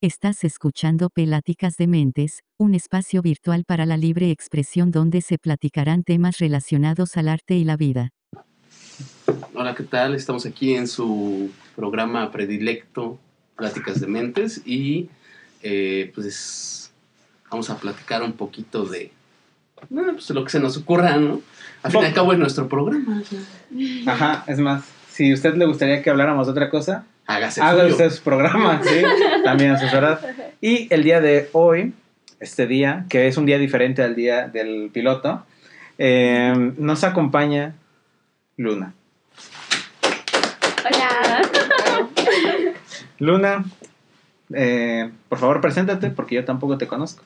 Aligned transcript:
Estás 0.00 0.44
escuchando 0.44 1.10
Peláticas 1.10 1.76
de 1.76 1.88
Mentes, 1.88 2.44
un 2.56 2.76
espacio 2.76 3.20
virtual 3.20 3.64
para 3.66 3.84
la 3.84 3.96
libre 3.96 4.30
expresión 4.30 4.92
donde 4.92 5.22
se 5.22 5.38
platicarán 5.38 6.04
temas 6.04 6.38
relacionados 6.38 7.16
al 7.16 7.26
arte 7.26 7.56
y 7.56 7.64
la 7.64 7.76
vida. 7.76 8.10
Hola, 9.54 9.74
¿qué 9.74 9.82
tal? 9.82 10.14
Estamos 10.14 10.46
aquí 10.46 10.74
en 10.74 10.86
su 10.86 11.50
programa 11.74 12.30
predilecto, 12.30 13.18
Pláticas 13.56 14.00
de 14.00 14.06
Mentes, 14.06 14.62
y 14.64 15.08
eh, 15.64 16.12
pues 16.14 16.92
vamos 17.50 17.68
a 17.68 17.76
platicar 17.76 18.22
un 18.22 18.34
poquito 18.34 18.84
de 18.84 19.10
bueno, 19.90 20.12
pues, 20.12 20.30
lo 20.30 20.44
que 20.44 20.50
se 20.50 20.60
nos 20.60 20.76
ocurra, 20.76 21.16
¿no? 21.16 21.40
Al 21.82 21.90
fin 21.90 22.02
y 22.02 22.04
al 22.04 22.14
cabo 22.14 22.32
es 22.32 22.38
nuestro 22.38 22.68
programa. 22.68 23.20
Ajá, 24.06 24.44
es 24.46 24.60
más, 24.60 24.84
si 25.10 25.32
a 25.32 25.34
usted 25.34 25.56
le 25.56 25.66
gustaría 25.66 26.04
que 26.04 26.10
habláramos 26.10 26.46
de 26.46 26.52
otra 26.52 26.70
cosa, 26.70 27.04
Hágase 27.28 27.60
haga 27.60 27.82
suyo. 27.82 27.92
usted 27.92 28.10
su 28.10 28.22
programa, 28.22 28.80
¿sí? 28.82 29.02
También 29.44 29.72
asesorad. 29.72 30.20
Y 30.60 30.92
el 30.92 31.02
día 31.02 31.20
de 31.20 31.48
hoy, 31.52 31.92
este 32.40 32.66
día, 32.66 33.06
que 33.08 33.28
es 33.28 33.36
un 33.36 33.46
día 33.46 33.58
diferente 33.58 34.02
al 34.02 34.14
día 34.14 34.48
del 34.48 34.90
piloto, 34.92 35.44
eh, 35.98 36.72
nos 36.76 37.04
acompaña 37.04 37.74
Luna. 38.56 38.94
Hola. 40.84 41.50
Luna, 43.18 43.64
eh, 44.54 45.10
por 45.28 45.38
favor, 45.38 45.60
preséntate 45.60 46.10
porque 46.10 46.36
yo 46.36 46.44
tampoco 46.44 46.78
te 46.78 46.86
conozco. 46.86 47.22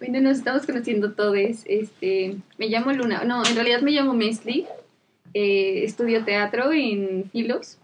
Bueno, 0.00 0.20
nos 0.20 0.38
estamos 0.38 0.66
conociendo 0.66 1.12
todos. 1.12 1.38
Este, 1.64 2.36
me 2.58 2.68
llamo 2.68 2.92
Luna. 2.92 3.24
No, 3.24 3.42
en 3.44 3.54
realidad 3.54 3.80
me 3.80 3.90
llamo 3.90 4.12
Mesli. 4.12 4.66
Eh, 5.32 5.84
estudio 5.84 6.24
teatro 6.24 6.72
en 6.72 7.30
Filos. 7.30 7.78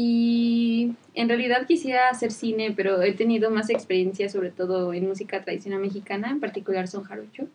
Y 0.00 0.92
en 1.14 1.28
realidad 1.28 1.66
quisiera 1.66 2.08
hacer 2.08 2.30
cine, 2.30 2.72
pero 2.76 3.02
he 3.02 3.14
tenido 3.14 3.50
más 3.50 3.68
experiencia 3.68 4.28
sobre 4.28 4.52
todo 4.52 4.94
en 4.94 5.08
música 5.08 5.42
tradicional 5.42 5.80
mexicana, 5.80 6.30
en 6.30 6.38
particular 6.38 6.86
son 6.86 7.02
jarocho. 7.02 7.48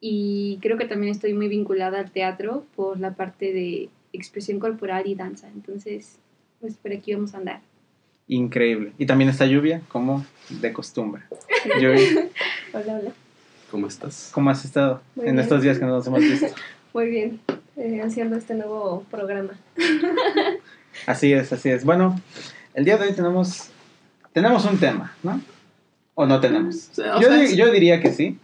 Y 0.00 0.60
creo 0.62 0.78
que 0.78 0.84
también 0.84 1.10
estoy 1.10 1.34
muy 1.34 1.48
vinculada 1.48 1.98
al 1.98 2.12
teatro 2.12 2.64
por 2.76 3.00
la 3.00 3.16
parte 3.16 3.52
de 3.52 3.88
expresión 4.12 4.60
corporal 4.60 5.08
y 5.08 5.16
danza. 5.16 5.48
Entonces, 5.48 6.20
pues 6.60 6.76
por 6.76 6.92
aquí 6.92 7.12
vamos 7.12 7.34
a 7.34 7.38
andar. 7.38 7.60
Increíble. 8.28 8.92
Y 8.96 9.06
también 9.06 9.28
está 9.28 9.44
lluvia, 9.44 9.82
como 9.88 10.24
de 10.48 10.72
costumbre. 10.72 11.22
Lluvia, 11.80 12.28
Hola, 12.72 13.00
hola. 13.00 13.12
¿Cómo 13.68 13.88
estás? 13.88 14.30
¿cómo 14.32 14.48
has 14.50 14.64
estado 14.64 15.02
Muy 15.16 15.26
en 15.26 15.32
bien. 15.32 15.42
estos 15.42 15.62
días 15.62 15.76
que 15.76 15.84
no 15.84 15.90
nos 15.90 16.06
hemos 16.06 16.20
visto? 16.20 16.54
Muy 16.94 17.08
bien, 17.08 17.40
eh, 17.76 18.00
haciendo 18.00 18.36
este 18.36 18.54
nuevo 18.54 19.04
programa. 19.10 19.58
Así 21.08 21.32
es, 21.32 21.50
así 21.52 21.70
es. 21.70 21.84
Bueno, 21.84 22.20
el 22.74 22.84
día 22.84 22.98
de 22.98 23.06
hoy 23.06 23.12
tenemos, 23.14 23.70
tenemos 24.34 24.64
un 24.66 24.78
tema, 24.78 25.14
¿no? 25.22 25.40
¿O 26.14 26.26
no 26.26 26.38
tenemos? 26.38 26.90
O 26.98 27.20
Yo, 27.20 27.28
sea, 27.28 27.36
di- 27.38 27.44
es- 27.46 27.56
yo 27.56 27.70
diría 27.72 28.00
que 28.00 28.12
sí. 28.12 28.36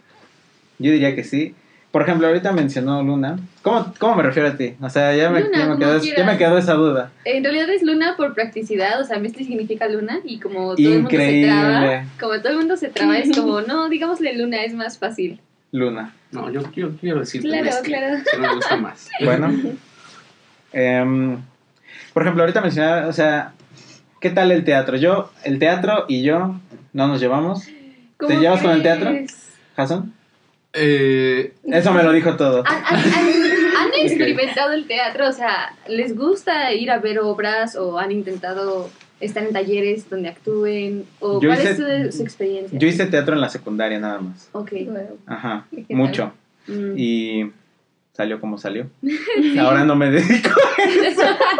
Yo 0.79 0.91
diría 0.91 1.15
que 1.15 1.25
sí. 1.25 1.55
Por 1.91 2.01
ejemplo, 2.03 2.27
ahorita 2.27 2.53
mencionó 2.53 3.03
Luna. 3.03 3.39
¿Cómo, 3.63 3.93
cómo 3.99 4.15
me 4.17 4.23
refiero 4.23 4.49
a 4.49 4.57
ti? 4.57 4.75
O 4.81 4.89
sea, 4.89 5.15
ya 5.15 5.29
me, 5.31 5.41
Luna, 5.43 5.59
ya 5.59 5.67
me, 5.67 5.79
quedó, 5.79 5.99
ya 6.03 6.25
me 6.25 6.39
quedó 6.39 6.57
esa 6.59 6.73
duda. 6.75 7.13
En 7.27 7.45
realidad 7.45 7.69
es 7.69 7.83
luna 7.83 8.15
por 8.17 8.33
practicidad, 8.35 8.99
o 9.01 9.05
sea, 9.05 9.19
Mesli 9.19 9.45
significa 9.45 9.87
luna 9.87 10.21
y 10.25 10.41
como 10.41 10.75
todo 10.75 10.89
el 10.89 10.95
mundo 11.03 11.11
se 11.11 11.15
Increíble. 11.17 11.49
traba, 11.53 12.05
como 12.19 12.39
todo 12.41 12.49
el 12.53 12.57
mundo 12.59 12.77
se 12.79 12.89
traba, 12.89 13.19
es 13.19 13.37
como, 13.37 13.61
no, 13.69 13.89
digámosle 13.91 14.37
luna, 14.39 14.65
es 14.65 14.73
más 14.75 14.99
fácil. 14.99 15.39
Luna. 15.71 16.15
No, 16.33 16.51
yo, 16.51 16.63
yo 16.73 16.97
quiero 16.97 17.21
decir 17.21 17.43
Claro, 17.43 17.71
claro. 17.85 18.17
que 18.29 18.39
me 18.39 18.55
gusta 18.55 18.77
más. 18.77 19.09
Bueno. 19.23 19.53
Em, 20.73 21.39
por 22.15 22.23
ejemplo, 22.23 22.43
ahorita 22.45 22.61
mencionaba, 22.63 23.07
o 23.09 23.13
sea, 23.13 23.53
¿qué 24.21 24.31
tal 24.31 24.51
el 24.53 24.65
teatro? 24.65 24.97
Yo, 24.97 25.31
el 25.45 25.59
teatro 25.59 26.07
y 26.09 26.23
yo 26.23 26.59
no 26.95 27.07
nos 27.09 27.21
llevamos. 27.21 27.69
¿Cómo 28.17 28.41
llevas 28.41 28.63
con 28.63 28.71
el 28.71 28.83
teatro? 28.83 29.11
¿Jason? 29.77 30.15
Eh, 30.73 31.53
Eso 31.65 31.93
me 31.93 32.03
lo 32.03 32.13
dijo 32.13 32.37
todo. 32.37 32.65
¿Han, 32.67 32.75
han- 32.77 33.13
han- 33.13 33.77
han 33.77 33.89
experimentado 34.03 34.73
el 34.73 34.87
teatro? 34.87 35.29
O 35.29 35.33
sea, 35.33 35.75
¿les 35.89 36.17
gusta 36.17 36.73
ir 36.73 36.91
a 36.91 36.99
ver 36.99 37.19
obras 37.21 37.77
o 37.77 37.99
han 37.99 38.11
intentado 38.13 38.91
estar 39.21 39.43
en 39.45 39.53
talleres 39.53 40.09
donde 40.11 40.29
actúen? 40.31 41.05
¿O 41.21 41.41
Yo 41.41 41.49
cuál 41.49 41.61
hice- 41.61 42.07
es 42.07 42.13
su, 42.13 42.19
su 42.19 42.23
experiencia? 42.25 42.79
Yo 42.79 42.89
hice 42.89 43.07
teatro 43.07 43.35
en 43.35 43.41
la 43.41 43.49
secundaria 43.49 43.99
nada 44.01 44.21
más. 44.21 44.49
Ok. 44.53 44.73
Ajá, 45.27 45.67
mucho. 45.91 46.33
Mm. 46.67 46.93
Y 46.97 47.53
salió 48.15 48.41
como 48.41 48.57
salió. 48.59 48.87
Ahora 49.61 49.85
no 49.85 49.95
me 49.97 50.11
dedico. 50.11 50.51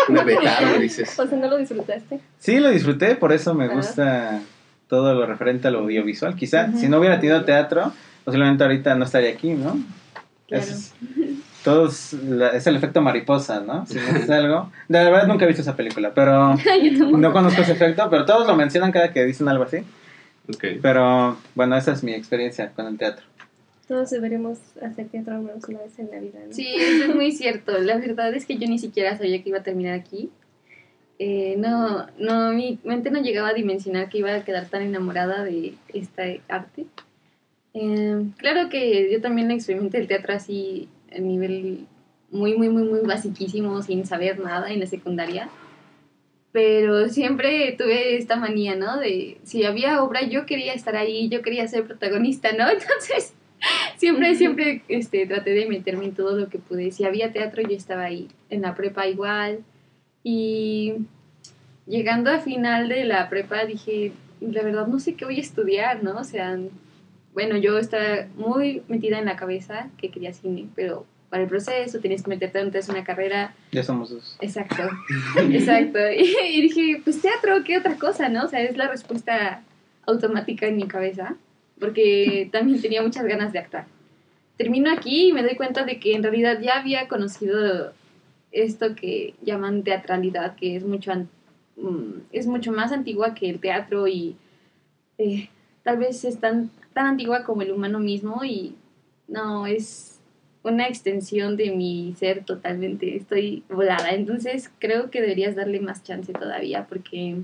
me 0.09 0.25
vetaron, 0.25 0.81
dices. 0.81 1.19
o 1.19 1.27
sea, 1.27 1.39
¿no 1.39 1.49
lo 1.49 1.57
disfrutaste? 1.59 2.21
Sí, 2.39 2.59
lo 2.61 2.71
disfruté, 2.71 3.17
por 3.17 3.33
eso 3.33 3.55
me 3.55 3.65
Ah. 3.67 3.69
gusta 3.75 4.41
todo 4.89 5.15
lo 5.15 5.27
referente 5.27 5.69
al 5.69 5.75
audiovisual. 5.77 6.37
Quizá 6.37 6.73
si 6.77 6.89
no 6.89 6.99
hubiera 6.99 7.19
tenido 7.21 7.45
teatro, 7.45 7.93
posiblemente 8.25 8.63
ahorita 8.65 8.95
no 8.95 9.05
estaría 9.05 9.31
aquí, 9.31 9.51
¿no? 9.55 9.77
Claro. 10.49 10.63
Es, 10.65 10.93
todo 11.65 11.89
es, 11.89 12.13
la- 12.13 12.51
es 12.51 12.67
el 12.67 12.77
efecto 12.77 13.01
mariposa, 13.01 13.61
¿no? 13.61 13.87
Si 13.87 13.95
no 13.95 14.03
es 14.19 14.29
algo. 14.31 14.71
De 14.89 15.03
la 15.03 15.11
verdad 15.11 15.27
nunca 15.27 15.45
he 15.45 15.49
visto 15.49 15.63
esa 15.63 15.75
película, 15.75 16.13
pero 16.15 16.55
no 17.19 17.33
conozco 17.33 17.63
ese 17.63 17.73
efecto, 17.73 18.09
pero 18.11 18.25
todos 18.27 18.47
lo 18.47 18.55
mencionan 18.55 18.93
cada 18.93 19.13
que 19.13 19.25
dicen 19.25 19.49
algo 19.49 19.65
así. 19.65 19.79
Ok. 20.49 20.65
Pero 20.83 21.39
bueno, 21.55 21.75
esa 21.77 21.93
es 21.93 22.05
mi 22.05 22.13
experiencia 22.13 22.71
con 22.71 22.87
el 22.87 22.99
teatro. 22.99 23.25
Todos 23.87 24.11
deberíamos 24.11 24.59
hacer 24.81 25.09
teatro 25.09 25.39
una 25.41 25.53
vez 25.55 25.99
en 25.99 26.11
la 26.11 26.19
vida, 26.21 26.41
¿no? 26.47 26.53
Sí, 26.53 26.67
eso 26.75 27.05
es 27.05 27.15
muy 27.15 27.33
cierto. 27.33 27.79
La 27.79 27.99
verdad 27.99 28.33
es 28.35 28.47
que 28.47 28.57
yo 28.57 28.67
ni 28.67 28.79
siquiera 28.79 29.17
sabía 29.17 29.43
que 29.43 29.51
iba 29.51 29.59
a 29.59 29.63
terminar 29.63 29.99
aquí. 29.99 30.31
Eh, 31.19 31.55
no, 31.59 32.07
no, 32.19 32.53
mi 32.53 32.79
mente 32.83 33.11
no 33.11 33.21
llegaba 33.21 33.49
a 33.49 33.55
dimensionar 33.55 34.09
que 34.09 34.19
iba 34.19 34.35
a 34.35 34.45
quedar 34.45 34.69
tan 34.69 34.83
enamorada 34.83 35.45
de 35.45 35.75
esta 35.93 36.23
arte. 36.49 36.87
Eh, 37.75 38.25
claro 38.39 38.69
que 38.69 39.13
yo 39.13 39.21
también 39.21 39.51
experimenté 39.51 39.99
el 39.99 40.09
teatro 40.09 40.33
así 40.33 40.89
a 41.15 41.19
nivel 41.19 41.87
muy, 42.31 42.57
muy, 42.57 42.69
muy, 42.69 42.83
muy 42.83 43.01
basiquísimo, 43.01 43.83
sin 43.83 44.07
saber 44.07 44.41
nada 44.41 44.71
en 44.73 44.81
la 44.81 44.87
secundaria. 44.87 45.49
Pero 46.53 47.09
siempre 47.09 47.75
tuve 47.79 48.17
esta 48.17 48.37
manía, 48.37 48.77
¿no? 48.77 48.99
De 48.99 49.39
si 49.45 49.65
había 49.65 50.03
obra, 50.03 50.23
yo 50.23 50.47
quería 50.47 50.73
estar 50.73 50.97
ahí, 50.97 51.29
yo 51.29 51.43
quería 51.43 51.67
ser 51.69 51.85
protagonista, 51.85 52.53
¿no? 52.53 52.69
Entonces, 52.71 53.35
siempre, 53.97 54.35
siempre 54.35 54.83
este, 54.89 55.27
traté 55.27 55.51
de 55.51 55.67
meterme 55.67 56.07
en 56.07 56.15
todo 56.15 56.39
lo 56.39 56.49
que 56.49 56.59
pude. 56.59 56.91
Si 56.91 57.05
había 57.05 57.33
teatro, 57.33 57.63
yo 57.63 57.77
estaba 57.77 58.05
ahí. 58.05 58.29
En 58.51 58.63
la 58.63 58.75
prepa 58.75 59.07
igual. 59.07 59.65
Y 60.23 60.95
llegando 61.87 62.31
a 62.31 62.41
final 62.41 62.89
de 62.89 63.05
la 63.05 63.29
prepa 63.29 63.65
dije, 63.65 64.13
la 64.41 64.63
verdad 64.63 64.87
no 64.87 64.99
sé 65.01 65.15
qué 65.15 65.25
voy 65.25 65.37
a 65.37 65.43
estudiar, 65.43 66.03
¿no? 66.03 66.17
O 66.17 66.25
sea, 66.25 66.59
bueno, 67.33 67.57
yo 67.57 67.79
estaba 67.79 68.27
muy 68.37 68.83
metida 68.89 69.19
en 69.19 69.27
la 69.27 69.37
cabeza 69.37 69.91
que 69.99 70.11
quería 70.11 70.33
cine, 70.33 70.67
pero 70.75 71.07
para 71.29 71.43
el 71.43 71.49
proceso 71.49 71.99
tenías 71.99 72.23
que 72.23 72.31
meterte 72.31 72.61
antes 72.61 72.89
una 72.89 73.03
carrera 73.03 73.55
Ya 73.73 73.83
somos 73.83 74.11
dos. 74.11 74.37
Exacto, 74.41 74.89
exacto. 75.51 75.99
Y, 76.17 76.59
y 76.59 76.63
dije, 76.63 77.01
pues 77.03 77.21
teatro, 77.21 77.65
¿qué 77.65 77.79
otra 77.79 77.97
cosa, 77.97 78.29
no? 78.29 78.45
O 78.45 78.49
sea, 78.49 78.61
es 78.63 78.77
la 78.77 78.89
respuesta 78.89 79.63
automática 80.07 80.67
en 80.67 80.77
mi 80.77 80.87
cabeza, 80.87 81.37
porque 81.85 82.49
también 82.53 82.81
tenía 82.81 83.03
muchas 83.03 83.27
ganas 83.27 83.53
de 83.53 83.59
actuar. 83.59 83.87
Termino 84.57 84.91
aquí 84.91 85.29
y 85.29 85.33
me 85.35 85.43
doy 85.43 85.55
cuenta 85.55 85.85
de 85.85 86.01
que 86.01 86.15
en 86.15 86.23
realidad 86.23 86.61
ya 86.63 86.79
había 86.79 87.09
conocido 87.09 87.93
esto 88.53 88.95
que 88.95 89.35
llaman 89.43 89.83
teatralidad, 89.83 90.57
que 90.57 90.77
es 90.77 90.85
mucho, 90.85 91.13
mm, 91.77 92.21
es 92.33 92.47
mucho 92.47 92.73
más 92.73 92.91
antigua 92.91 93.35
que 93.35 93.51
el 93.51 93.61
teatro 93.61 94.07
y 94.07 94.37
eh, 95.19 95.51
tal 95.83 95.99
vez 95.99 96.25
es 96.25 96.39
tan, 96.39 96.71
tan 96.95 97.07
antigua 97.07 97.45
como 97.45 97.63
el 97.63 97.73
humano 97.73 97.99
mismo 97.99 98.45
y 98.45 98.75
no, 99.29 99.67
es 99.67 100.21
una 100.63 100.87
extensión 100.87 101.57
de 101.59 101.73
mi 101.73 102.15
ser 102.17 102.45
totalmente, 102.45 103.17
estoy 103.17 103.65
volada, 103.69 104.13
entonces 104.13 104.71
creo 104.79 105.11
que 105.11 105.21
deberías 105.21 105.57
darle 105.57 105.81
más 105.81 106.03
chance 106.03 106.33
todavía 106.33 106.87
porque 106.89 107.37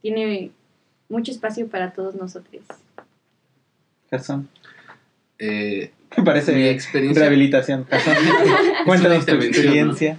tiene 0.00 0.52
mucho 1.08 1.32
espacio 1.32 1.66
para 1.68 1.92
todos 1.92 2.14
nosotros. 2.14 2.62
Gerson. 4.12 4.48
Eh, 5.38 5.90
Me 6.18 6.24
parece 6.24 6.52
mi 6.54 6.64
experiencia. 6.68 7.22
rehabilitación. 7.22 7.86
Cuéntanos 8.84 9.24
tu 9.24 9.32
experiencia. 9.32 10.18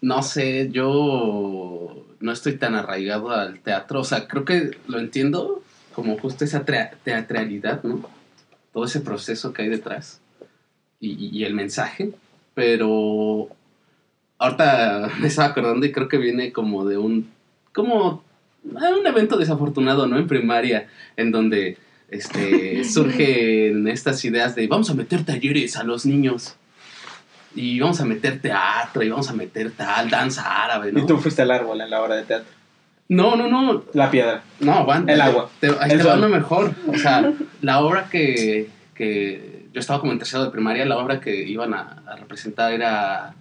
No 0.00 0.22
sé, 0.22 0.68
yo 0.72 2.04
no 2.18 2.32
estoy 2.32 2.56
tan 2.56 2.74
arraigado 2.74 3.30
al 3.30 3.60
teatro. 3.60 4.00
O 4.00 4.04
sea, 4.04 4.26
creo 4.26 4.44
que 4.44 4.72
lo 4.88 4.98
entiendo 4.98 5.62
como 5.94 6.18
justo 6.18 6.44
esa 6.44 6.64
teatralidad, 6.64 7.82
¿no? 7.84 8.02
Todo 8.72 8.84
ese 8.84 9.00
proceso 9.00 9.52
que 9.52 9.62
hay 9.62 9.68
detrás 9.68 10.20
y, 11.00 11.10
y- 11.12 11.30
y 11.38 11.44
el 11.44 11.54
mensaje. 11.54 12.10
Pero 12.54 13.48
ahorita 14.38 15.08
me 15.20 15.28
estaba 15.28 15.48
acordando 15.50 15.86
y 15.86 15.92
creo 15.92 16.08
que 16.08 16.18
viene 16.18 16.52
como 16.52 16.84
de 16.84 16.98
un. 16.98 17.30
como 17.72 18.24
ah, 18.76 18.90
un 19.00 19.06
evento 19.06 19.36
desafortunado, 19.38 20.08
¿no? 20.08 20.18
En 20.18 20.26
primaria, 20.26 20.88
en 21.16 21.30
donde 21.30 21.78
este, 22.10 22.84
surgen 22.84 23.88
estas 23.88 24.24
ideas 24.24 24.54
de 24.54 24.66
vamos 24.66 24.90
a 24.90 24.94
meter 24.94 25.24
talleres 25.24 25.76
a 25.76 25.82
los 25.84 26.06
niños. 26.06 26.56
y 27.54 27.80
vamos 27.80 28.00
a 28.00 28.04
meter 28.04 28.40
teatro, 28.40 29.02
y 29.02 29.08
vamos 29.08 29.30
a 29.30 29.32
meter 29.32 29.70
tal, 29.72 30.10
danza 30.10 30.64
árabe, 30.64 30.92
¿no? 30.92 31.00
Y 31.00 31.06
tú 31.06 31.16
fuiste 31.18 31.42
al 31.42 31.50
árbol 31.50 31.80
en 31.80 31.88
la 31.90 32.02
obra 32.02 32.16
de 32.16 32.24
teatro. 32.24 32.48
No, 33.08 33.34
no, 33.36 33.48
no, 33.48 33.84
La 33.94 34.10
piedra. 34.10 34.42
no, 34.60 34.72
aguanta. 34.74 35.12
El 35.14 35.20
agua. 35.20 35.48
Te, 35.60 35.68
ahí 35.80 35.92
El 35.92 35.98
te 35.98 36.04
va 36.04 36.16
uno 36.16 36.28
mejor. 36.28 36.74
O 36.88 36.98
sea, 36.98 37.32
la 37.62 37.80
obra 37.80 38.08
que, 38.10 38.68
que 38.94 39.68
yo 39.72 39.80
estaba 39.80 40.00
como 40.00 40.12
en 40.12 40.18
tercero 40.18 40.44
de 40.44 40.50
primaria, 40.50 40.84
la 40.84 40.98
obra 40.98 41.20
que 41.20 41.44
iban 41.44 41.72
a, 41.72 42.02
a 42.06 42.16
representar 42.16 42.72
era 42.72 43.34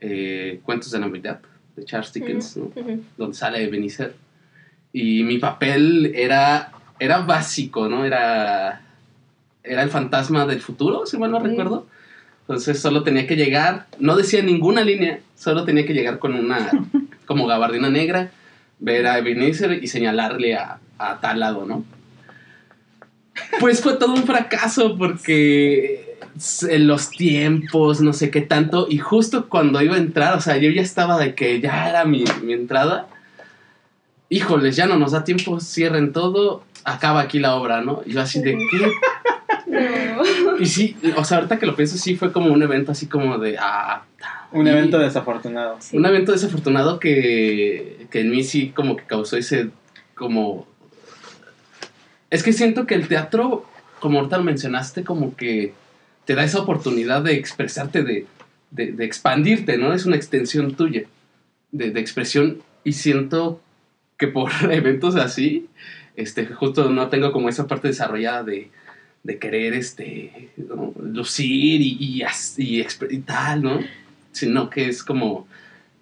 eh, 0.00 0.60
Cuentos 0.64 0.90
de 0.90 0.98
Navidad, 0.98 1.40
de 1.76 1.84
Charles 1.84 2.12
Dickens, 2.12 2.56
¿no? 2.56 2.72
Ujú. 2.74 3.04
donde 3.18 3.36
sale 3.36 3.62
Ebenezer. 3.62 4.14
Y 4.94 5.22
mi 5.24 5.38
papel 5.38 6.12
era, 6.16 6.72
era 7.02 7.18
básico, 7.18 7.88
¿no? 7.88 8.04
Era, 8.04 8.80
era 9.64 9.82
el 9.82 9.90
fantasma 9.90 10.46
del 10.46 10.60
futuro, 10.60 11.04
si 11.04 11.18
mal 11.18 11.32
no 11.32 11.40
recuerdo. 11.40 11.86
Entonces 12.42 12.80
solo 12.80 13.02
tenía 13.02 13.26
que 13.26 13.36
llegar, 13.36 13.86
no 13.98 14.16
decía 14.16 14.42
ninguna 14.42 14.82
línea, 14.82 15.20
solo 15.36 15.64
tenía 15.64 15.84
que 15.84 15.94
llegar 15.94 16.20
con 16.20 16.34
una 16.34 16.70
como 17.26 17.46
gabardina 17.46 17.90
negra, 17.90 18.30
ver 18.78 19.06
a 19.06 19.18
Ebenezer 19.18 19.82
y 19.82 19.88
señalarle 19.88 20.54
a, 20.54 20.78
a 20.98 21.20
tal 21.20 21.40
lado, 21.40 21.64
¿no? 21.66 21.84
Pues 23.58 23.80
fue 23.80 23.94
todo 23.94 24.14
un 24.14 24.24
fracaso 24.24 24.96
porque 24.96 26.18
en 26.68 26.86
los 26.86 27.10
tiempos, 27.10 28.00
no 28.00 28.12
sé 28.12 28.30
qué 28.30 28.42
tanto, 28.42 28.86
y 28.88 28.98
justo 28.98 29.48
cuando 29.48 29.82
iba 29.82 29.96
a 29.96 29.98
entrar, 29.98 30.36
o 30.36 30.40
sea, 30.40 30.56
yo 30.56 30.70
ya 30.70 30.82
estaba 30.82 31.18
de 31.18 31.34
que 31.34 31.60
ya 31.60 31.88
era 31.88 32.04
mi, 32.04 32.24
mi 32.44 32.52
entrada, 32.52 33.08
híjoles, 34.32 34.76
ya 34.76 34.86
no 34.86 34.98
nos 34.98 35.12
da 35.12 35.24
tiempo, 35.24 35.60
cierren 35.60 36.12
todo, 36.12 36.64
acaba 36.84 37.20
aquí 37.20 37.38
la 37.38 37.54
obra, 37.54 37.82
¿no? 37.82 38.02
Y 38.06 38.12
yo 38.12 38.22
así 38.22 38.40
de 38.40 38.56
qué. 38.70 38.92
No. 39.66 40.58
Y 40.58 40.66
sí, 40.66 40.96
o 41.16 41.24
sea, 41.24 41.38
ahorita 41.38 41.58
que 41.58 41.66
lo 41.66 41.76
pienso, 41.76 41.98
sí 41.98 42.16
fue 42.16 42.32
como 42.32 42.52
un 42.52 42.62
evento 42.62 42.92
así 42.92 43.06
como 43.06 43.38
de. 43.38 43.56
Ah, 43.58 44.04
Un 44.50 44.66
evento 44.66 44.98
desafortunado. 44.98 45.76
Sí. 45.80 45.96
Un 45.96 46.06
evento 46.06 46.32
desafortunado 46.32 46.98
que, 46.98 48.06
que 48.10 48.20
en 48.20 48.30
mí 48.30 48.42
sí 48.42 48.70
como 48.70 48.96
que 48.96 49.04
causó 49.04 49.36
ese. 49.36 49.68
como. 50.14 50.66
Es 52.30 52.42
que 52.42 52.52
siento 52.54 52.86
que 52.86 52.94
el 52.94 53.08
teatro, 53.08 53.66
como 54.00 54.18
ahorita 54.18 54.38
lo 54.38 54.44
mencionaste, 54.44 55.04
como 55.04 55.36
que 55.36 55.74
te 56.24 56.34
da 56.34 56.44
esa 56.44 56.60
oportunidad 56.60 57.22
de 57.22 57.34
expresarte, 57.34 58.02
de, 58.02 58.26
de, 58.70 58.92
de 58.92 59.04
expandirte, 59.04 59.76
¿no? 59.76 59.92
Es 59.92 60.06
una 60.06 60.16
extensión 60.16 60.74
tuya 60.74 61.02
de, 61.70 61.90
de 61.90 62.00
expresión 62.00 62.62
y 62.84 62.92
siento 62.92 63.60
que 64.22 64.28
por 64.28 64.52
eventos 64.70 65.16
así, 65.16 65.66
este, 66.14 66.46
justo 66.46 66.88
no 66.90 67.08
tengo 67.08 67.32
como 67.32 67.48
esa 67.48 67.66
parte 67.66 67.88
desarrollada 67.88 68.44
de, 68.44 68.70
de 69.24 69.38
querer 69.40 69.74
este, 69.74 70.50
lucir 71.02 71.80
y, 71.80 71.96
y, 71.98 72.22
y 72.58 72.86
y 73.10 73.18
tal, 73.18 73.62
¿no? 73.64 73.80
Sino 74.30 74.70
que 74.70 74.86
es 74.86 75.02
como, 75.02 75.48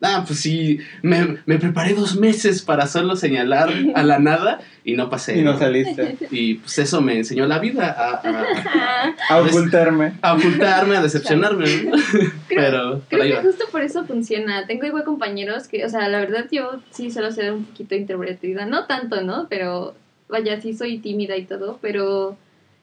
ah, 0.03 0.25
pues 0.27 0.41
sí, 0.41 0.79
me, 1.03 1.37
me 1.47 1.59
preparé 1.59 1.95
dos 1.95 2.17
meses 2.17 2.63
para 2.63 2.87
solo 2.87 3.17
señalar 3.17 3.71
a 3.95 4.03
la 4.03 4.19
nada 4.19 4.61
y 4.85 4.95
no 4.95 5.11
pasé. 5.11 5.39
Y 5.39 5.43
no 5.43 5.53
¿no? 5.53 5.59
saliste. 5.59 6.17
Y 6.31 6.55
pues 6.55 6.79
eso 6.79 7.01
me 7.01 7.17
enseñó 7.19 7.47
la 7.47 7.59
vida 7.59 7.95
a, 7.97 8.21
a- 8.27 9.15
A 9.29 9.43
ocultarme. 9.43 10.15
a 10.23 10.35
ocultarme, 10.35 10.97
a 10.97 11.03
decepcionarme, 11.03 11.67
¿no? 11.85 11.93
Pero 12.49 13.03
Creo 13.09 13.23
que 13.25 13.35
va. 13.35 13.43
justo 13.43 13.65
por 13.71 13.83
eso 13.83 14.05
funciona. 14.05 14.67
Tengo 14.67 14.87
igual 14.87 15.05
compañeros 15.05 15.69
que, 15.69 15.85
o 15.85 15.89
sea, 15.89 16.09
la 16.09 16.19
verdad 16.21 16.47
yo 16.51 16.81
sí 16.91 17.11
suelo 17.11 17.31
ser 17.31 17.53
un 17.53 17.65
poquito 17.65 17.95
introvertida. 17.95 18.65
No 18.67 18.87
tanto, 18.87 19.21
¿no? 19.23 19.47
Pero 19.49 19.95
vaya, 20.29 20.61
sí 20.61 20.73
soy 20.75 20.99
tímida 20.99 21.37
y 21.37 21.45
todo, 21.45 21.79
pero 21.83 22.37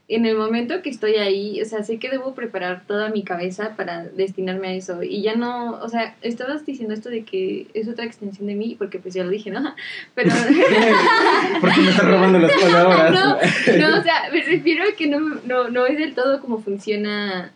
en 0.09 0.25
el 0.25 0.38
momento 0.38 0.81
que 0.81 0.89
estoy 0.89 1.15
ahí, 1.15 1.62
o 1.62 1.65
sea, 1.65 1.83
sé 1.83 2.00
que 2.00 2.09
debo 2.09 2.33
preparar 2.33 2.83
toda 2.88 3.09
mi 3.09 3.24
cabeza 3.24 3.75
para 3.75 4.06
destinarme 4.06 4.69
a 4.69 4.74
eso. 4.74 5.04
Y 5.04 5.21
ya 5.21 5.36
no, 5.36 5.71
o 5.81 5.89
sea, 5.89 6.15
estabas 6.21 6.65
diciendo 6.65 6.94
esto 6.94 7.09
de 7.09 7.25
que 7.25 7.68
es 7.74 7.89
otra 7.89 8.06
extensión 8.06 8.48
de 8.48 8.56
mí, 8.56 8.75
porque 8.80 9.00
pues 9.00 9.13
ya 9.13 9.25
lo 9.25 9.30
dije, 9.30 9.51
¿no? 9.51 9.75
Pero... 10.15 10.31
Porque 11.62 11.81
me 11.81 11.89
estás 11.89 12.07
robando 12.07 12.39
las 12.39 12.51
palabras. 12.62 13.12
No, 13.12 13.36
no, 13.36 14.00
o 14.00 14.04
sea, 14.04 14.30
me 14.31 14.42
refiero 14.44 14.83
a 14.86 14.95
que 14.95 15.07
no, 15.07 15.19
no, 15.45 15.69
no 15.69 15.86
es 15.86 15.98
del 15.98 16.13
todo 16.13 16.39
como 16.39 16.60
funciona 16.60 17.51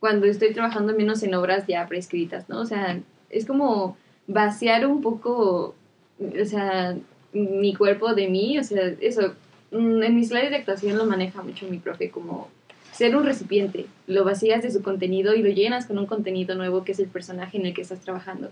cuando 0.00 0.26
estoy 0.26 0.52
trabajando 0.52 0.94
menos 0.94 1.22
en 1.22 1.34
obras 1.34 1.66
ya 1.66 1.86
prescritas, 1.86 2.48
¿no? 2.48 2.60
O 2.60 2.66
sea, 2.66 2.98
es 3.30 3.46
como 3.46 3.96
vaciar 4.26 4.86
un 4.86 5.00
poco, 5.00 5.74
o 6.18 6.44
sea, 6.44 6.96
mi 7.32 7.74
cuerpo 7.74 8.14
de 8.14 8.28
mí, 8.28 8.58
o 8.58 8.64
sea, 8.64 8.92
eso, 9.00 9.34
en 9.74 10.14
mis 10.14 10.28
clases 10.28 10.50
de 10.50 10.56
actuación 10.56 10.96
lo 10.96 11.04
maneja 11.04 11.42
mucho 11.42 11.66
mi 11.66 11.78
profe 11.78 12.10
como 12.10 12.48
ser 12.92 13.16
un 13.16 13.24
recipiente, 13.24 13.86
lo 14.06 14.24
vacías 14.24 14.62
de 14.62 14.70
su 14.70 14.82
contenido 14.82 15.34
y 15.34 15.42
lo 15.42 15.50
llenas 15.50 15.86
con 15.86 15.98
un 15.98 16.06
contenido 16.06 16.54
nuevo 16.54 16.84
que 16.84 16.92
es 16.92 17.00
el 17.00 17.08
personaje 17.08 17.58
en 17.58 17.66
el 17.66 17.74
que 17.74 17.82
estás 17.82 18.00
trabajando. 18.00 18.50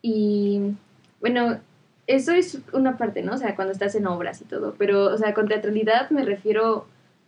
Y 0.00 0.60
bueno, 1.20 1.58
eso 2.06 2.32
es 2.32 2.60
una 2.72 2.96
parte, 2.96 3.22
¿no? 3.22 3.32
O 3.32 3.36
sea, 3.36 3.56
cuando 3.56 3.72
estás 3.72 3.96
en 3.96 4.06
obras 4.06 4.40
y 4.42 4.44
todo, 4.44 4.74
pero, 4.78 5.06
o 5.06 5.18
sea, 5.18 5.34
con 5.34 5.48
teatralidad 5.48 6.10
me 6.10 6.24
refiero 6.24 6.86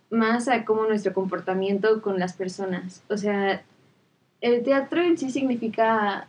más 0.09 0.47
a 0.47 0.63
cómo 0.63 0.85
nuestro 0.85 1.13
comportamiento 1.13 2.01
con 2.01 2.17
las 2.17 2.33
personas. 2.33 3.03
O 3.09 3.17
sea, 3.17 3.61
el 4.39 4.63
teatro 4.63 5.01
en 5.01 5.17
sí 5.17 5.31
significa, 5.31 6.27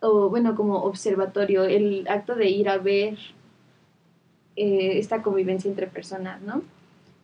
o 0.00 0.30
bueno, 0.30 0.56
como 0.56 0.82
observatorio, 0.82 1.62
el 1.62 2.08
acto 2.08 2.34
de 2.34 2.48
ir 2.48 2.68
a 2.68 2.78
ver 2.78 3.18
eh, 4.56 4.98
esta 4.98 5.22
convivencia 5.22 5.68
entre 5.70 5.86
personas, 5.86 6.40
¿no? 6.42 6.62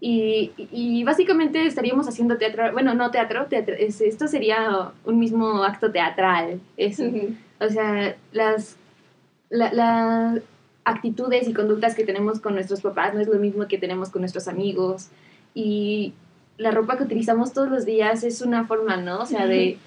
Y, 0.01 0.53
y 0.71 1.03
básicamente 1.03 1.67
estaríamos 1.67 2.09
haciendo 2.09 2.37
teatro, 2.39 2.73
bueno, 2.73 2.95
no 2.95 3.11
teatro, 3.11 3.47
teatro 3.47 3.75
es- 3.77 4.01
esto 4.01 4.29
sería 4.29 4.93
un 5.05 5.19
mismo 5.19 5.65
acto 5.65 5.91
teatral, 5.91 6.61
eso. 6.77 7.05
ujú. 7.05 7.35
O 7.61 7.69
sea, 7.69 8.15
las, 8.33 8.77
la- 9.51 9.73
las 9.73 10.41
actitudes 10.85 11.49
y 11.49 11.53
conductas 11.53 11.95
que 11.97 12.05
tenemos 12.05 12.39
con 12.41 12.55
nuestros 12.55 12.81
papás 12.81 13.13
no 13.13 13.21
es 13.21 13.27
lo 13.29 13.39
mismo 13.39 13.67
que 13.67 13.77
tenemos 13.79 14.11
con 14.11 14.23
nuestros 14.23 14.47
amigos. 14.47 15.09
Y 15.55 16.13
la 16.59 16.71
ropa 16.71 16.97
que 16.97 17.05
utilizamos 17.05 17.53
todos 17.53 17.69
los 17.69 17.85
días 17.85 18.23
es 18.23 18.41
una 18.41 18.67
forma, 18.67 18.97
¿no? 18.99 19.21
O 19.23 19.27
sea, 19.27 19.47
de, 19.47 19.79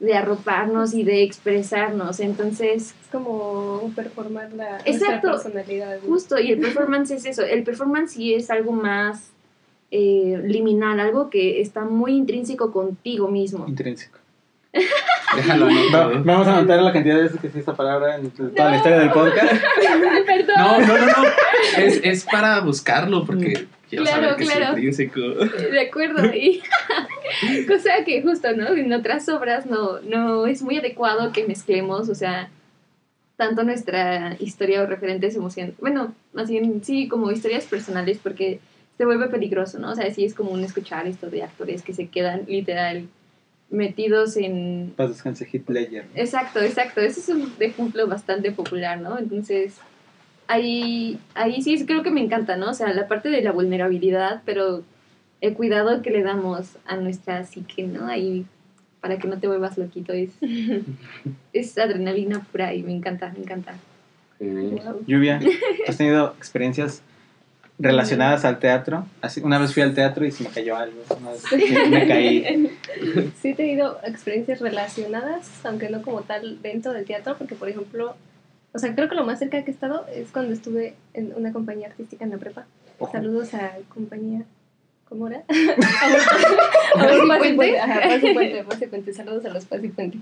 de 0.00 0.14
arroparnos 0.14 0.94
y 0.94 1.04
de 1.04 1.22
expresarnos. 1.22 2.20
Entonces, 2.20 2.94
Es 3.02 3.08
como 3.12 3.92
performar 3.94 4.52
la 4.52 4.78
Exacto. 4.84 5.28
nuestra 5.28 5.52
personalidad. 5.52 5.96
¿no? 6.02 6.08
justo, 6.08 6.38
y 6.40 6.52
el 6.52 6.58
performance 6.60 7.10
es 7.12 7.26
eso. 7.26 7.42
El 7.42 7.62
performance 7.64 8.12
sí 8.14 8.34
es 8.34 8.50
algo 8.50 8.72
más 8.72 9.30
eh, 9.90 10.40
liminal, 10.44 11.00
algo 11.00 11.28
que 11.30 11.60
está 11.60 11.84
muy 11.84 12.12
intrínseco 12.16 12.72
contigo 12.72 13.28
mismo. 13.28 13.66
Intrínseco. 13.68 14.18
Déjalo 15.36 15.66
anoto, 15.66 16.12
¿eh? 16.12 16.22
vamos 16.24 16.46
a 16.46 16.58
anotar 16.58 16.80
la 16.82 16.92
cantidad 16.92 17.16
de 17.16 17.22
veces 17.24 17.40
que 17.40 17.48
dice 17.48 17.60
esta 17.60 17.74
palabra 17.74 18.16
en 18.16 18.30
toda 18.30 18.70
la 18.70 18.76
historia 18.76 18.98
del 19.00 19.10
podcast. 19.10 19.52
Perdón. 20.26 20.54
No, 20.58 20.80
no, 20.80 20.98
no, 20.98 21.06
no. 21.06 21.12
Es, 21.76 22.00
es 22.02 22.24
para 22.24 22.60
buscarlo 22.60 23.24
porque 23.26 23.66
quiero 23.88 24.04
Claro, 24.04 24.22
saber 24.22 24.36
que 24.36 24.44
claro. 24.44 24.62
es 24.64 24.70
intrínseco. 24.70 25.20
De 25.20 25.80
acuerdo, 25.80 26.24
y 26.34 26.62
cosa 27.68 28.04
que 28.04 28.22
justo, 28.22 28.52
¿no? 28.56 28.74
En 28.74 28.92
otras 28.92 29.28
obras 29.28 29.66
no, 29.66 30.00
no 30.00 30.46
es 30.46 30.62
muy 30.62 30.78
adecuado 30.78 31.32
que 31.32 31.46
mezclemos, 31.46 32.08
o 32.08 32.14
sea, 32.14 32.50
tanto 33.36 33.62
nuestra 33.62 34.36
historia 34.38 34.82
o 34.82 34.86
referentes 34.86 35.34
emocionales, 35.34 35.78
bueno, 35.80 36.14
más 36.32 36.50
bien 36.50 36.84
sí, 36.84 37.08
como 37.08 37.30
historias 37.30 37.64
personales, 37.64 38.18
porque 38.22 38.60
se 38.98 39.06
vuelve 39.06 39.28
peligroso, 39.28 39.78
¿no? 39.78 39.92
O 39.92 39.94
sea, 39.94 40.12
sí 40.12 40.24
es 40.24 40.34
común 40.34 40.62
escuchar 40.62 41.06
esto 41.06 41.30
de 41.30 41.42
actores 41.42 41.82
que 41.82 41.94
se 41.94 42.08
quedan 42.08 42.44
literal 42.46 43.08
metidos 43.70 44.36
en... 44.36 44.92
Paz 44.96 45.08
descanse 45.08 45.48
Ledger. 45.68 46.04
Exacto, 46.14 46.60
exacto, 46.60 47.00
ese 47.00 47.20
es 47.20 47.28
un 47.30 47.50
ejemplo 47.60 48.06
bastante 48.06 48.52
popular, 48.52 49.00
¿no? 49.00 49.18
Entonces, 49.18 49.76
ahí, 50.48 51.18
ahí 51.34 51.62
sí 51.62 51.86
creo 51.86 52.02
que 52.02 52.10
me 52.10 52.20
encanta, 52.20 52.56
¿no? 52.56 52.70
O 52.70 52.74
sea, 52.74 52.92
la 52.92 53.08
parte 53.08 53.30
de 53.30 53.40
la 53.40 53.52
vulnerabilidad, 53.52 54.42
pero 54.44 54.82
el 55.40 55.54
cuidado 55.54 56.02
que 56.02 56.10
le 56.10 56.22
damos 56.22 56.76
a 56.86 56.96
nuestra 56.96 57.44
psique, 57.44 57.84
¿no? 57.84 58.06
Ahí, 58.06 58.46
para 59.00 59.18
que 59.18 59.28
no 59.28 59.38
te 59.38 59.46
vuelvas 59.46 59.78
loquito, 59.78 60.12
es, 60.12 60.30
es 61.52 61.78
adrenalina 61.78 62.40
pura 62.50 62.74
y 62.74 62.82
me 62.82 62.92
encanta, 62.92 63.32
me 63.32 63.40
encanta. 63.40 63.74
Eh, 64.40 64.80
Wow. 64.82 65.04
Lluvia, 65.06 65.38
¿has 65.88 65.96
tenido 65.98 66.34
experiencias 66.38 67.02
relacionadas 67.78 68.44
al 68.44 68.58
teatro? 68.58 69.06
Así, 69.20 69.40
una 69.42 69.58
vez 69.58 69.72
fui 69.74 69.82
al 69.82 69.94
teatro 69.94 70.24
y 70.24 70.30
se 70.30 70.44
me 70.44 70.50
cayó 70.50 70.76
algo. 70.76 71.02
Una 71.20 71.30
vez 71.32 71.44
me, 71.52 71.88
me 71.88 72.08
caí. 72.08 72.70
Sí 73.40 73.48
he 73.50 73.54
tenido 73.54 73.98
experiencias 74.04 74.60
relacionadas, 74.60 75.48
aunque 75.64 75.88
no 75.90 76.02
como 76.02 76.22
tal 76.22 76.60
dentro 76.62 76.92
del 76.92 77.04
teatro, 77.04 77.36
porque 77.38 77.54
por 77.54 77.68
ejemplo, 77.68 78.16
o 78.72 78.78
sea, 78.78 78.94
creo 78.94 79.08
que 79.08 79.14
lo 79.14 79.24
más 79.24 79.38
cerca 79.38 79.62
que 79.62 79.70
he 79.70 79.74
estado 79.74 80.06
es 80.14 80.30
cuando 80.30 80.52
estuve 80.52 80.94
en 81.14 81.32
una 81.36 81.52
compañía 81.52 81.88
artística 81.88 82.24
en 82.24 82.30
la 82.30 82.38
prepa. 82.38 82.66
Ojo. 82.98 83.12
Saludos 83.12 83.54
a 83.54 83.72
compañía, 83.88 84.44
¿cómo 85.10 85.26
era? 85.26 85.42
a 86.96 87.06
los 87.06 87.28
Paz 87.28 87.46
y 87.46 87.52
Puente, 87.52 87.78
ajá, 87.78 88.00
Paz 88.00 88.24
y 88.24 88.32
Puente, 88.32 88.64
Paz 88.64 88.80
y 88.80 88.86
Puente, 88.86 89.12
saludos 89.12 89.44
a 89.44 89.50
los 89.50 89.66
Paz 89.66 89.84
y 89.84 89.88
Puente. 89.88 90.18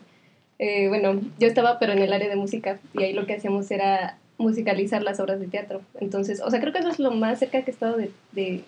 Eh, 0.58 0.88
bueno, 0.88 1.20
yo 1.38 1.46
estaba 1.46 1.78
pero 1.78 1.92
en 1.92 2.00
el 2.00 2.12
área 2.12 2.28
de 2.28 2.34
música 2.34 2.80
y 2.94 3.04
ahí 3.04 3.12
lo 3.12 3.26
que 3.26 3.34
hacíamos 3.34 3.70
era 3.70 4.18
musicalizar 4.38 5.02
las 5.02 5.20
obras 5.20 5.38
de 5.38 5.46
teatro. 5.46 5.82
Entonces, 6.00 6.40
o 6.40 6.50
sea, 6.50 6.60
creo 6.60 6.72
que 6.72 6.80
eso 6.80 6.88
es 6.88 6.98
lo 6.98 7.12
más 7.12 7.38
cerca 7.38 7.62
que 7.62 7.70
he 7.70 7.74
estado 7.74 7.96
de, 7.96 8.10
de 8.32 8.64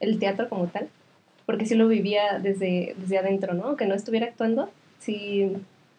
el 0.00 0.18
teatro 0.18 0.48
como 0.48 0.68
tal, 0.68 0.88
porque 1.44 1.66
sí 1.66 1.74
lo 1.74 1.88
vivía 1.88 2.38
desde, 2.38 2.94
desde 2.96 3.18
adentro, 3.18 3.52
¿no? 3.52 3.76
Que 3.76 3.86
no 3.86 3.94
estuviera 3.94 4.26
actuando, 4.26 4.70
sí, 5.00 5.52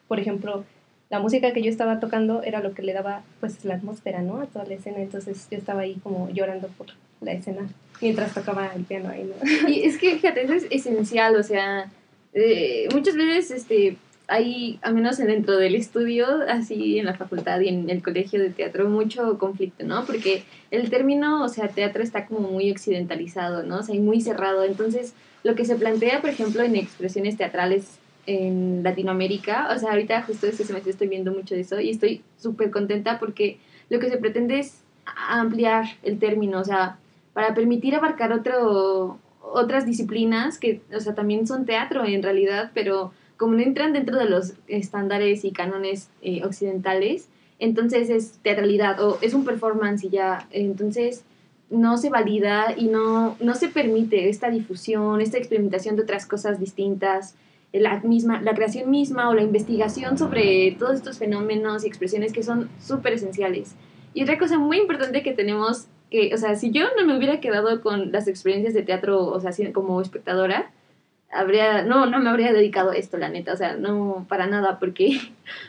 por 0.08 0.20
ejemplo, 0.20 0.64
la 1.10 1.20
música 1.20 1.54
que 1.54 1.62
yo 1.62 1.70
estaba 1.70 2.00
tocando 2.00 2.42
era 2.42 2.62
lo 2.62 2.74
que 2.74 2.82
le 2.82 2.94
daba 2.94 3.24
pues 3.40 3.64
la 3.66 3.76
atmósfera, 3.76 4.22
¿no? 4.22 4.40
A 4.42 4.46
toda 4.46 4.66
la 4.66 4.76
escena, 4.76 5.00
entonces 5.00 5.48
yo 5.52 5.58
estaba 5.58 5.82
ahí 5.82 5.96
como 6.02 6.30
llorando 6.30 6.70
por 6.70 6.88
la 7.22 7.34
escena 7.34 7.68
mientras 8.02 8.34
tocaba 8.34 8.72
el 8.76 8.84
piano 8.84 9.10
ahí, 9.10 9.24
¿no? 9.24 9.70
Y 9.70 9.84
es 9.84 9.98
que, 9.98 10.16
fíjate, 10.16 10.44
eso 10.44 10.54
es 10.54 10.68
esencial, 10.70 11.36
o 11.36 11.44
sea, 11.44 11.92
eh, 12.34 12.88
muchas 12.94 13.16
veces, 13.16 13.52
este, 13.52 13.98
hay, 14.28 14.80
al 14.82 14.96
menos 14.96 15.18
dentro 15.18 15.58
del 15.58 15.76
estudio, 15.76 16.28
así 16.50 17.00
en 17.00 17.06
la 17.06 17.16
facultad 17.16 17.60
y 17.62 17.70
en 17.70 17.90
el 17.90 18.02
colegio 18.02 18.42
de 18.42 18.50
teatro, 18.50 18.90
mucho 18.90 19.38
conflicto, 19.38 19.86
¿no? 19.86 20.06
Porque 20.06 20.44
el 20.72 20.90
término, 20.90 21.44
o 21.44 21.50
sea, 21.50 21.68
teatro 21.68 22.04
está 22.04 22.26
como 22.26 22.50
muy 22.50 22.72
occidentalizado, 22.72 23.64
¿no? 23.64 23.80
O 23.80 23.84
sea, 23.84 23.96
muy 23.96 24.22
cerrado. 24.22 24.64
Entonces, 24.64 25.14
lo 25.44 25.56
que 25.56 25.66
se 25.66 25.76
plantea, 25.76 26.22
por 26.22 26.30
ejemplo, 26.30 26.64
en 26.64 26.76
expresiones 26.76 27.38
teatrales 27.38 28.00
en 28.26 28.82
Latinoamérica, 28.84 29.70
o 29.76 29.78
sea, 29.78 29.92
ahorita 29.92 30.24
justo 30.24 30.48
este 30.48 30.64
semestre 30.64 30.92
estoy 30.92 31.08
viendo 31.08 31.32
mucho 31.32 31.54
de 31.54 31.62
eso 31.62 31.80
y 31.80 31.92
estoy 31.92 32.24
súper 32.38 32.72
contenta 32.72 33.20
porque 33.20 33.60
lo 33.90 34.00
que 34.00 34.10
se 34.10 34.18
pretende 34.18 34.60
es 34.60 34.80
ampliar 35.30 35.86
el 36.02 36.18
término, 36.18 36.60
o 36.60 36.64
sea, 36.64 36.98
para 37.36 37.54
permitir 37.54 37.94
abarcar 37.96 38.32
otro, 38.32 39.20
otras 39.42 39.86
disciplinas 39.86 40.58
que, 40.58 40.82
o 40.96 41.02
sea, 41.02 41.16
también 41.16 41.46
son 41.46 41.66
teatro 41.66 42.06
en 42.06 42.24
realidad, 42.24 42.72
pero 42.74 43.12
como 43.36 43.56
no 43.56 43.62
entran 43.62 43.92
dentro 43.92 44.18
de 44.18 44.24
los 44.24 44.54
estándares 44.70 45.44
y 45.44 45.52
cánones 45.52 46.10
eh, 46.22 46.46
occidentales, 46.46 47.28
entonces 47.60 48.10
es 48.10 48.40
teatralidad 48.42 49.02
o 49.02 49.18
es 49.22 49.34
un 49.34 49.44
performance 49.44 50.06
y 50.06 50.10
ya, 50.12 50.48
entonces 50.50 51.26
no 51.70 51.98
se 51.98 52.10
valida 52.10 52.74
y 52.78 52.88
no, 52.88 53.36
no 53.42 53.56
se 53.56 53.68
permite 53.68 54.30
esta 54.30 54.50
difusión, 54.50 55.20
esta 55.20 55.38
experimentación 55.38 55.98
de 55.98 56.04
otras 56.04 56.26
cosas 56.26 56.58
distintas, 56.58 57.36
la, 57.74 58.00
misma, 58.00 58.42
la 58.42 58.54
creación 58.54 58.90
misma 58.90 59.28
o 59.28 59.34
la 59.34 59.42
investigación 59.42 60.18
sobre 60.18 60.74
todos 60.80 60.96
estos 60.96 61.18
fenómenos 61.18 61.84
y 61.84 61.88
expresiones 61.88 62.32
que 62.32 62.44
son 62.44 62.70
súper 62.80 63.12
esenciales. 63.12 63.76
Y 64.14 64.24
otra 64.24 64.38
cosa 64.38 64.58
muy 64.58 64.78
importante 64.78 65.22
que 65.22 65.34
tenemos, 65.34 65.88
que, 66.10 66.34
o 66.34 66.38
sea, 66.38 66.56
si 66.56 66.72
yo 66.72 66.86
no 66.98 67.06
me 67.06 67.18
hubiera 67.18 67.40
quedado 67.40 67.82
con 67.82 68.12
las 68.12 68.28
experiencias 68.28 68.74
de 68.74 68.84
teatro, 68.84 69.26
o 69.26 69.40
sea, 69.40 69.52
como 69.74 70.02
espectadora, 70.02 70.72
habría, 71.32 71.84
no, 71.84 72.06
no 72.06 72.20
me 72.20 72.30
habría 72.30 72.54
dedicado 72.54 72.92
a 72.92 72.96
esto, 72.96 73.18
la 73.18 73.30
neta, 73.30 73.54
o 73.54 73.58
sea, 73.58 73.76
no, 73.76 74.26
para 74.30 74.48
nada, 74.48 74.80
porque 74.80 75.20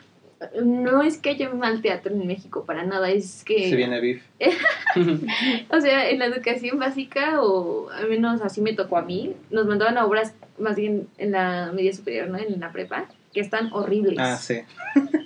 no 0.63 1.03
es 1.03 1.19
que 1.19 1.31
haya 1.31 1.51
mal 1.51 1.83
teatro 1.83 2.15
en 2.15 2.27
México, 2.27 2.65
para 2.65 2.85
nada, 2.85 3.11
es 3.11 3.45
que... 3.45 3.71
Se 3.71 3.77
viene 3.77 4.01
beef. 4.01 4.23
o 5.71 5.81
sea, 5.81 6.11
en 6.11 6.19
la 6.19 6.27
educación 6.27 6.79
básica, 6.79 7.43
o 7.43 7.91
al 7.91 8.09
menos 8.09 8.43
así 8.43 8.61
me 8.61 8.75
tocó 8.75 8.99
a 8.99 9.03
mí, 9.03 9.35
nos 9.51 9.67
mandaban 9.67 9.99
a 9.99 10.07
obras, 10.07 10.35
más 10.59 10.77
bien 10.77 11.09
en 11.19 11.33
la 11.33 11.73
media 11.75 11.93
superior, 11.93 12.29
¿no? 12.29 12.39
En 12.39 12.61
la 12.61 12.73
prepa, 12.73 13.09
que 13.37 13.43
están 13.43 13.69
horribles. 13.75 14.17
Ah, 14.19 14.39
sí. 14.39 14.61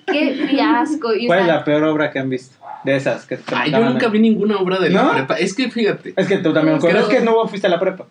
Qué 0.09 0.47
fiasco. 0.51 1.15
Y, 1.15 1.27
o 1.27 1.29
¿Cuál 1.29 1.39
es 1.39 1.45
sea, 1.47 1.55
la 1.59 1.65
peor 1.65 1.85
obra 1.85 2.11
que 2.11 2.19
han 2.19 2.29
visto? 2.29 2.57
De 2.83 2.97
esas 2.97 3.25
que 3.25 3.37
te 3.37 3.55
Ay, 3.55 3.71
yo 3.71 3.79
nunca 3.89 4.09
vi 4.09 4.19
ninguna 4.19 4.57
obra 4.59 4.81
de 4.81 4.91
¿No? 4.91 5.05
la 5.05 5.13
prepa. 5.15 5.35
Es 5.39 5.55
que 5.55 5.71
fíjate, 5.71 6.13
Es 6.17 6.27
que 6.27 6.39
tú 6.39 6.53
también, 6.53 6.79
Creo- 6.81 6.99
es 6.99 7.07
que 7.07 7.21
no 7.21 7.47
fuiste 7.47 7.69
a 7.69 7.71
la 7.71 7.79
prepa. 7.79 8.09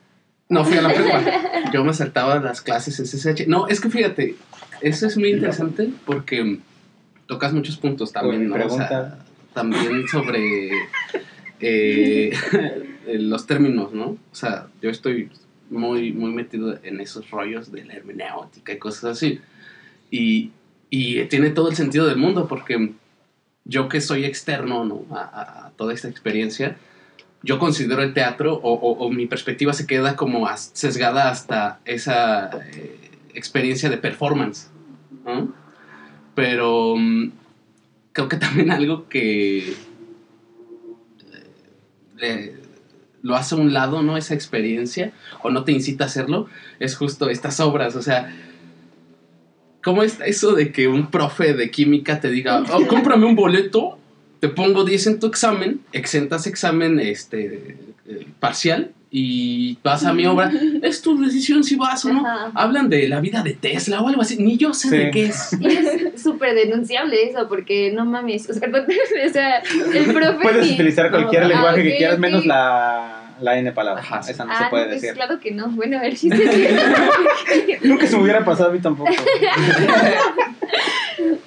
no 0.48 0.64
fui 0.64 0.78
a 0.78 0.82
la 0.82 0.94
prepa. 0.94 1.22
Yo 1.74 1.84
me 1.84 1.94
saltaba 1.94 2.40
las 2.40 2.62
clases 2.62 2.96
SSH. 2.96 3.46
No, 3.48 3.68
es 3.68 3.82
que 3.82 3.90
fíjate, 3.90 4.36
eso 4.82 5.06
es 5.06 5.18
muy 5.18 5.32
interesante 5.32 5.90
porque 6.06 6.60
tocas 7.28 7.52
muchos 7.52 7.76
puntos 7.76 8.14
también, 8.14 8.44
Uy, 8.44 8.48
¿no? 8.48 8.54
O 8.56 8.58
pregunta. 8.58 8.88
sea, 8.88 9.18
también 9.54 10.08
sobre 10.08 10.70
eh, 11.60 12.32
los 13.08 13.46
términos, 13.48 13.92
¿no? 13.92 14.06
O 14.06 14.18
sea, 14.32 14.68
yo 14.82 14.90
estoy 14.90 15.30
muy, 15.70 16.14
muy 16.14 16.32
metido 16.32 16.80
en 16.84 17.00
esos 17.02 17.30
rollos 17.32 17.72
de 17.72 17.84
la 17.86 17.94
hermenéutica 17.96 18.72
y 18.74 18.78
cosas 18.78 19.04
así. 19.18 19.40
Y, 20.12 20.52
y 20.90 21.24
tiene 21.26 21.52
todo 21.52 21.70
el 21.70 21.76
sentido 21.76 22.08
del 22.08 22.18
mundo 22.18 22.48
porque 22.48 22.94
yo 23.70 23.88
que 23.88 24.02
soy 24.02 24.26
externo 24.26 24.84
¿no? 24.84 25.06
a, 25.12 25.72
toda 25.78 25.94
esta 25.94 26.08
experiencia, 26.08 26.78
yo 27.44 27.60
considero 27.60 28.02
el 28.02 28.14
teatro 28.14 28.60
o, 28.62 29.10
mi 29.12 29.28
perspectiva 29.28 29.74
se 29.74 29.88
queda 29.88 30.16
como 30.16 30.46
sesgada 30.58 31.30
hasta 31.30 31.80
esa 31.86 32.50
eh, 32.74 33.12
experiencia 33.34 33.90
de 33.90 33.98
performance. 33.98 34.70
Pero 36.36 36.96
mm, 36.98 37.32
creo 38.12 38.28
que 38.28 38.38
también 38.38 38.72
algo 38.72 39.08
que 39.08 39.76
eh, 42.20 42.60
lo 43.22 43.36
hace 43.36 43.56
a 43.56 43.58
un 43.58 43.72
lado, 43.72 44.02
¿no? 44.02 44.18
Esa 44.18 44.34
experiencia, 44.34 45.14
o 45.44 45.52
no 45.52 45.64
te 45.64 45.72
incita 45.72 46.06
a 46.06 46.08
hacerlo, 46.08 46.48
es 46.80 46.98
justo 46.98 47.30
estas 47.30 47.60
obras, 47.60 47.96
o 47.96 48.02
sea... 48.02 48.34
¿Cómo 49.90 50.04
es 50.04 50.20
eso 50.24 50.54
de 50.54 50.72
que 50.72 50.88
un 50.88 51.10
profe 51.10 51.56
de 51.56 51.72
química 51.72 52.20
te 52.20 52.30
diga, 52.30 52.64
oh, 52.72 52.86
cómprame 52.86 53.26
un 53.26 53.36
boleto, 53.36 53.98
te 54.40 54.48
pongo 54.48 54.84
10 54.84 55.08
en 55.08 55.20
tu 55.20 55.26
examen, 55.26 55.80
exentas 55.94 56.46
examen 56.46 57.00
este, 57.00 57.76
eh, 58.08 58.28
parcial 58.40 58.92
y 59.10 59.80
vas 59.84 60.06
a 60.06 60.14
mi 60.14 60.28
obra? 60.28 60.52
Es 60.84 61.02
tu 61.02 61.20
decisión 61.20 61.64
si 61.64 61.76
vas 61.76 62.06
o 62.06 62.14
no. 62.14 62.20
Ajá. 62.24 62.52
Hablan 62.54 62.88
de 62.88 63.08
la 63.08 63.20
vida 63.20 63.42
de 63.42 63.54
Tesla 63.54 64.00
o 64.02 64.08
algo 64.08 64.22
así, 64.22 64.38
ni 64.38 64.58
yo 64.58 64.76
sé 64.76 64.90
Sí. 64.90 64.96
de 64.98 65.10
qué 65.10 65.26
es. 65.26 65.54
Y 65.60 65.66
es 65.66 66.22
súper 66.22 66.54
denunciable 66.54 67.24
eso, 67.28 67.48
porque 67.50 67.92
no 67.92 68.06
mames, 68.06 68.48
o 68.48 68.54
sea, 68.54 68.70
o 69.28 69.34
sea, 69.34 69.58
el 69.58 70.14
profe... 70.14 70.38
Puedes 70.44 70.72
utilizar 70.72 71.10
cualquier 71.10 71.46
Ah, 71.46 71.48
lenguaje 71.48 71.82
que 71.82 71.98
quieras, 71.98 72.20
menos 72.20 72.46
la, 72.46 73.19
la 73.42 73.58
N 73.58 73.72
palabra. 73.72 74.02
Ajá, 74.02 74.24
sí. 74.24 74.32
Esa 74.32 74.46
no 74.46 74.54
ah, 74.54 74.64
se 74.64 74.70
puede 74.70 74.84
no, 74.84 74.90
pues 74.90 75.02
decir. 75.02 75.16
claro 75.16 75.40
que 75.40 75.52
no. 75.52 75.70
Bueno, 75.70 75.98
a 75.98 76.02
ver 76.02 76.16
si 76.16 76.30
se 76.30 76.38
Nunca 77.84 78.08
se 78.08 78.16
me 78.18 78.24
hubiera 78.24 78.44
pasado 78.44 78.70
a 78.70 78.74
mí 78.74 78.80
tampoco. 78.80 79.12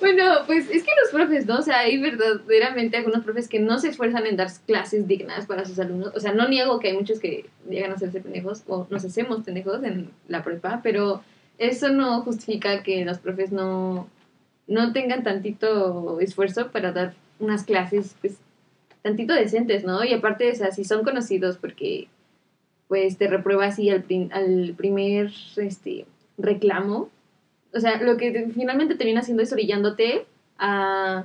Bueno, 0.00 0.24
pues 0.46 0.68
es 0.70 0.82
que 0.82 0.90
los 1.02 1.12
profes, 1.12 1.46
¿no? 1.46 1.58
O 1.58 1.62
sea, 1.62 1.78
hay 1.78 1.96
verdaderamente 1.98 2.96
algunos 2.96 3.24
profes 3.24 3.48
que 3.48 3.58
no 3.58 3.78
se 3.78 3.88
esfuerzan 3.88 4.26
en 4.26 4.36
dar 4.36 4.48
clases 4.66 5.06
dignas 5.06 5.46
para 5.46 5.64
sus 5.64 5.78
alumnos. 5.78 6.12
O 6.14 6.20
sea, 6.20 6.32
no 6.32 6.48
niego 6.48 6.78
que 6.78 6.88
hay 6.88 6.94
muchos 6.94 7.20
que 7.20 7.46
llegan 7.68 7.92
a 7.92 7.94
hacerse 7.94 8.20
pendejos 8.20 8.64
o 8.66 8.86
nos 8.90 9.04
hacemos 9.04 9.44
pendejos 9.44 9.82
en 9.84 10.10
la 10.28 10.42
prepa, 10.42 10.80
pero 10.82 11.22
eso 11.58 11.88
no 11.88 12.22
justifica 12.22 12.82
que 12.82 13.04
los 13.04 13.18
profes 13.18 13.52
no, 13.52 14.08
no 14.66 14.92
tengan 14.92 15.22
tantito 15.22 16.20
esfuerzo 16.20 16.70
para 16.70 16.92
dar 16.92 17.14
unas 17.38 17.64
clases, 17.64 18.16
pues, 18.20 18.34
tantito 19.02 19.34
decentes, 19.34 19.84
¿no? 19.84 20.04
Y 20.04 20.12
aparte, 20.12 20.50
o 20.50 20.54
sea, 20.54 20.70
si 20.70 20.84
son 20.84 21.02
conocidos 21.04 21.56
porque, 21.58 22.08
pues, 22.88 23.16
te 23.18 23.26
reprueba 23.28 23.66
así 23.66 23.90
al, 23.90 24.02
prim- 24.02 24.28
al 24.32 24.74
primer, 24.76 25.30
este, 25.56 26.06
reclamo, 26.38 27.10
o 27.74 27.80
sea, 27.80 28.00
lo 28.02 28.16
que 28.16 28.30
te- 28.30 28.48
finalmente 28.50 28.94
termina 28.94 29.20
haciendo 29.20 29.42
es 29.42 29.52
orillándote 29.52 30.26
a 30.58 31.24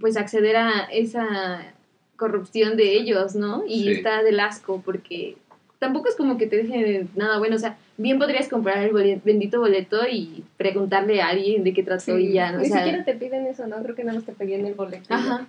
pues 0.00 0.16
acceder 0.16 0.56
a 0.56 0.88
esa 0.90 1.72
corrupción 2.16 2.76
de 2.76 2.94
ellos, 2.96 3.36
¿no? 3.36 3.62
Y 3.66 3.82
Sí. 3.84 3.90
está 3.92 4.22
del 4.22 4.40
asco 4.40 4.82
porque 4.84 5.36
tampoco 5.78 6.08
es 6.08 6.16
como 6.16 6.36
que 6.38 6.46
te 6.46 6.56
dejen 6.56 7.08
nada 7.14 7.38
bueno, 7.38 7.56
o 7.56 7.58
sea, 7.58 7.76
bien 7.96 8.18
podrías 8.18 8.48
comprar 8.48 8.78
el 8.78 8.90
bole- 8.92 9.20
bendito 9.24 9.60
boleto 9.60 9.98
y 10.10 10.42
preguntarle 10.56 11.20
a 11.22 11.28
alguien 11.28 11.62
de 11.62 11.72
qué 11.74 11.82
trató 11.84 12.18
y 12.18 12.32
ya, 12.32 12.50
¿no? 12.52 12.58
O 12.58 12.62
Ni 12.62 12.68
sea, 12.68 12.78
siquiera 12.78 13.04
te 13.04 13.14
piden 13.14 13.46
eso, 13.46 13.66
¿no? 13.68 13.76
Creo 13.82 13.94
que 13.94 14.02
nada 14.02 14.16
más 14.18 14.26
te 14.26 14.32
pedían 14.32 14.64
el 14.66 14.74
boleto. 14.74 15.04
ajá. 15.14 15.46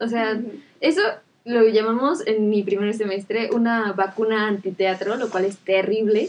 O 0.00 0.08
sea, 0.08 0.40
eso 0.80 1.02
lo 1.44 1.66
llamamos 1.66 2.26
en 2.26 2.50
mi 2.50 2.62
primer 2.62 2.92
semestre 2.94 3.50
una 3.52 3.92
vacuna 3.92 4.48
antiteatro, 4.48 5.16
lo 5.16 5.30
cual 5.30 5.44
es 5.44 5.56
terrible. 5.58 6.28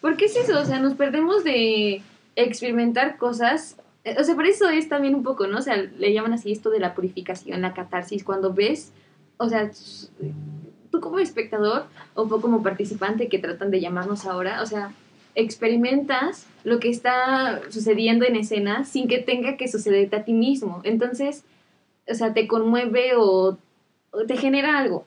¿Por 0.00 0.16
qué 0.16 0.26
es 0.26 0.36
eso? 0.36 0.58
O 0.60 0.64
sea, 0.64 0.80
nos 0.80 0.94
perdemos 0.94 1.44
de 1.44 2.02
experimentar 2.36 3.16
cosas. 3.16 3.76
eh, 4.04 4.16
O 4.18 4.24
sea, 4.24 4.34
por 4.34 4.46
eso 4.46 4.68
es 4.68 4.88
también 4.88 5.14
un 5.14 5.22
poco, 5.22 5.46
¿no? 5.46 5.58
O 5.58 5.62
sea, 5.62 5.76
le 5.76 6.12
llaman 6.12 6.32
así 6.32 6.52
esto 6.52 6.70
de 6.70 6.80
la 6.80 6.94
purificación, 6.94 7.62
la 7.62 7.74
catarsis, 7.74 8.24
cuando 8.24 8.52
ves, 8.52 8.92
o 9.36 9.48
sea, 9.48 9.70
tú 10.90 11.00
como 11.00 11.18
espectador 11.18 11.84
o 12.14 12.24
poco 12.24 12.42
como 12.42 12.62
participante 12.62 13.28
que 13.28 13.38
tratan 13.38 13.70
de 13.70 13.80
llamarnos 13.80 14.26
ahora, 14.26 14.62
o 14.62 14.66
sea, 14.66 14.92
experimentas 15.34 16.46
lo 16.64 16.80
que 16.80 16.88
está 16.88 17.60
sucediendo 17.70 18.24
en 18.26 18.36
escena 18.36 18.84
sin 18.84 19.06
que 19.06 19.18
tenga 19.18 19.56
que 19.56 19.68
sucederte 19.68 20.16
a 20.16 20.24
ti 20.24 20.32
mismo. 20.32 20.80
Entonces, 20.84 21.44
o 22.08 22.14
sea, 22.14 22.32
te 22.32 22.46
conmueve 22.46 23.12
o, 23.16 23.58
te 24.26 24.36
genera 24.36 24.78
algo. 24.78 25.04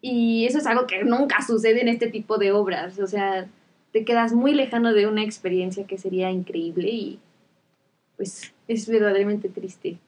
Y 0.00 0.46
eso 0.46 0.58
es 0.58 0.66
algo 0.66 0.86
que 0.86 1.02
nunca 1.04 1.40
sucede 1.42 1.80
en 1.80 1.88
este 1.88 2.08
tipo 2.08 2.36
de 2.38 2.52
obras. 2.52 2.98
O 2.98 3.06
sea, 3.06 3.48
te 3.92 4.04
quedas 4.04 4.32
muy 4.32 4.54
lejano 4.54 4.92
de 4.92 5.06
una 5.06 5.22
experiencia 5.22 5.86
que 5.86 5.98
sería 5.98 6.30
increíble 6.30 6.88
y 6.90 7.18
pues 8.16 8.52
es 8.68 8.88
verdaderamente 8.88 9.48
triste. 9.48 9.98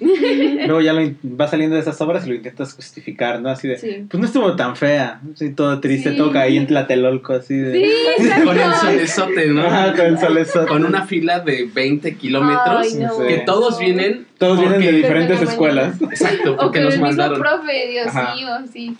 Luego 0.00 0.80
ya 0.80 0.92
lo 0.92 1.10
vas 1.22 1.50
saliendo 1.50 1.74
de 1.74 1.82
esas 1.82 2.00
obras 2.00 2.24
y 2.26 2.30
lo 2.30 2.34
intentas 2.36 2.72
justificar, 2.74 3.40
¿no? 3.40 3.48
Así 3.48 3.66
de, 3.68 3.78
Sí. 3.78 4.06
pues 4.08 4.20
no 4.20 4.26
estuvo 4.26 4.54
tan 4.54 4.76
fea. 4.76 5.20
Sí, 5.34 5.50
todo 5.50 5.80
triste, 5.80 6.12
Sí. 6.12 6.16
toca 6.16 6.42
ahí 6.42 6.56
en 6.56 6.66
Tlatelolco, 6.66 7.32
así 7.34 7.56
de... 7.56 7.84
Sí, 8.18 8.30
Con 8.44 8.58
el 8.58 8.72
solezote, 8.74 9.46
¿no? 9.48 9.62
Con 9.96 10.06
el 10.06 10.18
solezote. 10.18 10.66
Con 10.68 10.84
una 10.84 11.04
fila 11.06 11.40
de 11.40 11.64
20 11.72 12.14
kilómetros 12.16 12.94
no. 12.94 13.18
que 13.26 13.38
todos 13.38 13.78
vienen. 13.78 14.26
Todos 14.38 14.60
vienen 14.60 14.80
de 14.80 14.92
diferentes 14.92 15.42
escuelas. 15.42 16.00
Exacto, 16.00 16.56
porque 16.56 16.80
nos 16.80 16.94
el 16.94 17.00
mandaron. 17.00 17.38
mismo 17.40 17.44
profe, 17.58 17.88
Dios 17.90 18.06
mío, 18.14 18.48
sí. 18.72 18.96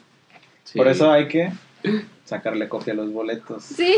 Sí. 0.65 0.79
Por 0.79 0.89
eso 0.89 1.13
hay 1.13 1.29
que 1.29 1.53
sacarle 2.25 2.69
copia 2.69 2.93
a 2.93 2.97
los 2.97 3.13
boletos. 3.13 3.63
Sí. 3.63 3.95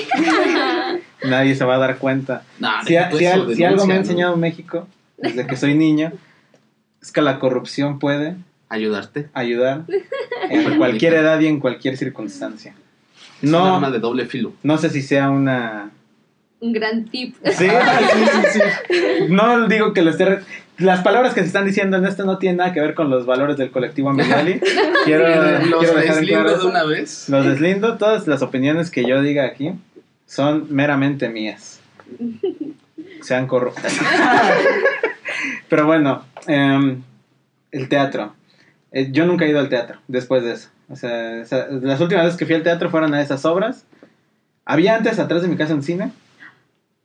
Nadie 1.24 1.54
se 1.54 1.64
va 1.64 1.76
a 1.76 1.78
dar 1.78 1.96
cuenta. 1.98 2.42
No, 2.58 2.68
Si, 2.82 2.88
si 3.16 3.24
algo 3.64 3.86
me 3.86 3.92
ha 3.94 3.96
¿no? 3.96 4.00
enseñado 4.02 4.36
México 4.36 4.86
desde 5.16 5.46
que 5.46 5.56
soy 5.56 5.74
niño 5.74 6.12
es 7.02 7.12
que 7.12 7.22
la 7.22 7.38
corrupción 7.38 7.98
puede 7.98 8.36
Ayudarte. 8.68 9.28
ayudar 9.34 9.84
en 10.50 10.76
cualquier 10.76 11.14
edad 11.14 11.40
y 11.40 11.46
en 11.46 11.58
cualquier 11.60 11.96
circunstancia. 11.96 12.74
Es 13.42 13.48
un 13.48 13.54
arma 13.54 13.80
No, 13.88 13.90
de 13.92 13.98
doble 13.98 14.26
filo. 14.26 14.52
no 14.62 14.78
sé 14.78 14.90
si 14.90 15.00
sea 15.02 15.30
una 15.30 15.90
Un 16.60 16.72
gran 16.72 17.04
tip. 17.06 17.36
Sí, 17.44 17.52
sí, 17.52 17.68
sí, 18.52 18.60
sí. 18.90 19.00
No 19.30 19.68
digo 19.68 19.92
que 19.92 20.02
lo 20.02 20.10
esté. 20.10 20.24
re- 20.24 20.42
Las 20.78 21.00
palabras 21.02 21.32
que 21.34 21.40
se 21.40 21.46
están 21.46 21.64
diciendo 21.66 21.96
en 21.96 22.04
esto 22.04 22.24
no 22.24 22.38
tienen 22.38 22.58
nada 22.58 22.72
que 22.72 22.80
ver 22.80 22.94
con 22.94 23.10
los 23.10 23.26
valores 23.26 23.56
del 23.56 23.70
colectivo 23.70 24.10
Amigali. 24.10 24.60
Quiero, 25.04 25.28
Los 25.66 25.78
quiero 25.80 25.94
dejar 25.94 26.02
en 26.02 26.20
deslindo 26.20 26.42
claro 26.44 26.58
de 26.58 26.66
una 26.66 26.84
vez. 26.84 27.28
Los 27.28 27.46
deslindo. 27.46 27.96
Todas 27.96 28.26
las 28.26 28.42
opiniones 28.42 28.90
que 28.90 29.04
yo 29.06 29.22
diga 29.22 29.44
aquí 29.46 29.72
son 30.26 30.66
meramente 30.70 31.28
mías. 31.28 31.80
Sean 33.22 33.46
corruptas. 33.46 33.96
Pero 35.68 35.86
bueno, 35.86 36.24
em, 36.46 37.02
el 37.70 37.88
teatro. 37.88 38.34
Eh, 38.92 39.08
yo 39.12 39.26
nunca 39.26 39.44
he 39.44 39.50
ido 39.50 39.60
al 39.60 39.68
teatro 39.68 40.00
después 40.08 40.42
de 40.44 40.52
eso. 40.52 40.70
O 40.88 40.96
sea, 40.96 41.40
esa- 41.42 41.66
las 41.68 42.00
últimas 42.00 42.24
veces 42.24 42.38
que 42.38 42.46
fui 42.46 42.54
al 42.54 42.62
teatro 42.62 42.90
fueron 42.90 43.12
a 43.14 43.20
esas 43.20 43.44
obras. 43.44 43.84
Había 44.64 44.96
antes 44.96 45.18
atrás 45.18 45.42
de 45.42 45.48
mi 45.48 45.56
casa 45.56 45.74
un 45.74 45.82
cine 45.82 46.12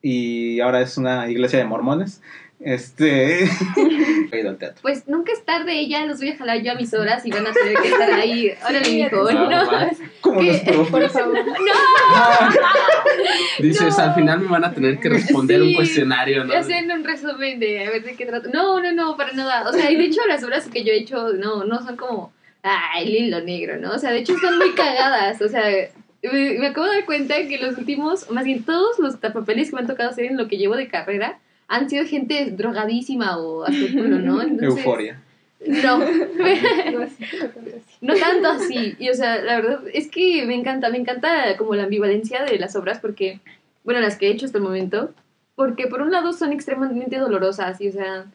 y 0.02 0.60
ahora 0.60 0.82
es 0.82 0.98
una 0.98 1.30
iglesia 1.30 1.60
de 1.60 1.66
mormones. 1.66 2.22
Este, 2.66 3.44
he 4.32 4.40
ido 4.40 4.50
al 4.52 4.58
teatro. 4.58 4.80
Pues 4.82 5.06
nunca 5.08 5.34
es 5.34 5.44
tarde, 5.44 5.86
ya 5.88 6.06
los 6.06 6.20
voy 6.20 6.30
a 6.30 6.38
jalar 6.38 6.62
yo 6.62 6.72
a 6.72 6.76
mis 6.76 6.94
horas 6.94 7.26
y 7.26 7.30
van 7.32 7.46
a 7.46 7.52
tener 7.52 7.74
que 7.76 7.90
estar 7.90 8.14
ahí. 8.14 8.54
Órale, 8.64 8.86
Sí, 8.86 9.04
mijo. 9.04 9.24
Va, 9.26 9.32
No. 9.34 9.50
va. 9.50 9.90
Como 10.22 10.42
los 10.42 10.58
profes. 10.62 10.90
Por 10.92 11.10
favor. 11.10 11.38
Dices, 13.60 13.98
No. 13.98 14.04
al 14.04 14.16
final 14.16 14.40
me 14.40 14.48
van 14.48 14.64
a 14.66 14.74
tener 14.74 15.00
que 15.00 15.10
responder 15.10 15.62
Sí. 15.62 15.68
un 15.70 15.74
cuestionario, 15.76 16.44
¿no? 16.46 16.54
Hacen 16.54 16.92
un 16.92 17.04
resumen 17.04 17.60
de 17.60 17.86
a 17.86 17.90
ver 17.92 18.04
de 18.04 18.16
qué 18.16 18.26
trata. 18.26 18.50
No, 18.54 18.80
no, 18.82 18.92
no, 18.92 19.18
para 19.18 19.34
nada. 19.34 19.70
O 19.70 19.74
sea, 19.74 19.92
y 19.92 19.96
de 19.96 20.06
hecho 20.06 20.22
las 20.28 20.44
obras 20.44 20.68
que 20.68 20.84
yo 20.84 20.94
he 20.94 20.98
hecho 20.98 21.34
no, 21.34 21.64
no 21.66 21.84
son 21.84 21.96
como, 21.98 22.34
ay, 22.64 23.04
el 23.18 23.26
hilo 23.26 23.42
negro, 23.42 23.78
¿no? 23.78 23.92
O 23.92 24.00
sea, 24.00 24.12
de 24.12 24.20
hecho 24.20 24.34
están 24.36 24.58
muy 24.58 24.72
cagadas. 24.72 25.42
O 25.42 25.50
sea, 25.50 25.64
me, 26.24 26.60
me 26.60 26.68
acabo 26.68 26.88
de 26.88 26.96
dar 26.96 27.06
cuenta 27.06 27.36
que 27.48 27.58
los 27.58 27.78
últimos, 27.78 28.30
más 28.32 28.46
bien 28.46 28.64
todos 28.64 29.00
los 29.00 29.18
papeles 29.18 29.70
que 29.70 29.76
me 29.76 29.82
han 29.82 29.88
tocado 29.88 30.10
hacer 30.10 30.26
en 30.26 30.38
lo 30.38 30.48
que 30.48 30.58
llevo 30.58 30.76
de 30.76 30.88
carrera 30.88 31.40
han 31.68 31.90
sido 31.90 32.06
gente 32.06 32.52
drogadísima 32.52 33.38
o 33.38 33.66
culo, 33.66 34.20
¿no? 34.20 34.42
Entonces, 34.42 34.86
Euforia. 34.86 35.22
No, 35.66 35.98
No, 35.98 37.04
así, 37.04 37.26
no 37.32 37.50
tanto 37.54 37.70
así. 37.76 37.98
no 38.02 38.16
tanto 38.16 38.48
así. 38.50 38.96
Y 39.00 39.10
o 39.10 39.14
sea, 39.14 39.42
la 39.42 39.56
verdad 39.56 39.84
es 39.94 40.10
que 40.10 40.46
me 40.46 40.56
encanta, 40.56 40.90
me 40.90 40.98
encanta 40.98 41.56
como 41.58 41.76
la 41.76 41.84
ambivalencia 41.84 42.44
de 42.44 42.60
las 42.60 42.76
obras 42.76 43.00
porque, 43.00 43.40
bueno, 43.84 44.02
las 44.02 44.18
que 44.18 44.28
he 44.28 44.32
hecho 44.32 44.46
hasta 44.46 44.58
el 44.58 44.64
momento, 44.64 45.14
porque 45.56 45.88
por 45.88 46.02
un 46.02 46.12
lado 46.12 46.34
son 46.34 46.52
extremadamente 46.52 47.18
dolorosas 47.18 47.80
y 47.80 47.90
o 47.90 47.92
sea, 47.92 48.26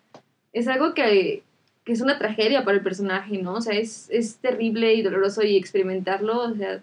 es 0.52 0.68
algo 0.68 0.94
que, 0.94 1.42
que 1.84 1.92
es 1.92 2.00
una 2.00 2.18
tragedia 2.18 2.64
para 2.64 2.78
el 2.78 2.82
personaje, 2.82 3.38
¿no? 3.38 3.54
O 3.54 3.60
sea, 3.60 3.74
es, 3.74 4.08
es 4.10 4.36
terrible 4.36 4.94
y 4.94 5.02
doloroso 5.02 5.42
y 5.42 5.56
experimentarlo, 5.56 6.40
o 6.40 6.54
sea, 6.54 6.82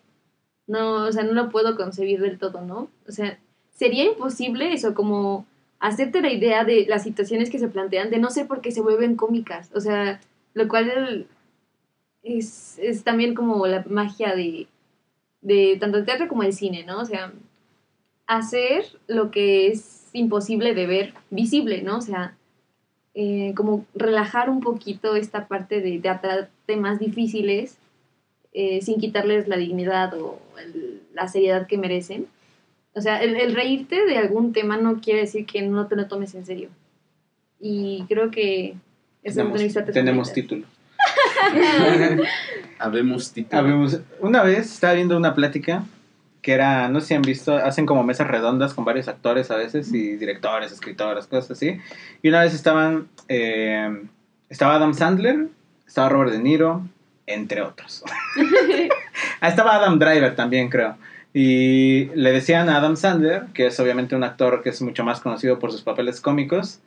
no, 0.68 1.06
o 1.06 1.12
sea, 1.12 1.24
no 1.24 1.34
lo 1.34 1.50
puedo 1.50 1.76
concebir 1.76 2.22
del 2.22 2.38
todo, 2.38 2.62
¿no? 2.62 2.90
O 3.08 3.12
sea, 3.12 3.40
sería 3.74 4.06
imposible 4.06 4.74
eso, 4.74 4.94
como 4.94 5.46
hacerte 5.88 6.22
la 6.22 6.32
idea 6.32 6.64
de 6.64 6.86
las 6.88 7.04
situaciones 7.04 7.50
que 7.50 7.60
se 7.60 7.68
plantean, 7.68 8.10
de 8.10 8.18
no 8.20 8.30
sé 8.30 8.46
por 8.46 8.62
qué 8.62 8.72
se 8.72 8.82
vuelven 8.82 9.16
cómicas, 9.16 9.70
o 9.74 9.80
sea, 9.82 10.20
lo 10.54 10.68
cual 10.68 11.28
es, 12.24 12.80
es 12.80 13.04
también 13.04 13.36
como 13.36 13.68
la 13.68 13.84
magia 13.90 14.36
de, 14.36 14.68
de 15.42 15.78
tanto 15.80 15.98
el 15.98 16.06
teatro 16.06 16.28
como 16.28 16.44
el 16.44 16.54
cine, 16.54 16.84
¿no? 16.86 17.00
O 17.02 17.06
sea, 17.06 17.32
hacer 18.28 18.86
lo 19.08 19.32
que 19.32 19.68
es 19.68 20.10
imposible 20.14 20.74
de 20.74 20.88
ver 20.88 21.14
visible, 21.30 21.82
¿no? 21.82 21.98
O 21.98 22.02
sea, 22.02 22.36
eh, 23.14 23.54
como 23.56 23.86
relajar 23.94 24.50
un 24.50 24.60
poquito 24.62 25.16
esta 25.16 25.48
parte 25.48 25.82
de 25.82 26.00
tratar 26.00 26.50
temas 26.66 27.00
difíciles 27.00 27.78
eh, 28.54 28.82
sin 28.82 29.00
quitarles 29.00 29.48
la 29.48 29.58
dignidad 29.58 30.14
o 30.20 30.40
el- 30.58 31.02
la 31.14 31.28
seriedad 31.28 31.68
que 31.68 31.78
merecen. 31.78 32.28
O 32.96 33.02
sea, 33.02 33.22
el, 33.22 33.36
el 33.36 33.54
reírte 33.54 34.06
de 34.06 34.18
algún 34.18 34.54
tema 34.54 34.78
no 34.78 35.02
quiere 35.02 35.22
decir 35.22 35.46
que 35.46 35.62
no 35.62 35.88
te 35.88 35.96
lo 35.96 36.08
tomes 36.08 36.34
en 36.36 36.46
serio. 36.46 36.70
Y 37.60 38.06
creo 38.08 38.32
que 38.32 38.76
es 39.24 39.36
Tenemos, 39.36 39.62
tenemos 39.94 40.34
título. 40.34 40.66
Habemos 42.80 43.32
título. 43.32 43.60
Habemos- 43.60 44.00
una 44.20 44.44
vez 44.44 44.72
estaba 44.72 44.94
viendo 44.94 45.18
una 45.18 45.34
plática 45.36 45.84
que 46.42 46.54
era, 46.54 46.90
no 46.90 47.02
sé 47.02 47.08
si 47.08 47.14
han 47.16 47.24
visto, 47.24 47.56
hacen 47.56 47.88
como 47.88 48.04
mesas 48.04 48.28
redondas 48.28 48.76
con 48.76 48.86
varios 48.86 49.08
actores 49.08 49.50
a 49.50 49.56
veces 49.58 49.92
y 49.92 50.16
directores, 50.16 50.72
escritores, 50.72 51.26
cosas 51.26 51.52
así. 51.52 51.80
Y 52.22 52.30
una 52.30 52.42
vez 52.42 52.54
estaban, 52.54 53.08
eh, 53.30 54.04
estaba 54.48 54.76
Adam 54.76 54.94
Sandler, 54.94 55.48
estaba 55.88 56.10
Robert 56.10 56.32
De 56.32 56.40
Niro, 56.40 56.84
entre 57.26 57.62
otros. 57.62 58.04
Ah, 59.42 59.50
estaba 59.50 59.76
Adam 59.76 60.00
Driver 60.00 60.36
también, 60.36 60.70
creo. 60.70 60.96
Y 61.38 62.06
le 62.16 62.32
decían 62.32 62.70
a 62.70 62.78
Adam 62.78 62.96
Sandler, 62.96 63.48
que 63.54 63.68
es 63.68 63.78
obviamente 63.82 64.16
un 64.16 64.24
actor 64.24 64.64
que 64.64 64.70
es 64.70 64.82
mucho 64.82 65.04
más 65.04 65.20
conocido 65.20 65.60
por 65.60 65.70
sus 65.70 65.82
papeles 65.82 66.22
cómicos, 66.22 66.80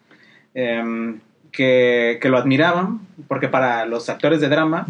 em, 0.55 1.21
que, 1.53 2.19
que 2.23 2.31
lo 2.31 2.39
admiraban, 2.39 3.01
porque 3.29 3.49
para 3.49 3.85
los 3.85 4.09
actores 4.09 4.41
de 4.41 4.49
drama 4.49 4.87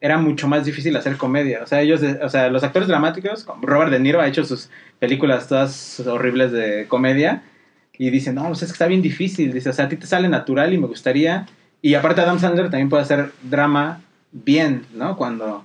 era 0.00 0.18
mucho 0.18 0.48
más 0.48 0.64
difícil 0.64 0.96
hacer 0.96 1.16
comedia. 1.18 1.60
O 1.62 1.68
sea, 1.68 1.82
ellos, 1.82 2.00
de- 2.00 2.18
o 2.20 2.28
sea, 2.28 2.50
los 2.50 2.64
actores 2.64 2.88
dramáticos, 2.88 3.46
Robert 3.62 3.92
De 3.92 4.00
Niro 4.00 4.20
ha 4.20 4.26
hecho 4.26 4.44
sus 4.44 4.70
películas 4.98 5.46
todas 5.46 6.00
horribles 6.00 6.50
de 6.50 6.86
comedia, 6.88 7.44
y 7.96 8.10
dicen, 8.10 8.34
no, 8.34 8.48
pues 8.48 8.62
es 8.62 8.70
que 8.70 8.72
está 8.72 8.88
bien 8.88 9.02
difícil. 9.02 9.52
Dice, 9.52 9.70
o 9.70 9.72
sea, 9.72 9.84
a 9.84 9.88
ti 9.88 9.96
te 9.96 10.06
sale 10.08 10.28
natural 10.28 10.74
y 10.74 10.78
me 10.78 10.88
gustaría. 10.88 11.46
Y 11.80 11.94
aparte 11.94 12.22
Adam 12.22 12.40
Sandler 12.40 12.70
también 12.70 12.88
puede 12.90 13.04
hacer 13.04 13.30
drama 13.42 14.00
bien, 14.32 14.84
¿no? 14.94 15.16
Cuando 15.16 15.64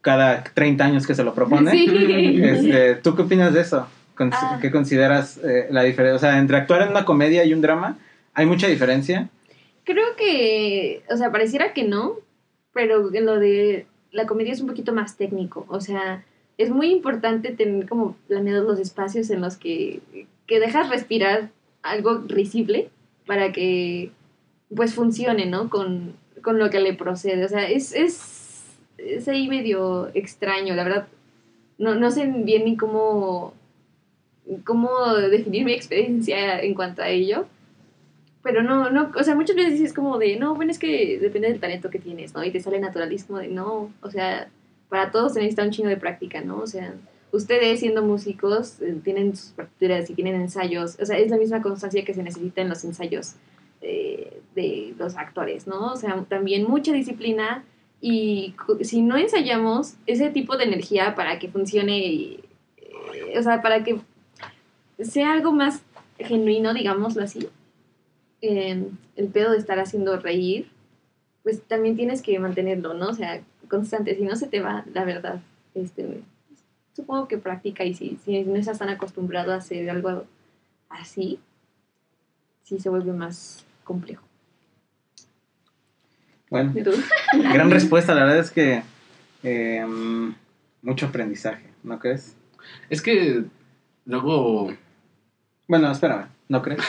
cada 0.00 0.42
30 0.44 0.84
años 0.84 1.06
que 1.06 1.14
se 1.14 1.24
lo 1.24 1.34
propone. 1.34 1.70
Sí. 1.72 2.40
Este, 2.42 2.94
¿Tú 2.96 3.14
qué 3.16 3.22
opinas 3.22 3.52
de 3.54 3.60
eso? 3.60 3.86
Con- 4.14 4.30
Ah. 4.32 4.58
¿Qué 4.60 4.70
consideras 4.70 5.38
eh, 5.44 5.66
la 5.70 5.82
diferencia? 5.82 6.16
O 6.16 6.18
sea, 6.18 6.38
entre 6.38 6.56
actuar 6.56 6.82
en 6.82 6.90
una 6.90 7.04
comedia 7.04 7.44
y 7.44 7.52
un 7.54 7.60
drama, 7.62 7.98
¿hay 8.34 8.46
mucha 8.46 8.66
diferencia? 8.68 9.28
Creo 9.84 10.14
que, 10.16 11.02
o 11.10 11.16
sea, 11.16 11.30
pareciera 11.32 11.72
que 11.72 11.84
no, 11.84 12.14
pero 12.72 13.12
en 13.14 13.26
lo 13.26 13.38
de 13.38 13.86
la 14.12 14.26
comedia 14.26 14.52
es 14.52 14.60
un 14.60 14.66
poquito 14.68 14.92
más 14.92 15.16
técnico. 15.16 15.64
O 15.68 15.80
sea, 15.80 16.22
es 16.58 16.70
muy 16.70 16.90
importante 16.90 17.50
tener 17.52 17.88
como 17.88 18.16
planeados 18.28 18.66
los 18.66 18.78
espacios 18.78 19.30
en 19.30 19.40
los 19.40 19.56
que, 19.56 20.00
que 20.46 20.60
dejas 20.60 20.90
respirar 20.90 21.48
algo 21.82 22.22
risible 22.26 22.90
para 23.26 23.52
que 23.52 24.10
pues 24.74 24.94
funcione, 24.94 25.46
¿no? 25.46 25.70
Con, 25.70 26.14
con 26.42 26.58
lo 26.58 26.68
que 26.70 26.80
le 26.80 26.92
procede. 26.94 27.44
O 27.44 27.48
sea, 27.48 27.68
es, 27.68 27.92
es, 27.94 28.39
es 29.06 29.28
ahí 29.28 29.48
medio 29.48 30.10
extraño, 30.14 30.74
la 30.74 30.84
verdad. 30.84 31.08
No, 31.78 31.94
no 31.94 32.10
sé 32.10 32.26
bien 32.26 32.64
ni 32.64 32.76
cómo, 32.76 33.54
cómo 34.64 35.14
definir 35.14 35.64
mi 35.64 35.72
experiencia 35.72 36.60
en 36.60 36.74
cuanto 36.74 37.02
a 37.02 37.08
ello. 37.08 37.46
Pero 38.42 38.62
no, 38.62 38.90
no, 38.90 39.12
o 39.14 39.22
sea, 39.22 39.34
muchas 39.34 39.56
veces 39.56 39.74
dices 39.74 39.92
como 39.92 40.18
de, 40.18 40.36
no, 40.36 40.54
bueno, 40.54 40.70
es 40.70 40.78
que 40.78 41.18
depende 41.18 41.48
del 41.48 41.60
talento 41.60 41.90
que 41.90 41.98
tienes, 41.98 42.34
¿no? 42.34 42.42
Y 42.42 42.50
te 42.50 42.60
sale 42.60 42.80
natural 42.80 43.12
y 43.12 43.16
es 43.16 43.24
como 43.24 43.38
de, 43.38 43.48
no, 43.48 43.92
o 44.00 44.10
sea, 44.10 44.48
para 44.88 45.10
todos 45.10 45.34
se 45.34 45.40
necesita 45.40 45.64
un 45.64 45.70
chingo 45.70 45.90
de 45.90 45.98
práctica, 45.98 46.40
¿no? 46.40 46.58
O 46.58 46.66
sea, 46.66 46.94
ustedes 47.32 47.80
siendo 47.80 48.02
músicos 48.02 48.80
eh, 48.80 48.96
tienen 49.04 49.36
sus 49.36 49.50
partituras 49.50 50.08
y 50.08 50.14
tienen 50.14 50.36
ensayos, 50.36 50.98
o 51.00 51.04
sea, 51.04 51.18
es 51.18 51.30
la 51.30 51.36
misma 51.36 51.60
constancia 51.60 52.04
que 52.04 52.14
se 52.14 52.22
necesita 52.22 52.62
en 52.62 52.70
los 52.70 52.82
ensayos 52.84 53.34
eh, 53.82 54.40
de 54.54 54.94
los 54.98 55.16
actores, 55.16 55.66
¿no? 55.66 55.92
O 55.92 55.96
sea, 55.96 56.24
también 56.28 56.64
mucha 56.64 56.92
disciplina 56.92 57.62
y 58.00 58.54
si 58.82 59.02
no 59.02 59.16
ensayamos 59.16 59.94
ese 60.06 60.30
tipo 60.30 60.56
de 60.56 60.64
energía 60.64 61.14
para 61.14 61.38
que 61.38 61.48
funcione, 61.48 62.38
eh, 62.76 63.38
o 63.38 63.42
sea, 63.42 63.60
para 63.60 63.84
que 63.84 64.00
sea 65.00 65.32
algo 65.32 65.52
más 65.52 65.82
genuino, 66.18 66.72
digámoslo 66.72 67.22
así, 67.22 67.48
eh, 68.40 68.86
el 69.16 69.28
pedo 69.28 69.52
de 69.52 69.58
estar 69.58 69.78
haciendo 69.78 70.16
reír, 70.18 70.70
pues 71.42 71.62
también 71.62 71.96
tienes 71.96 72.22
que 72.22 72.38
mantenerlo, 72.38 72.94
¿no? 72.94 73.08
O 73.08 73.14
sea, 73.14 73.42
constante, 73.68 74.16
si 74.16 74.22
no 74.22 74.36
se 74.36 74.48
te 74.48 74.60
va, 74.60 74.84
la 74.92 75.04
verdad, 75.04 75.40
este, 75.74 76.22
supongo 76.94 77.28
que 77.28 77.38
práctica 77.38 77.84
y 77.84 77.94
si, 77.94 78.18
si 78.24 78.42
no 78.44 78.56
estás 78.56 78.78
tan 78.78 78.88
acostumbrado 78.88 79.52
a 79.52 79.56
hacer 79.56 79.88
algo 79.90 80.24
así, 80.88 81.38
sí 82.62 82.78
se 82.78 82.88
vuelve 82.88 83.12
más 83.12 83.64
complejo. 83.84 84.29
Bueno, 86.50 86.72
¿Y 86.74 86.82
tú? 86.82 86.90
gran 87.54 87.70
respuesta, 87.70 88.14
la 88.14 88.24
verdad 88.24 88.40
es 88.40 88.50
que 88.50 88.82
eh, 89.42 89.86
mucho 90.82 91.06
aprendizaje, 91.06 91.64
¿no 91.82 91.98
crees? 91.98 92.36
Es 92.90 93.00
que 93.00 93.44
luego. 94.04 94.72
Bueno, 95.68 95.90
espérame, 95.90 96.26
¿no 96.48 96.60
crees? 96.60 96.80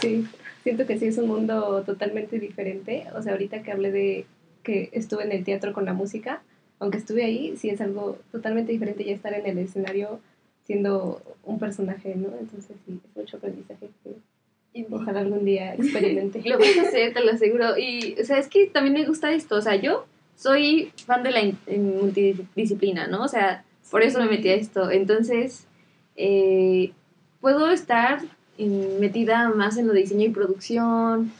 Sí, 0.00 0.26
siento 0.62 0.86
que 0.86 0.98
sí 0.98 1.06
es 1.06 1.16
un 1.16 1.28
mundo 1.28 1.82
totalmente 1.86 2.38
diferente. 2.38 3.06
O 3.14 3.22
sea, 3.22 3.32
ahorita 3.32 3.62
que 3.62 3.72
hablé 3.72 3.92
de 3.92 4.26
que 4.62 4.90
estuve 4.92 5.24
en 5.24 5.32
el 5.32 5.44
teatro 5.44 5.72
con 5.72 5.84
la 5.84 5.94
música, 5.94 6.42
aunque 6.78 6.98
estuve 6.98 7.24
ahí, 7.24 7.56
sí 7.56 7.70
es 7.70 7.80
algo 7.80 8.18
totalmente 8.32 8.72
diferente 8.72 9.04
ya 9.04 9.14
estar 9.14 9.32
en 9.32 9.46
el 9.46 9.58
escenario 9.58 10.20
siendo 10.66 11.22
un 11.44 11.58
personaje, 11.58 12.14
¿no? 12.16 12.28
Entonces 12.38 12.76
sí, 12.86 13.00
es 13.02 13.16
mucho 13.16 13.36
aprendizaje 13.36 13.88
que 14.02 14.16
ojalá 14.90 15.20
algún 15.20 15.44
día 15.44 15.74
experimente. 15.78 16.42
Lo 16.44 16.58
vas 16.58 16.76
a 16.78 16.88
hacer, 16.88 17.12
te 17.14 17.24
lo 17.24 17.32
aseguro. 17.32 17.78
Y, 17.78 18.16
o 18.20 18.24
sea, 18.24 18.38
es 18.38 18.48
que 18.48 18.66
también 18.66 18.94
me 18.94 19.06
gusta 19.06 19.32
esto. 19.32 19.56
O 19.56 19.62
sea, 19.62 19.76
yo 19.76 20.06
soy 20.36 20.92
fan 21.06 21.22
de 21.22 21.30
la 21.30 21.42
multidisciplina, 21.78 23.06
¿no? 23.06 23.22
O 23.22 23.28
sea, 23.28 23.64
por 23.90 24.02
eso 24.02 24.18
me 24.18 24.28
metí 24.28 24.48
a 24.48 24.54
esto. 24.54 24.90
Entonces, 24.90 25.66
eh, 26.16 26.92
puedo 27.40 27.70
estar 27.70 28.20
metida 28.58 29.48
más 29.50 29.76
en 29.76 29.86
lo 29.86 29.92
de 29.92 30.00
diseño 30.00 30.26
y 30.26 30.30
producción, 30.30 31.32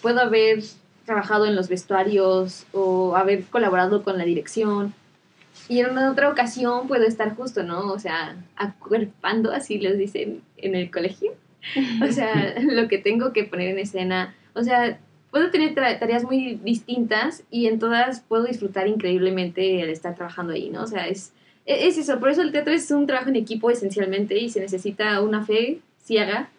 puedo 0.00 0.20
haber 0.20 0.62
trabajado 1.04 1.46
en 1.46 1.56
los 1.56 1.68
vestuarios 1.68 2.66
o 2.72 3.16
haber 3.16 3.44
colaborado 3.44 4.02
con 4.02 4.18
la 4.18 4.24
dirección. 4.24 4.94
Y 5.68 5.80
en 5.80 5.90
una 5.90 6.10
otra 6.10 6.28
ocasión 6.28 6.88
puedo 6.88 7.04
estar 7.04 7.34
justo, 7.34 7.62
¿no? 7.62 7.92
O 7.92 7.98
sea, 7.98 8.36
acuerpando, 8.56 9.52
así 9.52 9.78
les 9.78 9.98
dicen 9.98 10.42
en 10.56 10.74
el 10.74 10.90
colegio. 10.90 11.32
O 12.02 12.10
sea, 12.12 12.54
lo 12.62 12.88
que 12.88 12.98
tengo 12.98 13.32
que 13.32 13.44
poner 13.44 13.68
en 13.68 13.78
escena. 13.78 14.34
O 14.54 14.62
sea, 14.62 14.98
puedo 15.30 15.50
tener 15.50 15.74
tareas 15.74 16.24
muy 16.24 16.60
distintas 16.62 17.44
y 17.50 17.66
en 17.66 17.78
todas 17.78 18.20
puedo 18.20 18.44
disfrutar 18.44 18.86
increíblemente 18.88 19.80
el 19.80 19.88
estar 19.88 20.14
trabajando 20.14 20.52
ahí, 20.52 20.70
¿no? 20.70 20.82
O 20.82 20.86
sea, 20.86 21.08
es, 21.08 21.32
e- 21.66 21.86
es 21.88 21.98
eso. 21.98 22.18
Por 22.20 22.28
eso 22.30 22.42
el 22.42 22.52
teatro 22.52 22.72
es 22.72 22.90
un 22.90 23.06
trabajo 23.06 23.30
en 23.30 23.36
equipo 23.36 23.70
esencialmente 23.70 24.38
y 24.38 24.50
se 24.50 24.60
necesita 24.60 25.20
una 25.22 25.44
fe 25.44 25.80
ciega 25.98 26.50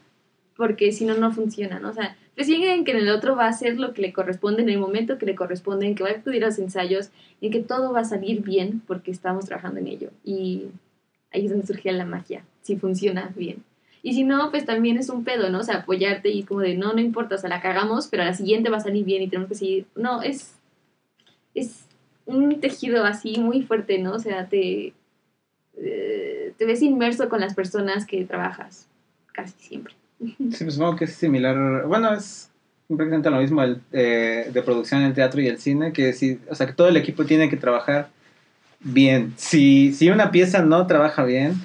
porque 0.56 0.92
si 0.92 1.06
no, 1.06 1.16
no 1.16 1.32
funciona, 1.32 1.80
¿no? 1.80 1.90
O 1.90 1.94
sea, 1.94 2.16
ciega 2.42 2.74
en 2.74 2.84
que 2.84 2.92
el 2.92 3.10
otro 3.10 3.36
va 3.36 3.46
a 3.46 3.50
hacer 3.50 3.80
lo 3.80 3.94
que 3.94 4.02
le 4.02 4.14
corresponde 4.14 4.62
en 4.64 4.70
el 4.70 4.80
momento 4.80 5.18
que 5.18 5.26
le 5.26 5.36
corresponde, 5.36 5.86
en 5.86 5.96
que 5.96 6.04
va 6.04 6.10
a 6.10 6.14
acudir 6.14 6.44
a 6.44 6.48
los 6.48 6.60
ensayos, 6.60 7.10
en 7.42 7.52
que 7.52 7.60
todo 7.62 7.92
va 7.94 8.02
a 8.02 8.06
salir 8.06 8.42
bien 8.42 8.82
porque 8.88 9.12
estamos 9.12 9.46
trabajando 9.46 9.80
en 9.80 9.88
ello. 9.88 10.10
Y 10.24 10.68
ahí 11.32 11.46
es 11.46 11.52
donde 11.52 11.68
surge 11.68 11.92
la 11.92 12.06
magia, 12.06 12.44
si 12.62 12.76
funciona 12.76 13.32
bien. 13.36 13.64
Y 14.06 14.14
si 14.14 14.26
no, 14.26 14.52
pues 14.52 14.66
también 14.66 14.98
es 14.98 15.10
un 15.10 15.24
pedo, 15.24 15.50
¿no? 15.50 15.60
O 15.60 15.64
sea, 15.64 15.78
apoyarte 15.78 16.30
y 16.30 16.44
como 16.44 16.60
de, 16.60 16.76
no, 16.76 16.92
no 16.92 17.00
importa, 17.00 17.36
o 17.36 17.38
sea, 17.38 17.50
la 17.50 17.62
cagamos, 17.62 18.08
pero 18.08 18.24
a 18.24 18.26
la 18.26 18.34
siguiente 18.34 18.70
va 18.70 18.78
a 18.78 18.82
salir 18.82 19.06
bien 19.06 19.24
y 19.24 19.30
tenemos 19.30 19.48
que 19.48 19.56
seguir. 19.56 19.86
No, 19.96 20.22
es, 20.22 20.56
es 21.56 21.86
un 22.26 22.60
tejido 22.60 23.06
así 23.06 23.40
muy 23.40 23.64
fuerte, 23.64 24.00
¿no? 24.00 24.12
O 24.12 24.20
sea, 24.20 24.48
te, 24.50 24.94
eh, 25.78 26.54
te 26.58 26.66
ves 26.66 26.82
inmerso 26.82 27.30
con 27.30 27.40
las 27.40 27.54
personas 27.54 28.06
que 28.06 28.26
trabajas, 28.26 28.90
casi 29.32 29.54
siempre. 29.58 29.94
Sí, 30.20 30.64
pues 30.66 30.74
supongo 30.74 30.98
que 30.98 31.06
es 31.06 31.14
similar. 31.14 31.86
Bueno, 31.88 32.14
es 32.14 32.50
prácticamente 32.88 33.30
lo 33.30 33.40
mismo 33.40 33.64
eh, 33.94 34.50
de 34.52 34.62
producción 34.64 35.02
en 35.02 35.08
el 35.08 35.14
teatro 35.14 35.40
y 35.40 35.48
el 35.48 35.60
cine, 35.60 35.94
que 35.94 36.12
sí, 36.12 36.40
o 36.50 36.56
sea, 36.56 36.68
que 36.68 36.74
todo 36.74 36.90
el 36.90 36.98
equipo 36.98 37.26
tiene 37.26 37.50
que 37.50 37.58
trabajar 37.58 38.10
bien. 38.82 39.34
Si, 39.38 39.94
si 39.94 40.10
una 40.10 40.30
pieza 40.30 40.62
no 40.62 40.86
trabaja 40.88 41.24
bien, 41.24 41.56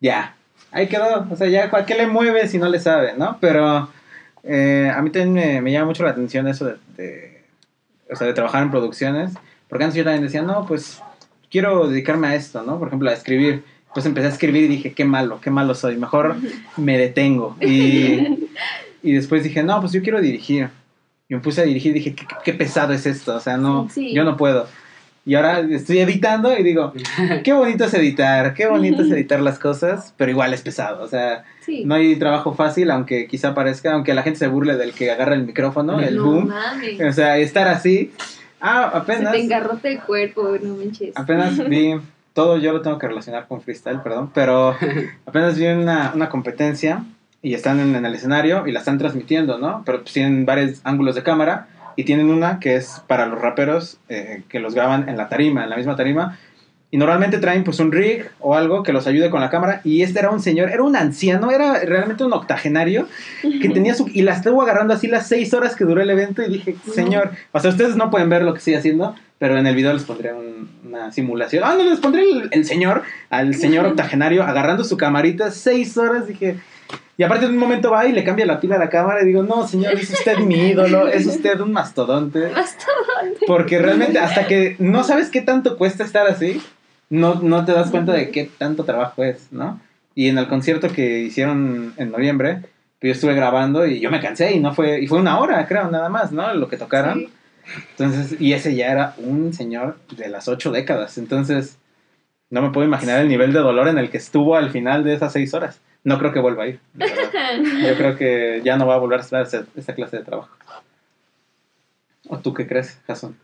ya, 0.00 0.35
ahí 0.72 0.86
quedó. 0.88 1.26
O 1.30 1.36
sea, 1.36 1.48
ya, 1.48 1.70
¿a 1.72 1.86
qué 1.86 1.94
le 1.94 2.06
mueve 2.06 2.46
si 2.48 2.58
no 2.58 2.68
le 2.68 2.78
sabe, 2.80 3.14
no? 3.16 3.38
Pero 3.40 3.88
eh, 4.42 4.92
a 4.94 5.00
mí 5.02 5.10
también 5.10 5.32
me, 5.32 5.60
me 5.62 5.72
llama 5.72 5.86
mucho 5.86 6.02
la 6.04 6.10
atención 6.10 6.46
eso 6.48 6.64
de, 6.66 6.76
de- 6.96 7.42
o 8.10 8.14
sea, 8.16 8.26
de 8.26 8.34
trabajar 8.34 8.62
en 8.62 8.70
producciones, 8.70 9.32
porque 9.68 9.84
antes 9.84 9.96
yo 9.96 10.04
también 10.04 10.22
decía, 10.22 10.42
no, 10.42 10.64
pues 10.66 11.02
quiero 11.50 11.88
dedicarme 11.88 12.28
a 12.28 12.34
esto, 12.36 12.62
¿no? 12.62 12.78
Por 12.78 12.88
ejemplo, 12.88 13.10
a 13.10 13.12
escribir. 13.14 13.64
Pues 13.94 14.04
empecé 14.04 14.26
a 14.26 14.30
escribir 14.30 14.64
y 14.64 14.68
dije, 14.68 14.92
qué 14.92 15.04
malo, 15.06 15.40
qué 15.40 15.50
malo 15.50 15.74
soy. 15.74 15.96
Mejor 15.96 16.36
me 16.76 16.98
detengo. 16.98 17.56
Y, 17.62 18.48
y 19.02 19.12
después 19.12 19.42
dije, 19.42 19.62
no, 19.62 19.80
pues 19.80 19.92
yo 19.92 20.02
quiero 20.02 20.20
dirigir. 20.20 20.68
Y 21.28 21.34
me 21.34 21.40
puse 21.40 21.62
a 21.62 21.64
dirigir 21.64 21.92
y 21.92 22.00
dije, 22.00 22.14
qué, 22.14 22.26
qué 22.44 22.52
pesado 22.52 22.92
es 22.92 23.06
esto. 23.06 23.34
O 23.34 23.40
sea, 23.40 23.56
no, 23.56 23.88
Sí. 23.88 24.12
yo 24.12 24.22
no 24.22 24.36
puedo. 24.36 24.68
Y 25.26 25.34
ahora 25.34 25.58
estoy 25.58 25.98
editando 25.98 26.56
y 26.56 26.62
digo, 26.62 26.92
qué 27.44 27.52
bonito 27.52 27.84
es 27.84 27.94
editar, 27.94 28.54
qué 28.54 28.66
bonito 28.66 29.02
es 29.02 29.10
editar 29.10 29.40
las 29.40 29.58
cosas, 29.58 30.14
pero 30.16 30.30
igual 30.30 30.54
es 30.54 30.62
pesado. 30.62 31.02
O 31.04 31.08
sea, 31.08 31.44
Sí. 31.60 31.82
no 31.84 31.96
hay 31.96 32.14
trabajo 32.14 32.54
fácil, 32.54 32.92
aunque 32.92 33.26
quizá 33.26 33.52
parezca, 33.52 33.92
aunque 33.92 34.14
la 34.14 34.22
gente 34.22 34.38
se 34.38 34.46
burle 34.46 34.76
del 34.76 34.92
que 34.92 35.10
agarra 35.10 35.34
el 35.34 35.44
micrófono, 35.44 35.98
el 36.00 36.16
no 36.16 36.24
boom. 36.24 36.46
mames. 36.46 37.00
O 37.00 37.12
sea, 37.12 37.38
estar 37.38 37.66
así. 37.66 38.12
Ah, 38.60 38.88
Se 38.92 38.98
apenas. 38.98 39.32
te 39.32 39.40
engarrota 39.40 39.88
el 39.88 40.00
cuerpo, 40.00 40.56
no 40.62 40.76
manches. 40.76 41.10
Apenas 41.16 41.58
vi, 41.68 41.96
todo 42.32 42.56
yo 42.58 42.72
lo 42.72 42.82
tengo 42.82 42.98
que 42.98 43.08
relacionar 43.08 43.48
con 43.48 43.60
freestyle, 43.62 44.00
perdón, 44.00 44.30
pero 44.32 44.76
apenas 45.26 45.58
vi 45.58 45.66
una, 45.66 46.12
una 46.14 46.28
competencia 46.28 47.02
y 47.42 47.54
están 47.54 47.80
en, 47.80 47.96
en 47.96 48.06
el 48.06 48.14
escenario 48.14 48.64
y 48.68 48.72
la 48.72 48.78
están 48.78 48.98
transmitiendo, 48.98 49.58
¿no? 49.58 49.82
Pero 49.84 50.02
pues 50.02 50.12
tienen 50.14 50.46
varios 50.46 50.80
ángulos 50.84 51.16
de 51.16 51.24
cámara 51.24 51.66
y 51.96 52.04
tienen 52.04 52.30
una 52.30 52.60
que 52.60 52.76
es 52.76 53.02
para 53.06 53.26
los 53.26 53.40
raperos 53.40 53.98
eh, 54.08 54.42
que 54.48 54.60
los 54.60 54.74
graban 54.74 55.08
en 55.08 55.16
la 55.16 55.28
tarima, 55.28 55.64
en 55.64 55.70
la 55.70 55.76
misma 55.76 55.96
tarima. 55.96 56.38
Y 56.88 56.98
normalmente 56.98 57.38
traen 57.38 57.64
pues 57.64 57.80
un 57.80 57.90
rig 57.90 58.26
o 58.38 58.54
algo 58.54 58.84
que 58.84 58.92
los 58.92 59.08
ayude 59.08 59.28
con 59.28 59.40
la 59.40 59.50
cámara. 59.50 59.80
Y 59.82 60.02
este 60.02 60.20
era 60.20 60.30
un 60.30 60.40
señor, 60.40 60.70
era 60.70 60.82
un 60.84 60.94
anciano, 60.94 61.50
era 61.50 61.80
realmente 61.80 62.22
un 62.22 62.32
octogenario 62.32 63.08
que 63.60 63.68
tenía 63.70 63.92
su... 63.94 64.08
Y 64.14 64.22
la 64.22 64.34
estuvo 64.34 64.62
agarrando 64.62 64.94
así 64.94 65.08
las 65.08 65.26
seis 65.26 65.52
horas 65.52 65.74
que 65.74 65.84
duró 65.84 66.00
el 66.00 66.08
evento 66.10 66.42
y 66.42 66.48
dije, 66.48 66.76
señor, 66.94 67.32
o 67.50 67.58
sea, 67.58 67.70
ustedes 67.70 67.96
no 67.96 68.08
pueden 68.10 68.28
ver 68.30 68.42
lo 68.42 68.52
que 68.52 68.58
estoy 68.58 68.74
haciendo, 68.74 69.16
pero 69.38 69.58
en 69.58 69.66
el 69.66 69.74
video 69.74 69.92
les 69.92 70.04
pondré 70.04 70.32
un- 70.32 70.70
una 70.86 71.10
simulación. 71.10 71.64
Ah, 71.66 71.74
no, 71.76 71.82
les 71.90 71.98
pondré 71.98 72.22
el, 72.22 72.48
el 72.52 72.64
señor, 72.64 73.02
al 73.30 73.54
señor 73.56 73.84
octogenario 73.86 74.44
agarrando 74.44 74.84
su 74.84 74.96
camarita 74.96 75.50
seis 75.50 75.96
horas, 75.98 76.28
dije... 76.28 76.56
Y 77.18 77.22
aparte 77.22 77.46
en 77.46 77.52
un 77.52 77.58
momento 77.58 77.90
va 77.90 78.06
y 78.06 78.12
le 78.12 78.24
cambia 78.24 78.44
la 78.44 78.60
pila 78.60 78.76
a 78.76 78.78
la 78.78 78.90
cámara 78.90 79.22
y 79.22 79.26
digo, 79.26 79.42
no, 79.42 79.66
señor, 79.66 79.94
es 79.94 80.10
usted 80.10 80.38
mi 80.38 80.68
ídolo, 80.68 81.08
es 81.08 81.26
usted 81.26 81.58
un 81.60 81.72
mastodonte. 81.72 82.50
Porque 83.46 83.78
realmente 83.78 84.18
hasta 84.18 84.46
que 84.46 84.76
no 84.78 85.02
sabes 85.02 85.30
qué 85.30 85.40
tanto 85.40 85.78
cuesta 85.78 86.04
estar 86.04 86.26
así, 86.26 86.60
no, 87.08 87.36
no 87.36 87.64
te 87.64 87.72
das 87.72 87.90
cuenta 87.90 88.12
de 88.12 88.30
qué 88.30 88.50
tanto 88.58 88.84
trabajo 88.84 89.24
es, 89.24 89.50
¿no? 89.50 89.80
Y 90.14 90.28
en 90.28 90.38
el 90.38 90.48
concierto 90.48 90.88
que 90.88 91.20
hicieron 91.20 91.94
en 91.96 92.10
noviembre, 92.10 92.60
pues 93.00 93.08
yo 93.08 93.12
estuve 93.12 93.34
grabando 93.34 93.86
y 93.86 94.00
yo 94.00 94.10
me 94.10 94.20
cansé 94.20 94.52
y 94.54 94.60
no 94.60 94.74
fue, 94.74 95.00
y 95.00 95.06
fue 95.06 95.18
una 95.18 95.38
hora, 95.38 95.66
creo, 95.66 95.90
nada 95.90 96.08
más, 96.08 96.32
¿no? 96.32 96.52
Lo 96.54 96.68
que 96.68 96.76
tocaron. 96.76 97.20
Sí. 97.20 97.32
Entonces, 97.92 98.40
y 98.40 98.52
ese 98.52 98.74
ya 98.74 98.92
era 98.92 99.14
un 99.18 99.52
señor 99.52 99.98
de 100.16 100.28
las 100.28 100.48
ocho 100.48 100.70
décadas. 100.70 101.18
Entonces, 101.18 101.78
no 102.50 102.62
me 102.62 102.70
puedo 102.70 102.86
imaginar 102.86 103.20
el 103.20 103.28
nivel 103.28 103.52
de 103.52 103.60
dolor 103.60 103.88
en 103.88 103.98
el 103.98 104.10
que 104.10 104.18
estuvo 104.18 104.56
al 104.56 104.70
final 104.70 105.04
de 105.04 105.14
esas 105.14 105.32
seis 105.32 105.52
horas. 105.54 105.80
No 106.06 106.20
creo 106.20 106.32
que 106.32 106.38
vuelva 106.38 106.62
a 106.62 106.68
ir. 106.68 106.80
la. 106.94 107.06
Yo 107.88 107.96
creo 107.96 108.16
que 108.16 108.62
ya 108.64 108.76
no 108.76 108.86
va 108.86 108.94
a 108.94 108.98
volver 108.98 109.18
a 109.18 109.22
hacer 109.22 109.42
esa, 109.42 109.66
esa 109.74 109.92
clase 109.92 110.18
de 110.18 110.22
trabajo. 110.22 110.56
¿O 112.28 112.38
tú 112.38 112.54
qué 112.54 112.68
crees, 112.68 113.00
Jason? 113.08 113.36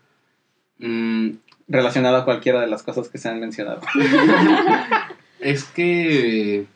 Mm, 0.79 1.31
Relacionado 1.67 2.19
a 2.19 2.25
cualquiera 2.25 2.61
de 2.61 2.69
las 2.69 2.85
cosas 2.85 3.09
que 3.09 3.19
se 3.19 3.29
han 3.29 3.41
mencionado. 3.41 3.81
es 5.41 5.65
que 5.65 6.67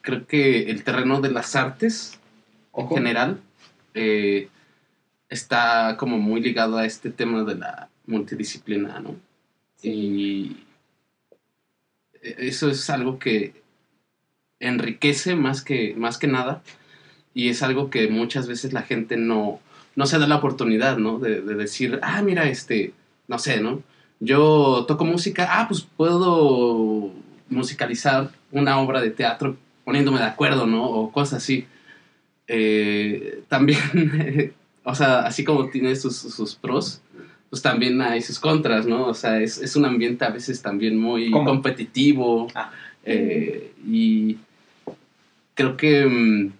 creo 0.00 0.26
que 0.26 0.70
el 0.70 0.82
terreno 0.82 1.20
de 1.20 1.30
las 1.30 1.54
artes 1.54 2.18
en 2.76 2.88
general 2.88 3.40
eh, 3.94 4.48
está 5.28 5.96
como 5.98 6.18
muy 6.18 6.40
ligado 6.40 6.78
a 6.78 6.84
este 6.84 7.10
tema 7.10 7.44
de 7.44 7.54
la 7.54 7.90
multidisciplina, 8.06 8.98
¿no? 8.98 9.14
Y 9.82 10.64
e- 12.22 12.36
eso 12.38 12.68
es 12.70 12.90
algo 12.90 13.20
que 13.20 13.57
enriquece 14.60 15.34
más 15.36 15.62
que, 15.62 15.94
más 15.96 16.18
que 16.18 16.26
nada 16.26 16.62
y 17.34 17.48
es 17.48 17.62
algo 17.62 17.90
que 17.90 18.08
muchas 18.08 18.48
veces 18.48 18.72
la 18.72 18.82
gente 18.82 19.16
no, 19.16 19.60
no 19.94 20.06
se 20.06 20.18
da 20.18 20.26
la 20.26 20.36
oportunidad, 20.36 20.98
¿no? 20.98 21.18
De, 21.18 21.40
de 21.40 21.54
decir, 21.54 22.00
ah, 22.02 22.22
mira, 22.22 22.48
este, 22.48 22.92
no 23.28 23.38
sé, 23.38 23.60
¿no? 23.60 23.82
Yo 24.20 24.84
toco 24.88 25.04
música, 25.04 25.46
ah, 25.48 25.68
pues 25.68 25.86
puedo 25.96 27.12
musicalizar 27.48 28.30
una 28.50 28.80
obra 28.80 29.00
de 29.00 29.10
teatro 29.10 29.56
poniéndome 29.84 30.18
de 30.18 30.24
acuerdo, 30.24 30.66
¿no? 30.66 30.84
O 30.84 31.12
cosas 31.12 31.42
así. 31.42 31.66
Eh, 32.48 33.42
también, 33.48 34.52
o 34.84 34.94
sea, 34.94 35.20
así 35.20 35.44
como 35.44 35.68
tiene 35.68 35.94
sus, 35.94 36.16
sus 36.16 36.54
pros, 36.56 37.02
pues 37.50 37.62
también 37.62 38.00
hay 38.02 38.20
sus 38.20 38.38
contras, 38.40 38.86
¿no? 38.86 39.06
O 39.06 39.14
sea, 39.14 39.40
es, 39.40 39.58
es 39.58 39.76
un 39.76 39.84
ambiente 39.84 40.24
a 40.24 40.30
veces 40.30 40.60
también 40.60 40.98
muy 40.98 41.30
¿Cómo? 41.30 41.44
competitivo. 41.44 42.48
Ah. 42.54 42.72
eh, 43.04 43.72
y 43.86 44.38
creo 45.58 45.76
que 45.76 46.06
mm, 46.06 46.52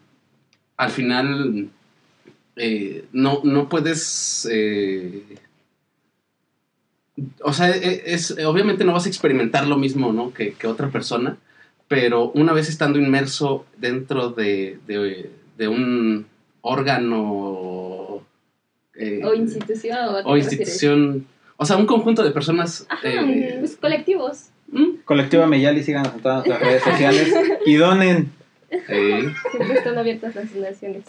al 0.77 0.91
final 0.91 1.69
eh, 2.57 3.05
no, 3.13 3.41
no 3.45 3.69
puedes... 3.69 4.49
eh, 4.51 5.23
o 7.43 7.53
sea, 7.53 7.71
e- 7.71 8.03
es, 8.07 8.33
obviamente 8.45 8.85
no 8.85 8.93
vas 8.93 9.07
a 9.07 9.09
experimentar 9.09 9.67
lo 9.69 9.77
mismo, 9.77 10.13
¿no? 10.13 10.33
Que, 10.35 10.53
que 10.53 10.67
otra 10.67 10.89
persona, 10.89 11.37
pero 11.87 12.31
una 12.35 12.53
vez 12.53 12.69
estando 12.69 12.99
inmerso 12.99 13.65
dentro 13.77 14.31
de, 14.31 14.79
de- 14.89 15.31
de 15.57 15.69
un 15.69 16.27
órgano 16.61 18.23
eh, 18.95 19.21
O 19.25 19.35
institución. 19.35 19.97
¿o 20.25 20.37
institución, 20.37 21.27
o 21.57 21.65
sea, 21.65 21.77
un 21.77 21.87
conjunto 21.87 22.25
de 22.25 22.31
personas 22.33 22.85
Ajá, 22.89 23.09
eh, 23.09 23.57
pues, 23.61 23.77
colectivos. 23.77 24.47
¿mm? 24.73 25.03
Colectiva 25.05 25.47
Meyali, 25.47 25.85
en 25.87 26.03
todas 26.21 26.45
nuestras 26.47 26.61
redes 26.61 26.83
sociales 26.83 27.33
y 27.65 27.75
donen 27.77 28.31
Siempre 28.71 29.75
están 29.79 29.99
abiertas 29.99 30.35
las 30.35 30.55
donaciones. 30.55 31.05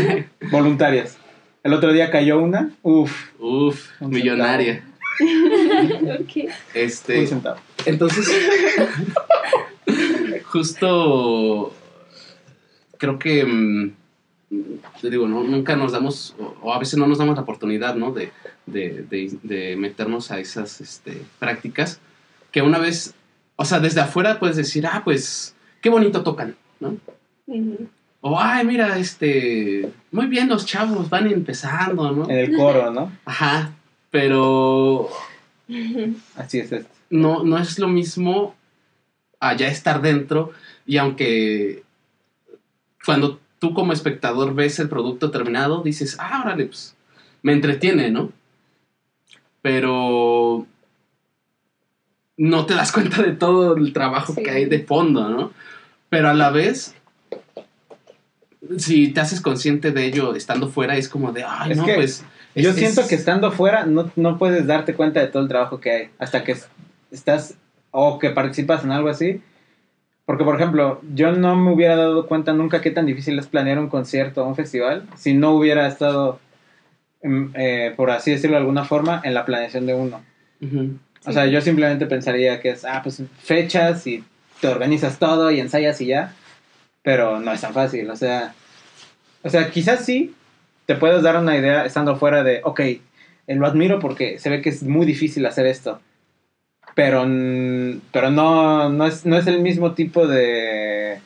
voluntarias. 0.50 1.16
El 1.62 1.72
otro 1.72 1.92
día 1.92 2.10
cayó 2.10 2.40
una, 2.42 2.70
uff, 2.82 3.30
uf, 3.38 3.90
Un 4.00 4.10
millonaria. 4.10 4.84
Ok. 6.20 6.50
Este, 6.74 7.20
Un 7.20 7.26
centavo. 7.28 7.56
entonces, 7.86 8.28
justo 10.44 11.72
creo 12.98 13.18
que, 13.18 13.44
mm, 13.44 13.92
te 15.00 15.10
digo, 15.10 15.28
¿no? 15.28 15.42
nunca 15.44 15.76
nos 15.76 15.92
damos, 15.92 16.34
o, 16.38 16.54
o 16.62 16.74
a 16.74 16.78
veces 16.78 16.98
no 16.98 17.06
nos 17.06 17.18
damos 17.18 17.36
la 17.36 17.42
oportunidad, 17.42 17.94
¿no? 17.96 18.12
De, 18.12 18.30
de, 18.66 19.04
de- 19.08 19.38
de 19.42 19.76
meternos 19.76 20.30
a 20.30 20.38
esas 20.40 20.80
este, 20.80 21.22
prácticas 21.38 22.00
que 22.50 22.62
una 22.62 22.78
vez, 22.78 23.14
o 23.56 23.64
sea, 23.64 23.80
desde 23.80 24.00
afuera 24.00 24.38
puedes 24.38 24.56
decir, 24.56 24.86
ah, 24.86 25.02
pues, 25.04 25.54
qué 25.80 25.90
bonito 25.90 26.22
tocan, 26.22 26.56
¿no? 26.80 26.96
O, 28.20 28.38
ay, 28.40 28.64
mira, 28.66 28.98
este, 28.98 29.90
muy 30.10 30.26
bien 30.26 30.48
los 30.48 30.64
chavos, 30.64 31.10
van 31.10 31.26
empezando, 31.26 32.10
¿no? 32.10 32.24
En 32.30 32.38
el 32.38 32.56
coro, 32.56 32.90
¿no? 32.90 33.12
Ajá, 33.26 33.72
pero 34.10 35.08
Así 36.36 36.58
es 36.60 36.72
esto. 36.72 36.90
no, 37.10 37.44
no 37.44 37.58
es 37.58 37.78
lo 37.78 37.88
mismo 37.88 38.54
allá 39.40 39.68
estar 39.68 40.00
dentro 40.00 40.52
y 40.86 40.96
aunque 40.96 41.82
cuando 43.04 43.38
tú 43.58 43.74
como 43.74 43.92
espectador 43.92 44.54
ves 44.54 44.78
el 44.78 44.88
producto 44.88 45.30
terminado, 45.30 45.82
dices, 45.82 46.16
ah, 46.18 46.42
órale, 46.44 46.66
pues 46.66 46.94
me 47.42 47.52
entretiene, 47.52 48.10
¿no? 48.10 48.32
Pero 49.62 50.66
no 52.36 52.66
te 52.66 52.74
das 52.74 52.92
cuenta 52.92 53.22
de 53.22 53.32
todo 53.32 53.76
el 53.76 53.92
trabajo 53.92 54.32
Sí. 54.34 54.42
que 54.42 54.50
hay 54.50 54.64
de 54.66 54.80
fondo, 54.84 55.28
¿no? 55.28 55.52
Pero 56.14 56.28
a 56.28 56.34
la 56.34 56.50
vez, 56.50 56.94
si 58.78 59.08
te 59.08 59.20
haces 59.20 59.40
consciente 59.40 59.90
de 59.90 60.04
ello 60.06 60.34
estando 60.34 60.68
fuera, 60.68 60.96
es 60.96 61.08
como 61.08 61.32
de, 61.32 61.44
ay, 61.46 61.72
Es 61.72 61.78
no, 61.78 61.84
que 61.84 61.94
pues... 61.94 62.24
Yo 62.54 62.70
es- 62.70 62.76
siento 62.76 63.00
es- 63.00 63.08
que 63.08 63.16
estando 63.16 63.50
fuera 63.50 63.84
no, 63.84 64.12
no 64.14 64.38
puedes 64.38 64.64
darte 64.66 64.94
cuenta 64.94 65.18
de 65.20 65.26
todo 65.26 65.42
el 65.42 65.48
trabajo 65.48 65.80
que 65.80 65.90
hay 65.90 66.08
hasta 66.20 66.44
que 66.44 66.52
es- 66.52 66.68
estás 67.10 67.54
o 67.90 68.18
que 68.20 68.30
participas 68.30 68.84
en 68.84 68.92
algo 68.92 69.08
así. 69.08 69.40
Porque, 70.24 70.44
por 70.44 70.54
ejemplo, 70.54 71.00
yo 71.14 71.32
no 71.32 71.56
me 71.56 71.72
hubiera 71.72 71.96
dado 71.96 72.26
cuenta 72.26 72.52
nunca 72.52 72.80
qué 72.80 72.90
tan 72.90 73.06
difícil 73.06 73.38
es 73.38 73.46
planear 73.46 73.78
un 73.78 73.88
concierto 73.88 74.42
o 74.44 74.48
un 74.48 74.54
festival 74.56 75.06
si 75.16 75.34
no 75.34 75.50
hubiera 75.50 75.86
estado, 75.88 76.38
em, 77.22 77.50
eh, 77.54 77.92
por 77.96 78.10
así 78.12 78.30
decirlo 78.30 78.54
de 78.56 78.60
alguna 78.60 78.84
forma, 78.84 79.20
en 79.24 79.34
la 79.34 79.44
planeación 79.44 79.84
de 79.86 79.94
uno. 79.94 80.22
O 81.26 81.32
sea, 81.32 81.46
yo 81.46 81.60
simplemente 81.60 82.06
pensaría 82.06 82.60
que 82.60 82.70
es, 82.70 82.84
ah, 82.84 83.00
pues 83.02 83.20
fechas 83.42 84.06
y 84.06 84.24
te 84.64 84.68
organizas 84.72 85.18
todo 85.18 85.50
y 85.50 85.60
ensayas 85.60 86.00
y 86.00 86.06
ya. 86.06 86.32
Pero 87.02 87.38
no 87.38 87.52
es 87.52 87.60
tan 87.60 87.74
fácil, 87.74 88.08
o 88.08 88.16
sea. 88.16 88.54
O 89.42 89.50
sea, 89.50 89.70
quizás 89.70 90.04
sí 90.06 90.34
te 90.86 90.94
puedes 90.94 91.22
dar 91.22 91.36
una 91.36 91.54
idea 91.54 91.84
estando 91.84 92.16
fuera 92.16 92.42
de, 92.42 92.60
ok, 92.64 92.80
eh, 92.80 93.00
lo 93.48 93.66
admiro 93.66 93.98
porque 93.98 94.38
se 94.38 94.48
ve 94.48 94.62
que 94.62 94.70
es 94.70 94.82
muy 94.82 95.04
difícil 95.04 95.44
hacer 95.44 95.66
esto. 95.66 96.00
Pero, 96.94 97.22
pero 98.12 98.30
no, 98.30 98.88
no, 98.88 99.06
es, 99.06 99.26
no 99.26 99.36
es 99.36 99.46
el 99.48 99.60
mismo 99.60 99.92
tipo 99.92 100.26
de, 100.26 101.18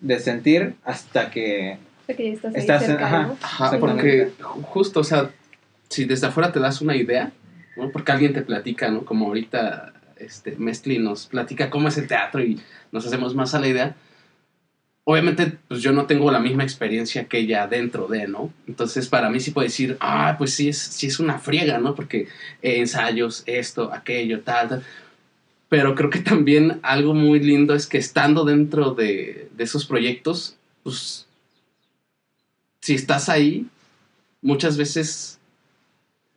de 0.00 0.20
sentir 0.20 0.74
hasta 0.84 1.30
que... 1.30 1.78
Porque 2.06 2.28
ya 2.28 2.32
estás 2.34 2.54
ahí 2.54 2.60
Estás 2.60 2.82
en- 2.82 2.88
cerca, 2.88 3.06
ajá. 3.06 3.22
¿no? 3.22 3.36
Ajá, 3.42 3.78
porque 3.80 4.30
ju- 4.40 4.62
justo, 4.62 5.00
o 5.00 5.04
sea, 5.04 5.30
si 5.88 6.04
desde 6.04 6.26
afuera 6.28 6.52
te 6.52 6.60
das 6.60 6.80
una 6.82 6.94
idea, 6.94 7.32
¿no? 7.76 7.90
Porque 7.90 8.12
alguien 8.12 8.32
te 8.32 8.42
platica, 8.42 8.88
¿no? 8.90 9.04
Como 9.04 9.26
ahorita 9.26 9.92
este, 10.16 10.56
Mestli 10.56 10.98
nos 10.98 11.26
platica 11.26 11.70
cómo 11.70 11.88
es 11.88 11.98
el 11.98 12.08
teatro 12.08 12.42
y 12.42 12.60
nos 12.92 13.06
hacemos 13.06 13.34
más 13.34 13.54
a 13.54 13.60
la 13.60 13.68
idea. 13.68 13.96
Obviamente, 15.04 15.58
pues 15.68 15.82
yo 15.82 15.92
no 15.92 16.06
tengo 16.06 16.30
la 16.32 16.40
misma 16.40 16.64
experiencia 16.64 17.26
que 17.28 17.38
ella 17.38 17.68
dentro 17.68 18.08
de, 18.08 18.26
¿no? 18.26 18.52
Entonces, 18.66 19.08
para 19.08 19.30
mí 19.30 19.38
sí 19.38 19.52
puedo 19.52 19.64
decir, 19.66 19.96
ah, 20.00 20.34
pues 20.36 20.54
sí 20.54 20.68
es, 20.68 20.78
sí 20.78 21.06
es 21.06 21.20
una 21.20 21.38
friega, 21.38 21.78
¿no? 21.78 21.94
Porque 21.94 22.26
eh, 22.62 22.78
ensayos, 22.78 23.44
esto, 23.46 23.92
aquello, 23.92 24.40
tal. 24.40 24.82
Pero 25.68 25.94
creo 25.94 26.10
que 26.10 26.18
también 26.18 26.80
algo 26.82 27.14
muy 27.14 27.38
lindo 27.38 27.74
es 27.74 27.86
que 27.86 27.98
estando 27.98 28.44
dentro 28.44 28.94
de, 28.94 29.48
de 29.56 29.64
esos 29.64 29.86
proyectos, 29.86 30.56
pues 30.82 31.26
si 32.80 32.94
estás 32.94 33.28
ahí, 33.28 33.66
muchas 34.42 34.76
veces, 34.76 35.35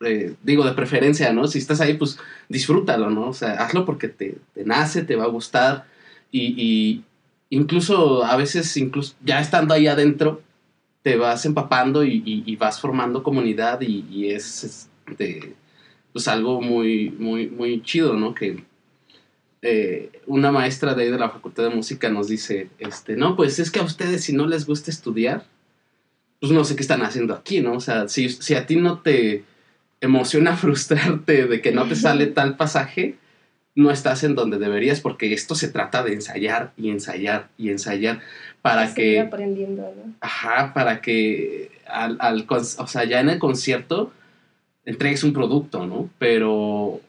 eh, 0.06 0.36
digo 0.44 0.64
de 0.64 0.74
preferencia, 0.74 1.34
¿no? 1.34 1.48
Si 1.48 1.60
estás 1.60 1.82
ahí, 1.82 1.96
pues 1.96 2.18
disfrútalo, 2.48 3.10
¿no? 3.10 3.30
O 3.30 3.34
sea, 3.34 3.54
hazlo 3.54 3.86
porque 3.86 4.08
te, 4.08 4.38
te 4.54 4.64
nace, 4.66 5.04
te 5.04 5.16
va 5.16 5.26
a 5.26 5.30
gustar 5.30 5.86
y, 6.32 7.04
incluso 7.50 8.24
a 8.24 8.36
veces, 8.36 8.76
incluso 8.78 9.16
ya 9.24 9.42
estando 9.42 9.74
ahí 9.74 9.88
adentro, 9.88 10.42
te 11.02 11.16
vas 11.16 11.46
empapando 11.46 12.04
y, 12.04 12.56
vas 12.58 12.80
formando 12.80 13.24
comunidad 13.24 13.82
y, 13.82 14.06
y 14.10 14.30
es 14.32 14.90
este, 15.08 15.56
pues 16.14 16.28
algo 16.28 16.62
muy, 16.62 17.12
muy, 17.12 17.48
muy 17.48 17.82
chido, 17.84 18.14
¿no? 18.14 18.34
Que 18.34 18.64
eh, 19.62 20.12
una 20.26 20.52
maestra 20.52 20.94
de 20.94 21.04
ahí 21.04 21.12
de 21.12 21.20
la 21.20 21.30
Facultad 21.30 21.64
de 21.64 21.76
Música 21.76 22.10
nos 22.10 22.28
dice, 22.28 22.70
este, 22.80 23.16
no, 23.16 23.36
pues 23.36 23.60
es 23.60 23.72
que 23.72 23.80
a 23.80 23.84
ustedes 23.84 24.24
si 24.24 24.34
no 24.34 24.48
les 24.48 24.66
gusta 24.66 24.92
estudiar, 24.92 25.46
pues 26.40 26.52
no 26.54 26.64
sé 26.64 26.76
qué 26.76 26.82
están 26.82 27.02
haciendo 27.02 27.34
aquí, 27.34 27.60
¿no? 27.62 27.74
O 27.74 27.80
sea, 27.82 28.08
si, 28.08 28.30
si 28.30 28.56
a 28.56 28.66
ti 28.66 28.78
no 28.78 29.00
te 29.00 29.44
emociona 30.02 30.56
frustrarte 30.58 31.48
de 31.48 31.62
que 31.62 31.72
no 31.72 31.88
te 31.88 31.96
sale 31.96 32.28
tal 32.28 32.56
pasaje, 32.58 33.16
no 33.76 33.92
estás 33.92 34.24
en 34.24 34.36
donde 34.36 34.58
deberías 34.58 35.00
porque 35.00 35.34
esto 35.34 35.56
se 35.56 35.70
trata 35.70 36.04
de 36.04 36.14
ensayar 36.14 36.72
y 36.78 36.90
ensayar 36.90 37.50
y 37.58 37.70
ensayar 37.70 38.20
para 38.62 38.94
que, 38.94 39.20
aprendiendo, 39.20 39.84
¿no? 39.84 40.14
ajá, 40.22 40.74
para 40.74 41.02
que 41.02 41.72
al, 41.88 42.18
al 42.20 42.46
o 42.50 42.88
sea, 42.88 43.04
ya 43.06 43.20
en 43.22 43.30
el 43.30 43.40
concierto 43.40 44.12
entregues 44.86 45.24
un 45.24 45.34
producto, 45.34 45.86
¿no? 45.86 46.10
Pero 46.20 47.00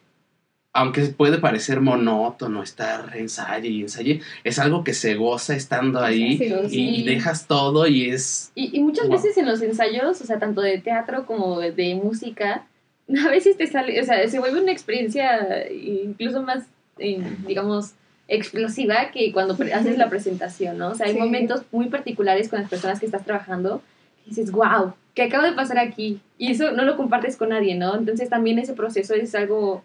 aunque 0.72 1.02
puede 1.06 1.38
parecer 1.38 1.80
monótono 1.80 2.62
estar 2.62 3.16
ensaye 3.16 3.68
y 3.68 3.80
ensaye, 3.82 4.20
es 4.44 4.58
algo 4.60 4.84
que 4.84 4.94
se 4.94 5.16
goza 5.16 5.56
estando 5.56 6.00
ahí 6.00 6.38
Sí, 6.38 6.44
y, 6.66 6.68
sí. 6.68 6.88
y 7.00 7.04
dejas 7.04 7.48
todo 7.48 7.88
y 7.88 8.10
es 8.10 8.52
Y, 8.54 8.76
y 8.78 8.80
muchas 8.80 9.08
Wow. 9.08 9.16
veces 9.16 9.36
en 9.38 9.46
los 9.46 9.60
ensayos, 9.62 10.20
o 10.20 10.24
sea, 10.24 10.38
tanto 10.38 10.60
de 10.60 10.78
teatro 10.78 11.26
como 11.26 11.58
de 11.58 11.94
música, 11.96 12.66
a 13.26 13.30
veces 13.30 13.56
te 13.56 13.66
sale, 13.66 14.00
o 14.00 14.04
sea, 14.04 14.26
se 14.28 14.38
vuelve 14.38 14.60
una 14.62 14.72
experiencia 14.72 15.66
incluso 15.70 16.42
más, 16.42 16.64
eh, 16.98 17.20
digamos, 17.46 17.92
explosiva 18.28 19.10
que 19.12 19.32
cuando 19.32 19.54
haces 19.74 19.98
la 19.98 20.08
presentación, 20.08 20.78
¿no? 20.78 20.90
O 20.90 20.94
sea, 20.94 21.06
hay 21.06 21.14
Sí. 21.14 21.18
momentos 21.18 21.62
muy 21.72 21.86
particulares 21.88 22.48
con 22.48 22.60
las 22.60 22.70
personas 22.70 23.00
que 23.00 23.06
estás 23.06 23.24
trabajando 23.24 23.82
que 24.24 24.30
dices, 24.30 24.52
wow, 24.52 24.92
¿qué 25.14 25.22
acaba 25.24 25.46
de 25.46 25.52
pasar 25.56 25.78
aquí? 25.78 26.20
Y 26.38 26.52
eso 26.52 26.70
no 26.72 26.84
lo 26.84 26.96
compartes 26.96 27.36
con 27.36 27.48
nadie, 27.48 27.74
¿no? 27.74 27.96
Entonces 27.96 28.28
también 28.28 28.58
ese 28.58 28.74
proceso 28.74 29.14
es 29.14 29.34
algo 29.34 29.82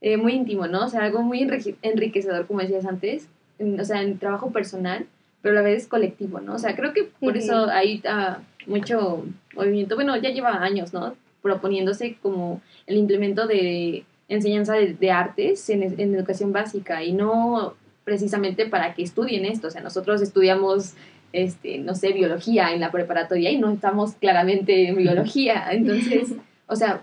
eh, 0.00 0.16
muy 0.16 0.32
íntimo, 0.32 0.66
¿no? 0.68 0.84
O 0.86 0.88
sea, 0.88 1.02
algo 1.04 1.22
muy 1.22 1.40
enrique- 1.42 1.76
enriquecedor, 1.82 2.46
como 2.46 2.60
decías 2.60 2.86
antes, 2.86 3.26
en- 3.58 3.78
o 3.80 3.84
sea, 3.84 4.02
en 4.02 4.18
trabajo 4.18 4.50
personal, 4.52 5.06
pero 5.42 5.52
a 5.58 5.62
la 5.62 5.68
vez 5.68 5.86
colectivo, 5.86 6.40
¿no? 6.40 6.54
O 6.54 6.58
sea, 6.58 6.74
creo 6.76 6.92
que 6.92 7.04
por 7.04 7.36
eso 7.36 7.66
hay 7.70 8.00
ah, 8.08 8.38
mucho 8.66 9.24
movimiento, 9.54 9.94
bueno, 9.96 10.16
ya 10.16 10.30
lleva 10.30 10.62
años, 10.62 10.92
¿no? 10.92 11.14
Proponiéndose 11.48 12.18
como 12.20 12.60
el 12.86 12.98
implemento 12.98 13.46
de 13.46 14.04
enseñanza 14.28 14.74
de, 14.74 14.92
de 14.92 15.10
artes 15.10 15.70
en, 15.70 15.82
en 15.82 16.14
educación 16.14 16.52
básica 16.52 17.02
y 17.02 17.12
no 17.12 17.74
precisamente 18.04 18.66
para 18.66 18.92
que 18.92 19.02
estudien 19.02 19.46
esto, 19.46 19.68
o 19.68 19.70
sea, 19.70 19.80
nosotros 19.80 20.20
estudiamos, 20.20 20.92
este, 21.32 21.78
no 21.78 21.94
sé, 21.94 22.12
biología 22.12 22.74
en 22.74 22.80
la 22.80 22.90
preparatoria 22.90 23.50
y 23.50 23.58
no 23.58 23.70
estamos 23.70 24.12
claramente 24.12 24.88
en 24.88 24.96
biología, 24.96 25.66
entonces, 25.70 26.34
o 26.66 26.76
sea, 26.76 27.02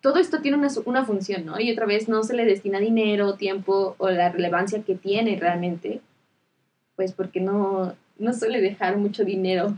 todo 0.00 0.18
esto 0.18 0.40
tiene 0.40 0.56
una, 0.56 0.68
una 0.86 1.04
función, 1.04 1.44
¿no? 1.44 1.60
Y 1.60 1.70
otra 1.70 1.84
vez 1.84 2.08
no 2.08 2.22
se 2.22 2.34
le 2.34 2.46
destina 2.46 2.80
dinero, 2.80 3.34
tiempo 3.34 3.94
o 3.98 4.08
la 4.08 4.30
relevancia 4.30 4.82
que 4.82 4.94
tiene 4.94 5.38
realmente, 5.38 6.00
pues 6.96 7.12
porque 7.12 7.40
no, 7.40 7.94
no 8.18 8.32
suele 8.32 8.62
dejar 8.62 8.96
mucho 8.96 9.24
dinero. 9.24 9.74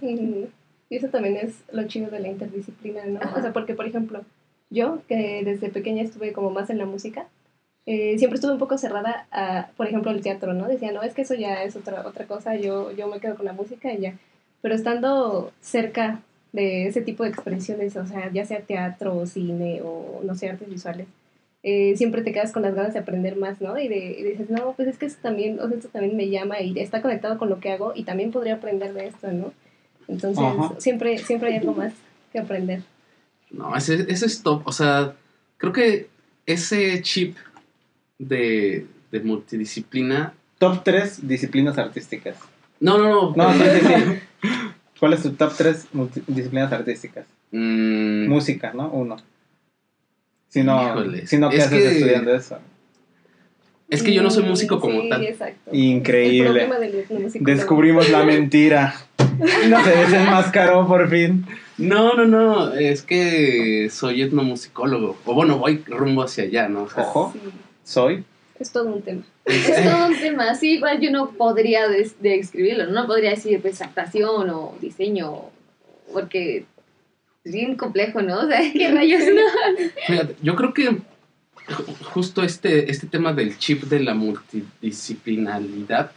Y 0.90 0.96
eso 0.96 1.08
también 1.08 1.36
es 1.36 1.64
lo 1.72 1.86
chido 1.86 2.10
de 2.10 2.20
la 2.20 2.28
interdisciplina, 2.28 3.04
¿no? 3.06 3.20
Ajá. 3.20 3.38
O 3.38 3.42
sea, 3.42 3.52
porque, 3.52 3.74
por 3.74 3.86
ejemplo, 3.86 4.22
yo, 4.70 5.00
que 5.08 5.42
desde 5.44 5.70
pequeña 5.70 6.02
estuve 6.02 6.32
como 6.32 6.50
más 6.50 6.70
en 6.70 6.78
la 6.78 6.86
música, 6.86 7.26
eh, 7.86 8.16
siempre 8.18 8.36
estuve 8.36 8.52
un 8.52 8.58
poco 8.58 8.78
cerrada 8.78 9.26
a, 9.30 9.68
por 9.76 9.86
ejemplo, 9.86 10.10
el 10.10 10.22
teatro, 10.22 10.54
¿no? 10.54 10.68
Decía, 10.68 10.92
no, 10.92 11.02
es 11.02 11.14
que 11.14 11.22
eso 11.22 11.34
ya 11.34 11.64
es 11.64 11.76
otra, 11.76 12.06
otra 12.06 12.26
cosa, 12.26 12.56
yo, 12.56 12.92
yo 12.92 13.08
me 13.08 13.20
quedo 13.20 13.36
con 13.36 13.44
la 13.44 13.52
música 13.52 13.92
y 13.92 14.00
ya. 14.00 14.14
Pero 14.62 14.74
estando 14.74 15.52
cerca 15.60 16.22
de 16.52 16.86
ese 16.86 17.02
tipo 17.02 17.24
de 17.24 17.30
expresiones, 17.30 17.96
o 17.96 18.06
sea, 18.06 18.30
ya 18.32 18.46
sea 18.46 18.60
teatro 18.60 19.16
o 19.16 19.26
cine 19.26 19.82
o, 19.82 20.20
no 20.24 20.34
sé, 20.34 20.48
artes 20.48 20.68
visuales, 20.68 21.08
eh, 21.62 21.96
siempre 21.96 22.22
te 22.22 22.32
quedas 22.32 22.52
con 22.52 22.62
las 22.62 22.74
ganas 22.74 22.94
de 22.94 23.00
aprender 23.00 23.36
más, 23.36 23.60
¿no? 23.60 23.78
Y, 23.78 23.88
de, 23.88 24.16
y 24.18 24.22
dices, 24.22 24.50
no, 24.50 24.72
pues 24.74 24.88
es 24.88 24.98
que 24.98 25.06
esto 25.06 25.20
también, 25.22 25.60
o 25.60 25.68
sea, 25.68 25.76
esto 25.76 25.88
también 25.88 26.16
me 26.16 26.28
llama 26.28 26.60
y 26.60 26.78
está 26.78 27.02
conectado 27.02 27.38
con 27.38 27.50
lo 27.50 27.60
que 27.60 27.72
hago 27.72 27.92
y 27.94 28.04
también 28.04 28.30
podría 28.32 28.54
aprender 28.54 28.94
de 28.94 29.06
esto, 29.08 29.30
¿no? 29.32 29.52
Entonces, 30.08 30.42
Ajá. 30.44 30.74
siempre, 30.78 31.18
siempre 31.18 31.50
hay 31.52 31.58
algo 31.58 31.74
más 31.74 31.92
que 32.32 32.38
aprender. 32.38 32.82
No, 33.50 33.74
ese, 33.76 34.06
ese 34.08 34.26
es 34.26 34.42
top. 34.42 34.62
O 34.66 34.72
sea, 34.72 35.14
creo 35.58 35.72
que 35.72 36.08
ese 36.46 37.00
chip 37.02 37.36
de, 38.18 38.86
de 39.10 39.20
multidisciplina. 39.20 40.34
Top 40.58 40.82
3 40.84 41.26
disciplinas 41.26 41.76
artísticas. 41.78 42.36
No, 42.80 42.96
no, 42.98 43.08
no. 43.08 43.34
No, 43.36 43.52
sí, 43.52 43.60
sí, 43.60 43.86
sí. 43.86 44.48
¿Cuál 45.00 45.12
es 45.14 45.22
tu 45.22 45.32
top 45.32 45.52
3 45.56 45.88
disciplinas 46.26 46.72
artísticas? 46.72 47.26
Mm, 47.50 48.28
Música, 48.28 48.72
¿no? 48.74 48.88
Uno. 48.90 49.16
Si 50.48 50.62
no, 50.62 50.82
Híjoles, 50.90 51.28
si 51.28 51.36
no 51.38 51.50
¿qué 51.50 51.56
es 51.56 51.64
haces 51.66 51.82
que- 51.82 51.92
estudiando 51.96 52.34
eso? 52.34 52.58
Es 53.90 54.02
que 54.02 54.14
yo 54.14 54.22
no 54.22 54.30
soy 54.30 54.44
músico 54.44 54.80
como 54.80 55.02
sí, 55.02 55.08
tal. 55.08 55.22
exacto. 55.24 55.70
Increíble. 55.72 56.66
Del. 56.66 57.34
Descubrimos 57.40 58.08
la 58.08 58.24
mentira. 58.24 58.94
No 59.68 59.84
se 59.84 59.90
desenmascaró 59.90 60.86
por 60.86 61.08
fin. 61.08 61.46
No, 61.78 62.14
no, 62.14 62.24
no, 62.26 62.72
es 62.74 63.02
que 63.02 63.88
soy 63.90 64.22
etnomusicólogo. 64.22 65.16
O 65.24 65.34
bueno, 65.34 65.58
voy 65.58 65.82
rumbo 65.86 66.22
hacia 66.22 66.44
allá, 66.44 66.68
¿no? 66.68 66.84
O 66.84 66.90
sea, 66.90 67.02
Ojo. 67.04 67.32
Sí, 67.34 67.40
Soy. 67.82 68.24
es 68.58 68.70
todo 68.72 68.84
un 68.92 69.02
tema. 69.02 69.22
es- 69.44 69.84
todo 69.84 70.06
un 70.06 70.16
tema, 70.18 70.54
sí, 70.54 70.74
igual 70.74 71.00
yo 71.00 71.10
no 71.10 71.30
podría 71.30 71.88
des- 71.88 72.20
describirlo, 72.22 72.86
no 72.86 73.06
podría 73.06 73.30
decir 73.30 73.60
pues 73.60 73.82
actuación 73.82 74.48
o 74.50 74.74
diseño, 74.80 75.50
porque 76.12 76.64
es 77.44 77.52
bien 77.52 77.76
complejo, 77.76 78.22
¿no? 78.22 78.38
O 78.44 78.46
sea, 78.48 78.60
¿qué 78.72 78.90
rayos 78.90 79.22
no? 79.34 79.42
Fíjate, 80.06 80.36
yo 80.42 80.54
creo 80.56 80.72
que 80.72 80.90
ju- 80.90 81.96
justo 82.12 82.42
este, 82.42 82.90
este 82.90 83.06
tema 83.08 83.32
del 83.32 83.58
chip 83.58 83.82
de 83.84 84.00
la 84.00 84.14
multidisciplinaridad 84.14 86.12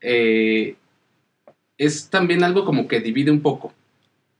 eh, 0.00 0.76
es 1.78 2.08
también 2.08 2.44
algo 2.44 2.64
como 2.64 2.88
que 2.88 3.00
divide 3.00 3.30
un 3.30 3.40
poco. 3.40 3.72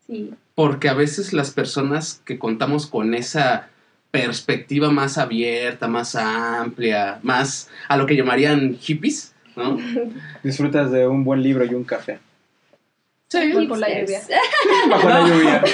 Sí, 0.07 0.33
Porque 0.55 0.89
a 0.89 0.95
veces 0.95 1.33
las 1.33 1.51
personas 1.51 2.21
que 2.25 2.39
contamos 2.39 2.87
con 2.87 3.15
esa 3.15 3.69
perspectiva 4.11 4.91
más 4.91 5.19
abierta, 5.19 5.89
más 5.89 6.15
amplia, 6.15 7.19
más 7.23 7.71
a 7.89 7.97
lo 7.97 8.07
que 8.07 8.15
llamarían 8.15 8.77
hippies, 8.77 9.35
¿no? 9.57 9.79
Disfrutas 10.43 10.93
de 10.93 11.09
un 11.09 11.25
buen 11.25 11.43
libro 11.43 11.65
y 11.65 11.75
un 11.75 11.85
café. 11.85 12.21
Sí. 13.29 13.53
Bajo 13.53 13.77
la 13.77 13.89
lluvia. 13.89 14.21
Bajo 14.91 15.09
la 15.09 15.27
lluvia. 15.27 15.65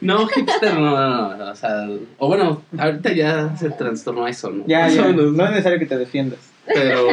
No, 0.00 0.26
hipster 0.28 0.74
no, 0.74 0.90
no, 0.90 1.36
no, 1.36 1.50
o 1.50 1.54
sea, 1.54 1.88
o 2.18 2.28
bueno, 2.28 2.62
ahorita 2.78 3.12
ya 3.12 3.56
se 3.56 3.70
trastornó 3.70 4.26
a 4.26 4.30
eso, 4.30 4.50
¿no? 4.50 4.64
Ya, 4.66 4.88
ya. 4.88 5.08
No 5.12 5.44
es 5.44 5.50
necesario 5.50 5.78
que 5.78 5.86
te 5.86 5.98
defiendas. 5.98 6.38
Pero, 6.66 7.08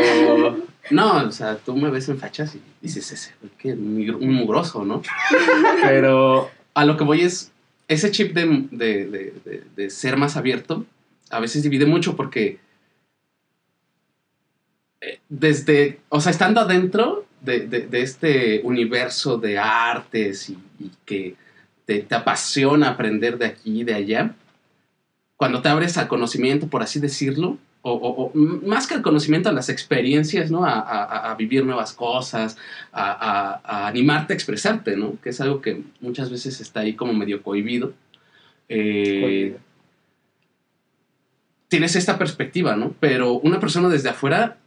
no, 0.91 1.25
o 1.27 1.31
sea, 1.31 1.57
tú 1.57 1.75
me 1.75 1.89
ves 1.89 2.09
en 2.09 2.17
fachas 2.19 2.55
y 2.55 2.61
dices, 2.81 3.11
ese, 3.11 3.33
qué 3.57 3.75
migr- 3.75 4.15
un 4.19 4.33
mugroso, 4.33 4.85
¿no? 4.85 5.01
Pero 5.81 6.49
a 6.73 6.85
lo 6.85 6.97
que 6.97 7.03
voy 7.03 7.21
es, 7.21 7.51
ese 7.87 8.11
chip 8.11 8.33
de, 8.33 8.67
de, 8.71 9.05
de- 9.07 9.63
de- 9.75 9.89
ser 9.89 10.17
más 10.17 10.37
abierto, 10.37 10.85
a 11.29 11.39
veces 11.39 11.63
divide 11.63 11.85
mucho 11.85 12.15
porque 12.15 12.59
eh, 15.01 15.19
desde, 15.29 15.99
o 16.09 16.19
sea, 16.21 16.31
estando 16.31 16.61
adentro 16.61 17.25
de, 17.41 17.87
este 17.93 18.61
universo 18.63 19.37
de 19.37 19.57
artes 19.59 20.49
y, 20.49 20.57
y 20.79 20.91
que 21.05 21.35
te, 21.85 21.99
te 21.99 22.15
apasiona 22.15 22.89
aprender 22.89 23.37
de 23.37 23.45
aquí 23.45 23.81
y 23.81 23.83
de 23.83 23.93
allá, 23.93 24.35
cuando 25.37 25.61
te 25.61 25.69
abres 25.69 25.97
al 25.97 26.07
conocimiento, 26.07 26.67
por 26.67 26.81
así 26.81 26.99
decirlo, 26.99 27.57
o, 27.81 27.91
o- 27.93 28.23
o 28.25 28.31
m- 28.35 28.59
más 28.67 28.85
que 28.87 28.95
al 28.95 29.01
conocimiento, 29.01 29.49
a 29.49 29.53
las 29.53 29.69
experiencias, 29.69 30.51
¿no? 30.51 30.65
A, 30.65 30.73
a- 30.79 31.03
a- 31.03 31.31
a 31.31 31.35
vivir 31.35 31.65
nuevas 31.65 31.93
cosas, 31.93 32.57
a, 32.91 33.87
animarte 33.87 34.33
a 34.33 34.35
expresarte, 34.35 34.97
¿no? 34.97 35.13
Que 35.21 35.29
es 35.29 35.39
algo 35.41 35.61
que 35.61 35.83
muchas 36.01 36.29
veces 36.29 36.59
está 36.59 36.81
ahí 36.81 36.93
como 36.95 37.13
medio 37.13 37.41
cohibido. 37.43 37.93
Eh, 38.69 39.57
tienes 41.69 41.95
esta 41.95 42.17
perspectiva, 42.17 42.75
¿no? 42.75 42.93
Pero 42.99 43.33
una 43.33 43.59
persona 43.59 43.89
desde 43.89 44.09
afuera, 44.09 44.57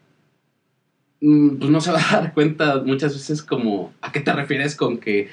mm, 1.21 1.57
pues 1.57 1.71
no 1.71 1.81
se 1.81 1.93
va 1.93 2.01
a 2.01 2.21
dar 2.21 2.35
cuenta 2.35 2.83
muchas 2.85 3.13
veces 3.15 3.43
como 3.43 3.93
a 4.01 4.13
qué 4.13 4.21
te 4.21 4.33
refieres 4.33 4.77
con 4.77 4.99
que 4.99 5.29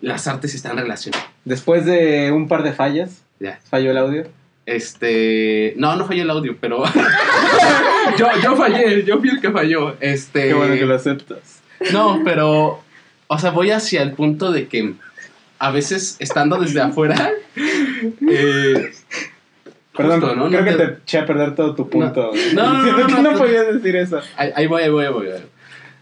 las 0.00 0.26
artes 0.26 0.54
están 0.54 0.76
relacionadas. 0.76 1.26
Después 1.44 1.84
de 1.86 2.32
un 2.32 2.48
par 2.48 2.62
de 2.62 2.72
fallas, 2.72 3.24
Ya. 3.40 3.60
falló 3.64 3.90
el 3.92 3.98
audio. 3.98 4.24
Este. 4.66 5.74
No, 5.76 5.96
no 5.96 6.06
falló 6.06 6.22
el 6.22 6.30
audio, 6.30 6.56
pero. 6.60 6.82
yo, 8.18 8.26
yo 8.42 8.56
fallé, 8.56 9.04
yo 9.04 9.18
fui 9.18 9.30
el 9.30 9.40
que 9.40 9.50
falló. 9.50 9.96
Este. 10.00 10.48
Qué 10.48 10.54
bueno 10.54 10.74
que 10.74 10.86
lo 10.86 10.94
aceptas. 10.94 11.60
No, 11.92 12.20
pero. 12.24 12.80
O 13.26 13.38
sea, 13.38 13.50
voy 13.50 13.70
hacia 13.70 14.02
el 14.02 14.12
punto 14.12 14.52
de 14.52 14.68
que 14.68 14.94
a 15.58 15.70
veces 15.70 16.16
estando 16.18 16.58
desde 16.58 16.80
afuera. 16.80 17.30
eh, 17.56 18.92
Perdón, 19.96 20.20
justo, 20.20 20.36
¿no? 20.36 20.48
creo 20.48 20.60
No 20.60 20.64
que 20.66 20.72
te- 20.76 20.86
te 20.88 20.98
eché 21.02 21.18
a 21.18 21.26
perder 21.26 21.54
todo 21.54 21.74
tu 21.74 21.88
punto. 21.88 22.30
No, 22.54 22.72
no, 22.72 22.82
no, 22.82 23.08
no, 23.08 23.08
no 23.22 23.32
no. 23.32 23.38
podías 23.38 23.66
decir 23.74 23.96
eso. 23.96 24.20
ahí, 24.36 24.50
ahí 24.54 24.66
voy, 24.66 24.82
ahí 24.82 24.90
voy, 24.90 25.04
ahí 25.06 25.12
voy. 25.12 25.26
ahí 25.26 25.32
voy. 25.32 25.42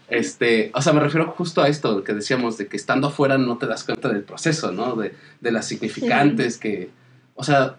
Este, 0.09 0.71
o 0.73 0.81
sea, 0.81 0.91
me 0.91 0.99
refiero 0.99 1.27
justo 1.27 1.61
a 1.61 1.69
esto 1.69 2.03
que 2.03 2.13
decíamos, 2.13 2.57
de 2.57 2.67
que 2.67 2.75
estando 2.75 3.07
afuera 3.07 3.37
no 3.37 3.57
te 3.57 3.65
das 3.65 3.85
cuenta 3.85 4.09
del 4.09 4.23
proceso, 4.23 4.71
¿no? 4.73 4.95
De, 4.97 5.13
de 5.39 5.51
las 5.53 5.65
significantes 5.67 6.57
que, 6.57 6.89
o 7.35 7.43
sea, 7.45 7.75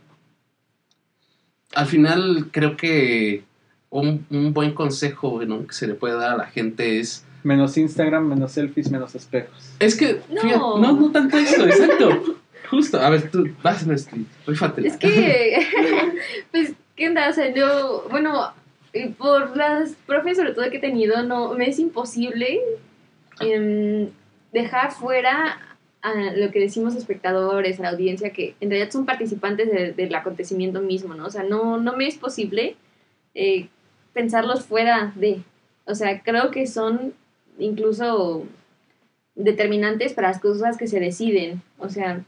al 1.74 1.87
final 1.87 2.48
creo 2.50 2.76
que 2.76 3.44
un, 3.90 4.26
un 4.30 4.52
buen 4.52 4.72
consejo 4.72 5.44
¿no? 5.44 5.66
que 5.66 5.74
se 5.74 5.87
le 5.87 5.94
puede 5.94 6.14
dar 6.14 6.32
a 6.32 6.37
la 6.37 6.46
gente 6.46 6.98
es, 7.00 7.24
Menos 7.44 7.76
Instagram, 7.76 8.28
menos 8.28 8.52
selfies, 8.52 8.88
menos 8.90 9.16
espejos. 9.16 9.74
es 9.80 9.96
que, 9.96 10.20
No. 10.30 10.40
fíjate, 10.42 10.58
no, 10.58 10.78
no 10.78 11.11
tanto 11.11 11.38
eso, 11.38 11.66
exacto, 11.66 12.37
justo, 12.70 13.00
a 13.00 13.11
ver, 13.11 13.30
tú, 13.32 13.48
vas, 13.64 13.85
Leslie, 13.85 14.26
rífatela. 14.46 14.87
Es 14.87 14.96
que, 14.96 15.58
pues, 16.52 16.72
¿qué 16.94 17.08
onda? 17.08 17.28
O 17.28 17.32
sea, 17.32 17.52
yo, 17.52 18.06
bueno, 18.11 18.52
por 19.18 19.56
las 19.56 19.90
profes 20.06 20.37
sobre 20.37 20.52
todo 20.52 20.70
que 20.70 20.76
he 20.76 20.80
tenido, 20.80 21.24
no, 21.24 21.54
me 21.54 21.68
es 21.68 21.80
imposible 21.80 22.61
em, 23.40 24.08
dejar 24.52 24.92
fuera 24.92 25.58
a 26.02 26.14
lo 26.34 26.50
que 26.50 26.58
decimos 26.60 26.96
espectadores, 26.96 27.78
a 27.78 27.84
la 27.84 27.90
audiencia, 27.90 28.32
que 28.32 28.54
en 28.60 28.70
realidad 28.70 28.90
son 28.90 29.06
participantes 29.06 29.70
de- 29.70 29.92
del 29.92 30.14
acontecimiento 30.14 30.80
mismo, 30.80 31.14
¿no? 31.14 31.26
O 31.26 31.30
sea, 31.30 31.44
no, 31.44 31.78
no 31.78 31.96
me 31.96 32.06
es 32.08 32.16
posible 32.16 32.76
eh, 33.34 33.68
pensarlos 34.12 34.64
fuera 34.64 35.12
de, 35.14 35.42
o 35.86 35.94
sea, 35.94 36.22
creo 36.22 36.50
que 36.50 36.66
son 36.66 37.14
incluso 37.58 38.44
determinantes 39.34 40.12
para 40.12 40.28
las 40.28 40.40
cosas 40.40 40.76
que 40.76 40.86
se 40.86 41.00
deciden, 41.00 41.62
o 41.78 41.88
sea, 41.88 42.24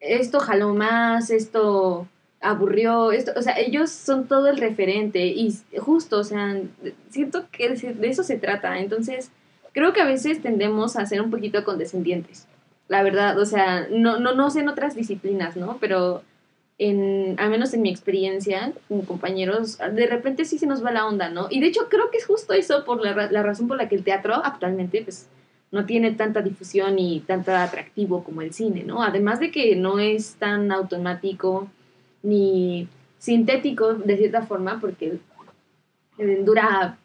esto 0.00 0.40
jaló 0.40 0.74
más, 0.74 1.30
esto 1.30 2.08
aburrió, 2.40 3.12
esto, 3.12 3.32
o 3.36 3.42
sea, 3.42 3.58
ellos 3.58 3.90
son 3.90 4.26
todo 4.26 4.48
el 4.48 4.56
referente 4.56 5.26
y 5.26 5.54
justo, 5.78 6.18
o 6.20 6.24
sea, 6.24 6.58
siento 7.10 7.44
que 7.50 7.68
de 7.68 8.08
eso 8.08 8.22
se 8.22 8.38
trata, 8.38 8.78
entonces 8.78 9.30
creo 9.72 9.92
que 9.92 10.00
a 10.00 10.06
veces 10.06 10.40
tendemos 10.40 10.96
a 10.96 11.04
ser 11.04 11.20
un 11.20 11.30
poquito 11.30 11.64
condescendientes, 11.64 12.46
la 12.90 13.04
verdad, 13.04 13.38
o 13.38 13.46
sea, 13.46 13.86
no, 13.88 14.18
no, 14.18 14.34
no 14.34 14.50
sé 14.50 14.60
en 14.60 14.68
otras 14.68 14.96
disciplinas, 14.96 15.56
¿no? 15.56 15.78
Pero 15.80 16.24
en, 16.76 17.38
al 17.38 17.48
menos 17.48 17.72
en 17.72 17.82
mi 17.82 17.88
experiencia 17.88 18.72
con 18.88 19.02
compañeros, 19.02 19.78
de 19.78 20.08
repente 20.08 20.44
sí 20.44 20.58
se 20.58 20.66
nos 20.66 20.84
va 20.84 20.90
la 20.90 21.06
onda, 21.06 21.28
¿no? 21.28 21.46
Y 21.50 21.60
de 21.60 21.68
hecho 21.68 21.88
creo 21.88 22.10
que 22.10 22.18
es 22.18 22.26
justo 22.26 22.52
eso 22.52 22.84
por 22.84 23.00
la, 23.00 23.30
la 23.30 23.42
razón 23.44 23.68
por 23.68 23.76
la 23.76 23.88
que 23.88 23.94
el 23.94 24.02
teatro 24.02 24.34
actualmente, 24.34 25.02
pues, 25.04 25.28
no 25.70 25.86
tiene 25.86 26.10
tanta 26.10 26.42
difusión 26.42 26.98
y 26.98 27.20
tanto 27.20 27.54
atractivo 27.54 28.24
como 28.24 28.42
el 28.42 28.52
cine, 28.52 28.82
¿no? 28.82 29.04
Además 29.04 29.38
de 29.38 29.52
que 29.52 29.76
no 29.76 30.00
es 30.00 30.34
tan 30.34 30.72
automático 30.72 31.68
ni 32.24 32.88
sintético 33.18 33.94
de 33.94 34.16
cierta 34.16 34.42
forma, 34.42 34.80
porque 34.80 35.20
dura, 36.44 36.98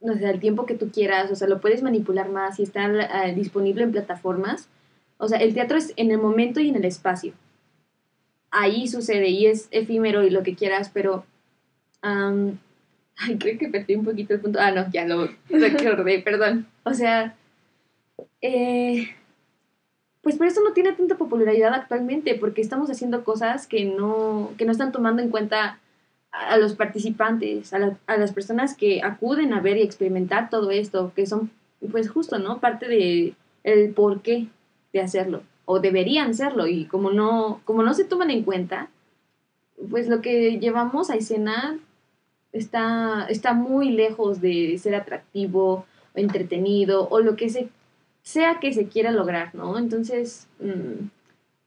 no 0.00 0.14
sé, 0.14 0.28
el 0.28 0.40
tiempo 0.40 0.66
que 0.66 0.74
tú 0.74 0.90
quieras, 0.90 1.30
o 1.30 1.36
sea, 1.36 1.46
lo 1.46 1.60
puedes 1.60 1.80
manipular 1.84 2.28
más 2.28 2.58
y 2.58 2.64
está 2.64 2.86
eh, 3.24 3.34
disponible 3.36 3.84
en 3.84 3.92
plataformas. 3.92 4.68
O 5.22 5.28
sea, 5.28 5.38
el 5.38 5.54
teatro 5.54 5.78
es 5.78 5.92
en 5.94 6.10
el 6.10 6.18
momento 6.18 6.58
y 6.58 6.68
en 6.68 6.74
el 6.74 6.84
espacio. 6.84 7.32
Ahí 8.50 8.88
sucede 8.88 9.28
y 9.28 9.46
es 9.46 9.68
efímero 9.70 10.24
y 10.24 10.30
lo 10.30 10.42
que 10.42 10.56
quieras, 10.56 10.90
pero... 10.92 11.24
am, 12.02 12.58
ay, 13.16 13.38
creo 13.38 13.56
que 13.56 13.68
perdí 13.68 13.94
un 13.94 14.04
poquito 14.04 14.34
el 14.34 14.40
punto. 14.40 14.58
Ah, 14.60 14.72
no, 14.72 14.90
ya 14.90 15.06
lo 15.06 15.28
recordé, 15.48 16.18
perdón. 16.24 16.66
O 16.82 16.92
sea, 16.92 17.36
eh, 18.40 19.10
pues 20.22 20.36
por 20.36 20.48
eso 20.48 20.60
no 20.64 20.72
tiene 20.72 20.90
tanta 20.90 21.16
popularidad 21.16 21.72
actualmente, 21.72 22.34
porque 22.34 22.60
estamos 22.60 22.90
haciendo 22.90 23.22
cosas 23.22 23.68
que 23.68 23.84
no, 23.84 24.50
que 24.58 24.64
no 24.64 24.72
están 24.72 24.90
tomando 24.90 25.22
en 25.22 25.30
cuenta 25.30 25.78
a, 26.32 26.56
los 26.56 26.74
participantes, 26.74 27.72
a, 27.72 27.96
a 28.08 28.16
las 28.16 28.32
personas 28.32 28.76
que 28.76 29.02
acuden 29.04 29.52
a 29.52 29.60
ver 29.60 29.76
y 29.76 29.82
experimentar 29.82 30.50
todo 30.50 30.72
esto, 30.72 31.12
que 31.14 31.26
son, 31.26 31.52
pues 31.92 32.10
justo, 32.10 32.40
¿no? 32.40 32.58
Parte 32.58 32.88
de 32.88 33.34
el 33.62 33.90
porqué 33.90 34.48
de 34.92 35.00
hacerlo, 35.00 35.42
o 35.64 35.80
deberían 35.80 36.34
serlo, 36.34 36.66
y 36.66 36.84
como 36.86 37.10
no, 37.10 37.60
como 37.64 37.82
no 37.82 37.94
se 37.94 38.04
toman 38.04 38.30
en 38.30 38.42
cuenta, 38.42 38.90
pues 39.90 40.08
lo 40.08 40.20
que 40.20 40.58
llevamos 40.58 41.10
a 41.10 41.16
escena 41.16 41.78
está, 42.52 43.26
está 43.28 43.54
muy 43.54 43.90
lejos 43.90 44.40
de 44.40 44.76
ser 44.78 44.94
atractivo 44.94 45.86
o 46.14 46.18
entretenido 46.18 47.08
o 47.08 47.20
lo 47.20 47.36
que 47.36 47.48
se, 47.48 47.68
sea 48.22 48.60
que 48.60 48.72
se 48.72 48.86
quiera 48.86 49.10
lograr, 49.10 49.54
¿no? 49.54 49.78
Entonces, 49.78 50.46
mm, 50.60 51.06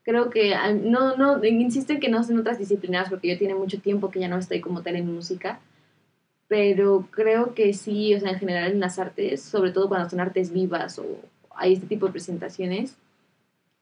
creo 0.02 0.30
que 0.30 0.54
al- 0.54 0.90
no, 0.90 1.16
no, 1.16 1.44
insisto 1.44 1.92
en 1.92 2.00
que 2.00 2.08
no 2.08 2.22
en 2.26 2.38
otras 2.38 2.58
disciplinas 2.58 3.10
porque 3.10 3.28
yo 3.28 3.38
tiene 3.38 3.54
mucho 3.54 3.80
tiempo 3.80 4.10
que 4.10 4.20
ya 4.20 4.28
no 4.28 4.38
estoy 4.38 4.60
como 4.60 4.82
tal 4.82 4.96
en 4.96 5.12
música, 5.12 5.58
pero 6.48 7.08
creo 7.10 7.54
que 7.54 7.74
sí, 7.74 8.14
o 8.14 8.20
sea, 8.20 8.30
en 8.30 8.38
general 8.38 8.70
en 8.72 8.80
las 8.80 8.98
artes, 9.00 9.42
sobre 9.42 9.72
todo 9.72 9.88
cuando 9.88 10.08
son 10.08 10.20
artes 10.20 10.52
vivas 10.52 10.98
o 10.98 11.04
hay 11.56 11.72
este 11.72 11.86
tipo 11.86 12.06
de 12.06 12.12
presentaciones, 12.12 12.96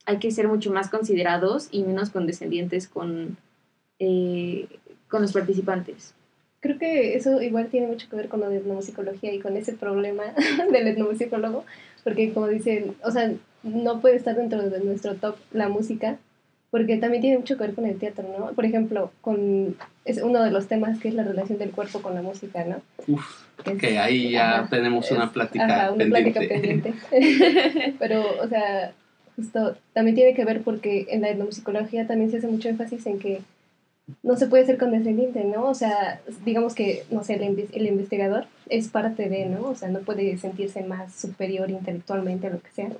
hay 0.06 0.18
que 0.18 0.30
ser 0.30 0.48
mucho 0.48 0.70
más 0.72 0.88
considerados 0.90 1.68
y 1.70 1.82
menos 1.82 2.10
condescendientes 2.10 2.88
con, 2.88 3.36
eh, 3.98 4.66
con 5.08 5.22
los 5.22 5.32
participantes. 5.32 6.14
Creo 6.60 6.78
que 6.78 7.14
eso 7.16 7.42
igual 7.42 7.68
tiene 7.68 7.86
mucho 7.88 8.08
que 8.08 8.16
ver 8.16 8.28
con 8.28 8.40
lo 8.40 8.48
de 8.48 8.56
etnomusicología 8.58 9.32
y 9.34 9.38
con 9.40 9.56
ese 9.56 9.74
problema 9.74 10.24
del 10.72 10.88
etnomusicólogo, 10.88 11.64
porque 12.02 12.32
como 12.32 12.48
dicen, 12.48 12.94
o 13.02 13.10
sea, 13.10 13.32
no 13.62 14.00
puede 14.00 14.16
estar 14.16 14.34
dentro 14.36 14.62
de 14.68 14.80
nuestro 14.80 15.14
top 15.14 15.36
la 15.52 15.68
música, 15.68 16.18
porque 16.70 16.96
también 16.96 17.20
tiene 17.22 17.38
mucho 17.38 17.56
que 17.56 17.62
ver 17.64 17.74
con 17.74 17.86
el 17.86 17.98
teatro, 17.98 18.24
¿no? 18.36 18.46
Por 18.52 18.64
ejemplo, 18.64 19.12
con 19.20 19.76
es 20.04 20.20
uno 20.20 20.42
de 20.42 20.50
los 20.50 20.66
temas 20.66 20.98
que 20.98 21.08
es 21.08 21.14
la 21.14 21.22
relación 21.22 21.58
del 21.58 21.70
cuerpo 21.70 22.02
con 22.02 22.14
la 22.14 22.20
música, 22.22 22.64
¿no? 22.64 22.82
Uf, 23.06 23.24
que, 23.78 23.98
ahí 23.98 24.32
ya 24.32 24.60
ajá, 24.60 24.70
tenemos 24.70 25.10
una 25.12 25.24
es- 25.26 25.30
plática 25.30 25.64
ajá, 25.66 25.92
una 25.92 26.04
pendiente. 26.04 26.32
plática 26.32 26.54
pendiente. 26.54 26.94
Pero, 27.98 28.24
o 28.42 28.48
sea, 28.48 28.92
justo 29.36 29.76
también 29.92 30.14
tiene 30.14 30.34
que 30.34 30.44
ver 30.44 30.62
porque 30.62 31.06
en 31.10 31.22
la 31.22 31.30
etnomusicología 31.30 32.06
también 32.06 32.30
se 32.30 32.38
hace 32.38 32.48
mucho 32.48 32.68
énfasis 32.68 33.06
en 33.06 33.18
que 33.18 33.40
no 34.22 34.36
se 34.36 34.46
puede 34.46 34.66
ser 34.66 34.78
condescendiente, 34.78 35.44
¿no? 35.44 35.64
O 35.64 35.74
sea, 35.74 36.20
digamos 36.44 36.74
que, 36.74 37.04
no 37.10 37.24
sé, 37.24 37.34
el, 37.34 37.68
el 37.72 37.86
investigador 37.86 38.46
es 38.68 38.88
parte 38.88 39.28
de, 39.28 39.46
¿no? 39.46 39.68
O 39.68 39.74
sea, 39.74 39.88
no 39.88 40.00
puede 40.00 40.36
sentirse 40.36 40.82
más 40.82 41.14
superior 41.14 41.70
intelectualmente 41.70 42.46
a 42.46 42.50
lo 42.50 42.60
que 42.60 42.70
sea. 42.70 42.90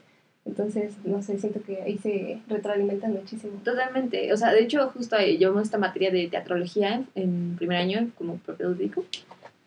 Entonces, 0.46 0.94
no 1.04 1.22
sé, 1.22 1.38
siento 1.38 1.62
que 1.62 1.82
ahí 1.82 1.98
se 1.98 2.38
retroalimentan 2.48 3.12
muchísimo. 3.12 3.60
Totalmente. 3.64 4.32
O 4.32 4.36
sea, 4.36 4.52
de 4.52 4.62
hecho, 4.62 4.90
justo 4.90 5.16
ahí 5.16 5.38
llevamos 5.38 5.62
esta 5.62 5.78
materia 5.78 6.10
de 6.10 6.28
teatrología 6.28 6.94
en, 6.94 7.08
en 7.14 7.56
primer 7.56 7.78
año 7.78 8.10
como 8.16 8.36
propedéutico. 8.36 9.04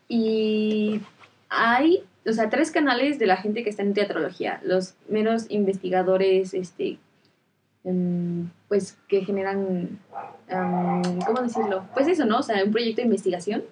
Y 0.08 1.02
hay, 1.50 2.04
o 2.26 2.34
sea, 2.34 2.50
tres 2.50 2.72
canales 2.72 3.20
de 3.20 3.26
la 3.28 3.38
gente 3.38 3.64
que 3.64 3.70
está 3.70 3.84
en 3.84 3.94
teatrología. 3.94 4.60
Los 4.64 4.96
meros 5.10 5.46
investigadores, 5.50 6.54
este, 6.54 6.98
em, 7.84 8.50
pues, 8.68 8.98
que 9.08 9.24
generan, 9.24 10.00
am, 10.50 11.02
¿cómo 11.26 11.42
decirlo? 11.42 11.86
Pues 11.94 12.08
eso, 12.08 12.26
¿no? 12.26 12.40
O 12.40 12.44
sea, 12.44 12.64
un 12.64 12.72
proyecto 12.72 13.02
de 13.02 13.08
investigación. 13.08 13.64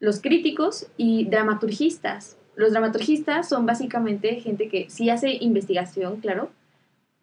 Los 0.00 0.20
críticos 0.20 0.88
y 0.96 1.26
dramaturgistas. 1.26 2.36
Los 2.56 2.72
dramaturgistas 2.72 3.48
son 3.48 3.66
básicamente 3.66 4.36
gente 4.40 4.68
que 4.68 4.88
sí 4.88 5.10
hace 5.10 5.32
investigación, 5.40 6.20
claro, 6.20 6.50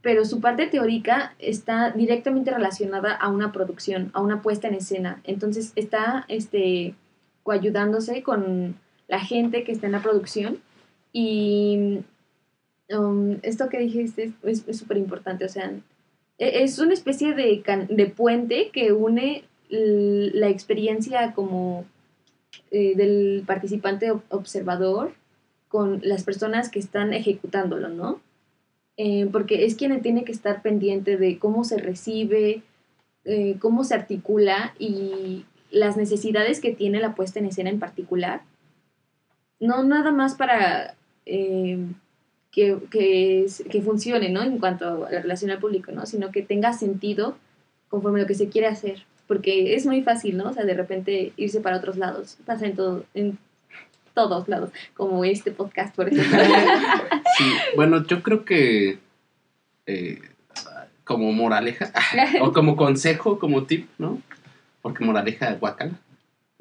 pero 0.01 0.25
su 0.25 0.41
parte 0.41 0.67
teórica 0.67 1.35
está 1.39 1.91
directamente 1.91 2.51
relacionada 2.51 3.13
a 3.13 3.29
una 3.29 3.51
producción, 3.51 4.09
a 4.13 4.21
una 4.21 4.41
puesta 4.41 4.67
en 4.67 4.75
escena. 4.75 5.21
Entonces 5.23 5.73
está 5.75 6.25
este, 6.27 6.95
coayudándose 7.43 8.23
con 8.23 8.75
la 9.11 9.19
gente 9.19 9.63
que 9.63 9.73
está 9.73 9.85
en 9.87 9.91
la 9.97 10.01
producción 10.01 10.59
y 11.13 11.99
um, 12.89 13.37
esto 13.41 13.67
que 13.69 13.79
dijiste 13.79 14.31
es 14.43 14.63
súper 14.79 14.97
importante, 14.97 15.43
o 15.45 15.49
sea, 15.49 15.67
e- 16.37 16.63
es 16.63 16.79
una 16.79 16.93
especie 16.93 17.33
de, 17.35 17.61
de 17.89 18.05
puente 18.07 18.69
que 18.71 18.93
une 18.93 19.43
la 19.69 20.49
experiencia 20.49 21.33
como 21.33 21.85
eh, 22.71 22.93
del 22.95 23.43
participante 23.45 24.11
ob- 24.11 24.23
observador 24.29 25.13
con 25.67 26.01
las 26.03 26.23
personas 26.23 26.69
que 26.69 26.79
están 26.79 27.13
ejecutándolo, 27.13 27.87
¿no? 27.89 28.19
Eh, 28.97 29.27
porque 29.31 29.65
es 29.65 29.75
quien 29.75 30.01
tiene 30.01 30.23
que 30.25 30.33
estar 30.33 30.61
pendiente 30.61 31.17
de 31.17 31.39
cómo 31.39 31.63
se 31.63 31.77
recibe, 31.77 32.61
eh, 33.23 33.55
cómo 33.59 33.83
se 33.85 33.95
articula 33.95 34.73
y 34.79 35.45
las 35.69 35.95
necesidades 35.95 36.59
que 36.59 36.73
tiene 36.73 36.99
la 36.99 37.15
puesta 37.15 37.39
en 37.39 37.45
escena 37.45 37.69
en 37.69 37.79
particular. 37.79 38.41
No 39.61 39.83
nada 39.83 40.11
más 40.11 40.35
para 40.35 40.95
eh, 41.25 41.79
que, 42.51 42.77
que, 42.91 43.45
que 43.69 43.81
funcione, 43.81 44.29
¿no? 44.29 44.43
En 44.43 44.57
cuanto 44.57 45.05
a 45.05 45.11
la 45.11 45.21
relación 45.21 45.51
al 45.51 45.59
público, 45.59 45.93
¿no? 45.93 46.05
Sino 46.05 46.31
que 46.31 46.41
tenga 46.41 46.73
sentido 46.73 47.37
conforme 47.87 48.19
a 48.19 48.23
lo 48.23 48.27
que 48.27 48.35
se 48.35 48.49
quiere 48.49 48.67
hacer. 48.67 49.05
Porque 49.27 49.75
es 49.75 49.85
muy 49.85 50.01
fácil, 50.01 50.35
¿no? 50.35 50.49
O 50.49 50.53
sea, 50.53 50.65
de 50.65 50.73
repente 50.73 51.31
irse 51.37 51.61
para 51.61 51.77
otros 51.77 51.95
lados. 51.95 52.37
Pasa 52.45 52.65
en 52.65 52.75
todo, 52.75 53.05
en 53.13 53.37
todos 54.13 54.49
lados, 54.49 54.71
como 54.93 55.23
este 55.23 55.51
podcast, 55.51 55.95
por 55.95 56.09
ejemplo. 56.09 56.39
Sí, 57.37 57.45
bueno, 57.77 58.05
yo 58.05 58.21
creo 58.21 58.43
que 58.43 58.99
eh, 59.85 60.19
como 61.05 61.31
moraleja, 61.31 61.91
o 62.41 62.51
como 62.51 62.75
consejo, 62.75 63.39
como 63.39 63.63
tip, 63.63 63.87
¿no? 63.97 64.21
Porque 64.81 65.05
moraleja 65.05 65.53
guacala. 65.53 65.93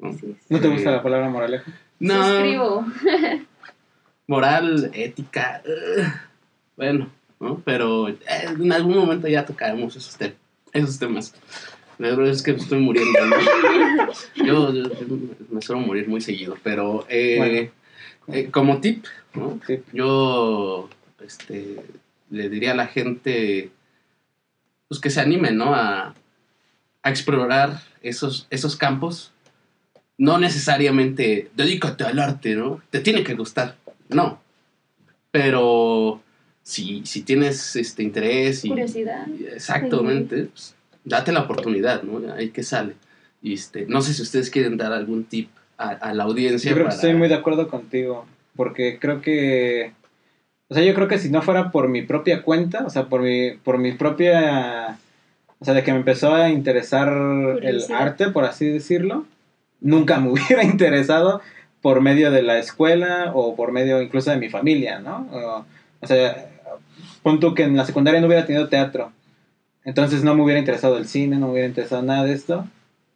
¿No? 0.01 0.09
Así 0.09 0.25
es. 0.37 0.49
¿No 0.51 0.59
te 0.59 0.67
Eh, 0.67 0.71
gusta 0.71 0.91
la 0.91 1.03
palabra 1.03 1.29
moraleja? 1.29 1.71
No, 1.99 2.23
Suscribo. 2.23 2.85
moral, 4.27 4.91
ética, 4.93 5.61
ugh, 5.65 6.05
bueno, 6.77 7.09
¿no? 7.39 7.61
Pero 7.65 8.07
eh, 8.09 8.17
en 8.45 8.71
algún 8.71 8.95
momento 8.97 9.27
ya 9.27 9.45
tocaremos 9.45 9.95
esos, 9.95 10.17
te- 10.17 10.35
esos 10.73 10.97
temas. 10.99 11.33
La 11.97 12.09
verdad 12.09 12.29
es 12.29 12.41
que 12.41 12.51
estoy 12.51 12.79
muriendo, 12.79 13.19
¿no? 13.25 13.35
Yo, 14.45 14.73
yo- 14.73 14.83
yo 14.99 15.17
me 15.49 15.61
suelo 15.61 15.81
morir 15.81 16.07
muy 16.07 16.21
seguido, 16.21 16.57
pero 16.63 17.05
eh, 17.09 17.35
Bueno. 17.37 18.37
eh, 18.39 18.49
como 18.51 18.79
tip, 18.79 19.05
¿no? 19.33 19.59
Sí. 19.67 19.81
yo 19.93 20.89
este, 21.23 21.77
le 22.29 22.49
diría 22.49 22.71
a 22.71 22.75
la 22.75 22.87
gente 22.87 23.69
pues 24.87 24.99
que 24.99 25.09
se 25.09 25.21
animen 25.21 25.57
¿no? 25.57 25.73
a, 25.75 26.13
a 27.03 27.09
explorar 27.09 27.81
esos, 28.01 28.47
esos 28.49 28.75
campos. 28.75 29.30
No 30.17 30.37
necesariamente 30.37 31.49
dedícate 31.55 32.03
al 32.03 32.19
arte, 32.19 32.55
¿no? 32.55 32.81
Te 32.89 32.99
tiene 32.99 33.23
que 33.23 33.35
gustar. 33.35 33.75
No. 34.09 34.39
Pero 35.31 36.21
si, 36.63 37.05
si 37.05 37.23
tienes 37.23 37.75
este 37.75 38.03
interés 38.03 38.65
y. 38.65 38.69
Curiosidad. 38.69 39.27
Exactamente. 39.53 40.45
pues, 40.45 40.75
date 41.03 41.31
la 41.31 41.41
oportunidad, 41.41 42.03
¿no? 42.03 42.33
Ahí 42.33 42.49
que 42.49 42.63
sale. 42.63 42.95
Y 43.41 43.53
este, 43.53 43.85
no 43.87 44.01
sé 44.01 44.13
si 44.13 44.21
ustedes 44.21 44.49
quieren 44.49 44.77
dar 44.77 44.93
algún 44.93 45.23
tip 45.23 45.49
a, 45.77 45.89
a 45.89 46.13
la 46.13 46.23
audiencia. 46.23 46.69
Yo 46.69 46.75
creo 46.75 46.87
que 46.87 46.95
estoy 46.95 47.13
muy 47.15 47.27
de 47.27 47.35
acuerdo 47.35 47.67
contigo, 47.67 48.25
porque 48.55 48.99
creo 48.99 49.21
que, 49.21 49.93
o 50.67 50.75
sea, 50.75 50.83
yo 50.83 50.93
creo 50.93 51.07
que 51.07 51.17
si 51.17 51.29
no 51.31 51.41
fuera 51.41 51.71
por 51.71 51.89
mi 51.89 52.03
propia 52.03 52.43
cuenta, 52.43 52.85
o 52.85 52.89
sea, 52.89 53.07
por 53.07 53.21
mi, 53.21 53.51
por 53.51 53.79
mi 53.79 53.93
propia, 53.93 54.99
o 55.59 55.65
sea, 55.65 55.73
de 55.73 55.83
que 55.83 55.91
me 55.91 55.99
empezó 55.99 56.35
a 56.35 56.49
interesar 56.49 57.09
el 57.63 57.83
arte, 57.91 58.29
por 58.29 58.45
así 58.45 58.67
decirlo, 58.67 59.25
nunca 59.81 60.19
me 60.19 60.29
hubiera 60.31 60.63
interesado 60.63 61.41
por 61.81 62.01
medio 62.01 62.31
de 62.31 62.43
la 62.43 62.59
escuela 62.59 63.31
o 63.33 63.55
por 63.55 63.71
medio 63.71 64.01
incluso 64.01 64.31
de 64.31 64.37
mi 64.37 64.49
familia, 64.49 64.99
¿no? 64.99 65.27
O, 65.31 65.65
o 65.99 66.07
sea, 66.07 66.49
pon 67.23 67.39
tú 67.39 67.53
que 67.53 67.63
en 67.63 67.75
la 67.75 67.85
secundaria 67.85 68.21
no 68.21 68.27
hubiera 68.27 68.45
tenido 68.45 68.69
teatro, 68.69 69.11
entonces 69.83 70.23
no 70.23 70.35
me 70.35 70.43
hubiera 70.43 70.59
interesado 70.59 70.97
el 70.97 71.07
cine, 71.07 71.37
no 71.37 71.47
me 71.47 71.53
hubiera 71.53 71.67
interesado 71.67 72.03
nada 72.03 72.23
de 72.23 72.33
esto, 72.33 72.65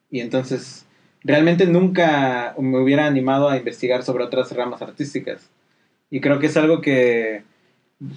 y 0.09 0.19
entonces 0.19 0.85
realmente 1.23 1.65
nunca 1.65 2.55
me 2.59 2.79
hubiera 2.79 3.05
animado 3.05 3.49
a 3.49 3.57
investigar 3.57 4.03
sobre 4.03 4.23
otras 4.23 4.51
ramas 4.51 4.81
artísticas. 4.81 5.49
Y 6.09 6.21
creo 6.21 6.39
que 6.39 6.47
es 6.47 6.57
algo 6.57 6.81
que, 6.81 7.43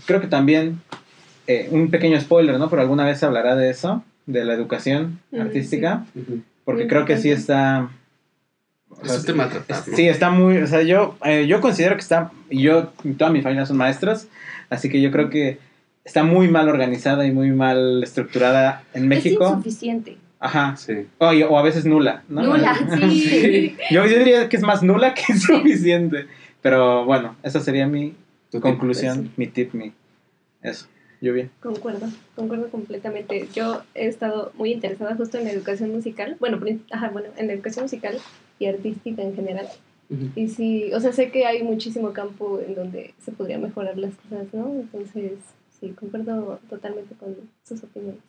creo 0.06 0.20
que 0.20 0.26
también, 0.26 0.80
eh, 1.46 1.68
un 1.70 1.90
pequeño 1.90 2.20
spoiler, 2.20 2.58
¿no? 2.58 2.68
Pero 2.68 2.82
alguna 2.82 3.04
vez 3.04 3.18
se 3.18 3.26
hablará 3.26 3.56
de 3.56 3.70
eso, 3.70 4.04
de 4.26 4.44
la 4.44 4.52
educación 4.52 5.20
Mm, 5.30 5.40
artística, 5.40 6.04
porque 6.64 6.86
creo 6.86 7.04
que 7.04 7.16
sí 7.16 7.30
está... 7.30 7.90
Es 9.04 9.18
un 9.18 9.24
tema 9.24 9.44
a 9.44 9.48
tratar, 9.48 9.88
¿no? 9.88 9.96
Sí, 9.96 10.08
está 10.08 10.30
muy, 10.30 10.58
o 10.58 10.66
sea, 10.66 10.82
yo, 10.82 11.16
eh, 11.24 11.46
yo 11.46 11.60
considero 11.60 11.94
que 11.94 12.00
está, 12.00 12.30
y 12.50 12.62
yo, 12.62 12.88
toda 13.16 13.30
mi 13.30 13.42
familia 13.42 13.64
son 13.66 13.76
maestros, 13.76 14.26
así 14.70 14.88
que 14.88 15.00
yo 15.00 15.10
creo 15.10 15.30
que 15.30 15.58
está 16.04 16.24
muy 16.24 16.48
mal 16.48 16.68
organizada 16.68 17.26
y 17.26 17.32
muy 17.32 17.50
mal 17.50 18.02
estructurada 18.02 18.82
en 18.94 19.04
Es 19.04 19.08
México. 19.08 19.48
insuficiente. 19.50 20.16
Ajá. 20.40 20.76
Sí. 20.76 21.06
O, 21.18 21.32
y- 21.32 21.42
o 21.42 21.58
a 21.58 21.62
veces 21.62 21.84
nula, 21.84 22.22
¿no? 22.28 22.42
Nula, 22.42 22.76
sí. 23.20 23.76
Yo, 23.90 24.06
yo 24.06 24.18
diría 24.18 24.48
que 24.48 24.56
es 24.56 24.62
más 24.62 24.82
nula 24.82 25.12
que 25.14 25.34
suficiente. 25.38 26.26
Pero 26.62 27.04
bueno, 27.04 27.36
esa 27.42 27.60
sería 27.60 27.86
mi 27.86 28.10
¿Tú 28.50 28.58
qué? 28.58 28.62
conclusión, 28.62 29.30
mi 29.36 29.46
tip, 29.48 29.74
mi... 29.74 29.92
Eso, 30.62 30.86
yo 31.20 31.32
bien. 31.32 31.50
Concuerdo, 31.60 32.06
concuerdo 32.34 32.68
completamente. 32.70 33.48
Yo 33.54 33.82
he 33.94 34.06
estado 34.08 34.52
muy 34.56 34.72
interesada 34.72 35.14
justo 35.16 35.38
en 35.38 35.44
la 35.44 35.50
educación 35.52 35.92
musical, 35.92 36.36
bueno, 36.40 36.58
prin- 36.58 36.82
ajá, 36.90 37.10
bueno, 37.10 37.28
en 37.36 37.46
la 37.48 37.52
educación 37.52 37.84
musical 37.84 38.18
y 38.58 38.66
artística 38.66 39.22
en 39.22 39.34
general. 39.34 39.66
Y 40.34 40.48
sí, 40.48 40.90
o 40.94 41.00
sea, 41.00 41.12
sé 41.12 41.30
que 41.30 41.44
hay 41.44 41.62
muchísimo 41.62 42.14
campo 42.14 42.60
en 42.66 42.74
donde 42.74 43.12
se 43.18 43.30
podría 43.30 43.58
mejorar 43.58 43.98
las 43.98 44.14
cosas, 44.14 44.46
¿no? 44.54 44.66
Entonces, 44.80 45.32
sí, 45.78 45.90
concuerdo 45.90 46.58
totalmente 46.70 47.14
con 47.14 47.36
sus 47.62 47.84
opiniones. 47.84 48.22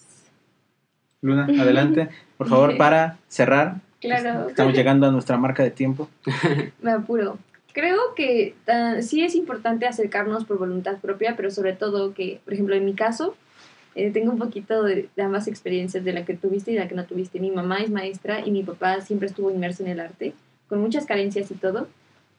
Luna, 1.21 1.45
adelante. 1.45 2.09
Por 2.37 2.49
favor, 2.49 2.75
para 2.77 3.17
cerrar. 3.29 3.79
Claro. 4.01 4.49
Estamos 4.49 4.73
llegando 4.73 5.07
a 5.07 5.11
nuestra 5.11 5.37
marca 5.37 5.63
de 5.63 5.71
tiempo. 5.71 6.09
Me 6.81 6.91
apuro. 6.91 7.37
Creo 7.71 8.13
que 8.13 8.55
sí 9.01 9.23
es 9.23 9.35
importante 9.35 9.85
acercarnos 9.85 10.43
por 10.43 10.57
voluntad 10.57 10.97
propia, 10.97 11.35
pero 11.37 11.49
sobre 11.49 11.73
todo 11.73 12.13
que, 12.13 12.41
por 12.43 12.53
ejemplo, 12.53 12.75
en 12.75 12.83
mi 12.83 12.93
caso, 12.93 13.35
eh, 14.05 14.11
tengo 14.11 14.31
un 14.31 14.37
poquito 14.37 14.83
de, 14.83 15.09
ambas 15.21 15.47
experiencias, 15.47 16.03
de 16.03 16.13
la 16.13 16.25
que 16.25 16.35
tuviste 16.35 16.71
y 16.71 16.75
de 16.75 16.79
la 16.81 16.87
que 16.87 16.95
no 16.95 17.05
tuviste. 17.05 17.39
Mi 17.39 17.51
mamá 17.51 17.79
es 17.79 17.89
maestra 17.89 18.45
y 18.45 18.51
mi 18.51 18.63
papá 18.63 19.01
siempre 19.01 19.27
estuvo 19.27 19.51
inmerso 19.51 19.83
en 19.83 19.89
el 19.89 19.99
arte, 19.99 20.33
con 20.67 20.79
muchas 20.79 21.05
carencias 21.05 21.51
y 21.51 21.55
todo, 21.55 21.87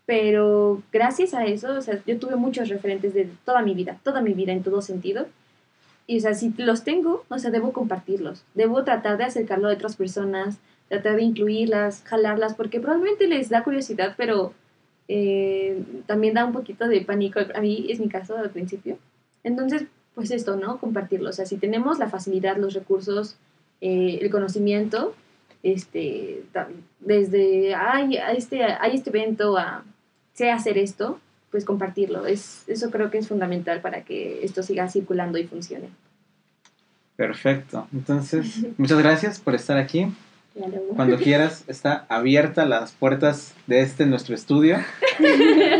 pero 0.06 0.82
gracias 0.92 1.34
a 1.34 1.44
eso, 1.44 1.76
o 1.76 1.82
sea, 1.82 2.00
yo 2.06 2.18
tuve 2.18 2.36
muchos 2.36 2.68
referentes 2.68 3.14
de 3.14 3.28
toda 3.44 3.62
mi 3.62 3.74
vida, 3.74 3.98
toda 4.02 4.22
mi 4.22 4.32
vida 4.32 4.52
en 4.52 4.62
todo 4.62 4.82
sentido. 4.82 5.26
Y, 6.06 6.18
o 6.18 6.20
sea, 6.20 6.34
si 6.34 6.52
los 6.56 6.82
tengo, 6.82 7.24
o 7.28 7.38
sea, 7.38 7.50
debo 7.50 7.72
compartirlos, 7.72 8.42
debo 8.54 8.82
tratar 8.82 9.18
de 9.18 9.24
acercarlo 9.24 9.68
a 9.68 9.72
otras 9.74 9.96
personas, 9.96 10.58
tratar 10.88 11.16
de 11.16 11.22
incluirlas, 11.22 12.02
jalarlas, 12.04 12.54
porque 12.54 12.80
probablemente 12.80 13.28
les 13.28 13.48
da 13.48 13.62
curiosidad, 13.62 14.14
pero 14.16 14.52
eh, 15.06 15.82
también 16.06 16.34
da 16.34 16.44
un 16.44 16.52
poquito 16.52 16.88
de 16.88 17.02
pánico. 17.02 17.40
A 17.54 17.60
mí 17.60 17.86
es 17.88 18.00
mi 18.00 18.08
caso 18.08 18.36
al 18.36 18.50
principio. 18.50 18.98
Entonces, 19.44 19.84
pues 20.14 20.30
esto, 20.30 20.56
¿no? 20.56 20.78
Compartirlo. 20.78 21.30
O 21.30 21.32
sea, 21.32 21.46
si 21.46 21.56
tenemos 21.56 21.98
la 21.98 22.08
facilidad, 22.08 22.56
los 22.56 22.74
recursos, 22.74 23.36
eh, 23.80 24.18
el 24.20 24.30
conocimiento, 24.30 25.14
este, 25.62 26.42
desde, 27.00 27.74
hay, 27.74 28.18
este, 28.36 28.64
hay 28.64 28.96
este 28.96 29.10
evento, 29.10 29.56
a, 29.56 29.84
sé 30.32 30.50
hacer 30.50 30.78
esto, 30.78 31.20
pues 31.50 31.64
compartirlo. 31.64 32.26
Es, 32.26 32.64
eso 32.68 32.90
creo 32.90 33.10
que 33.10 33.18
es 33.18 33.28
fundamental 33.28 33.80
para 33.80 34.02
que 34.02 34.44
esto 34.44 34.62
siga 34.62 34.88
circulando 34.88 35.38
y 35.38 35.46
funcione. 35.46 35.88
Perfecto. 37.16 37.86
Entonces, 37.92 38.64
muchas 38.78 38.98
gracias 38.98 39.38
por 39.38 39.54
estar 39.54 39.76
aquí. 39.76 40.06
Cuando 40.96 41.16
quieras, 41.16 41.64
está 41.68 42.06
abierta 42.08 42.66
las 42.66 42.92
puertas 42.92 43.54
de 43.66 43.82
este 43.82 44.04
nuestro 44.04 44.34
estudio. 44.34 44.78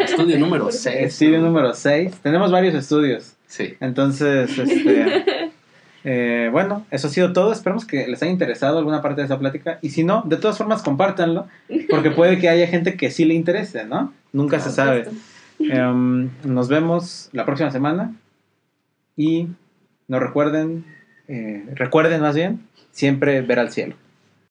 Estudio 0.05 0.39
número 0.39 0.71
6. 0.71 0.97
Estudio 1.01 1.41
número 1.41 1.75
6. 1.75 2.19
Tenemos 2.23 2.53
varios 2.53 2.75
estudios. 2.75 3.35
Sí. 3.51 3.75
Entonces, 3.81 4.57
este, 4.57 5.25
eh, 6.05 6.49
bueno, 6.53 6.87
eso 6.91 7.09
ha 7.09 7.11
sido 7.11 7.33
todo. 7.33 7.53
Esperamos 7.53 7.85
que 7.85 8.07
les 8.07 8.23
haya 8.23 8.31
interesado 8.31 8.79
alguna 8.79 9.03
parte 9.03 9.21
de 9.21 9.27
esa 9.27 9.39
plática. 9.39 9.81
Y 9.83 9.91
si 9.91 10.05
no, 10.05 10.23
de 10.25 10.37
todas 10.37 10.57
formas, 10.57 10.83
compártanlo. 10.83 11.49
Porque 11.91 12.13
puede 12.13 12.39
que 12.39 12.49
haya 12.49 12.69
gente 12.69 12.97
que 12.97 13.11
sí 13.11 13.25
le 13.25 13.35
interese, 13.35 13.85
¿no? 13.85 14.15
Nunca 14.33 14.61
se 14.61 14.71
sabe. 14.71 15.09
Em, 15.59 16.31
nos 16.45 16.69
vemos 16.69 17.29
la 17.33 17.45
próxima 17.45 17.73
semana. 17.73 18.15
Y 19.17 19.49
no 20.07 20.21
recuerden, 20.21 20.85
eh, 21.27 21.65
recuerden 21.75 22.21
más 22.21 22.37
bien, 22.37 22.61
siempre 22.93 23.43
ver 23.43 23.59
al 23.59 23.73
cielo. 23.73 23.97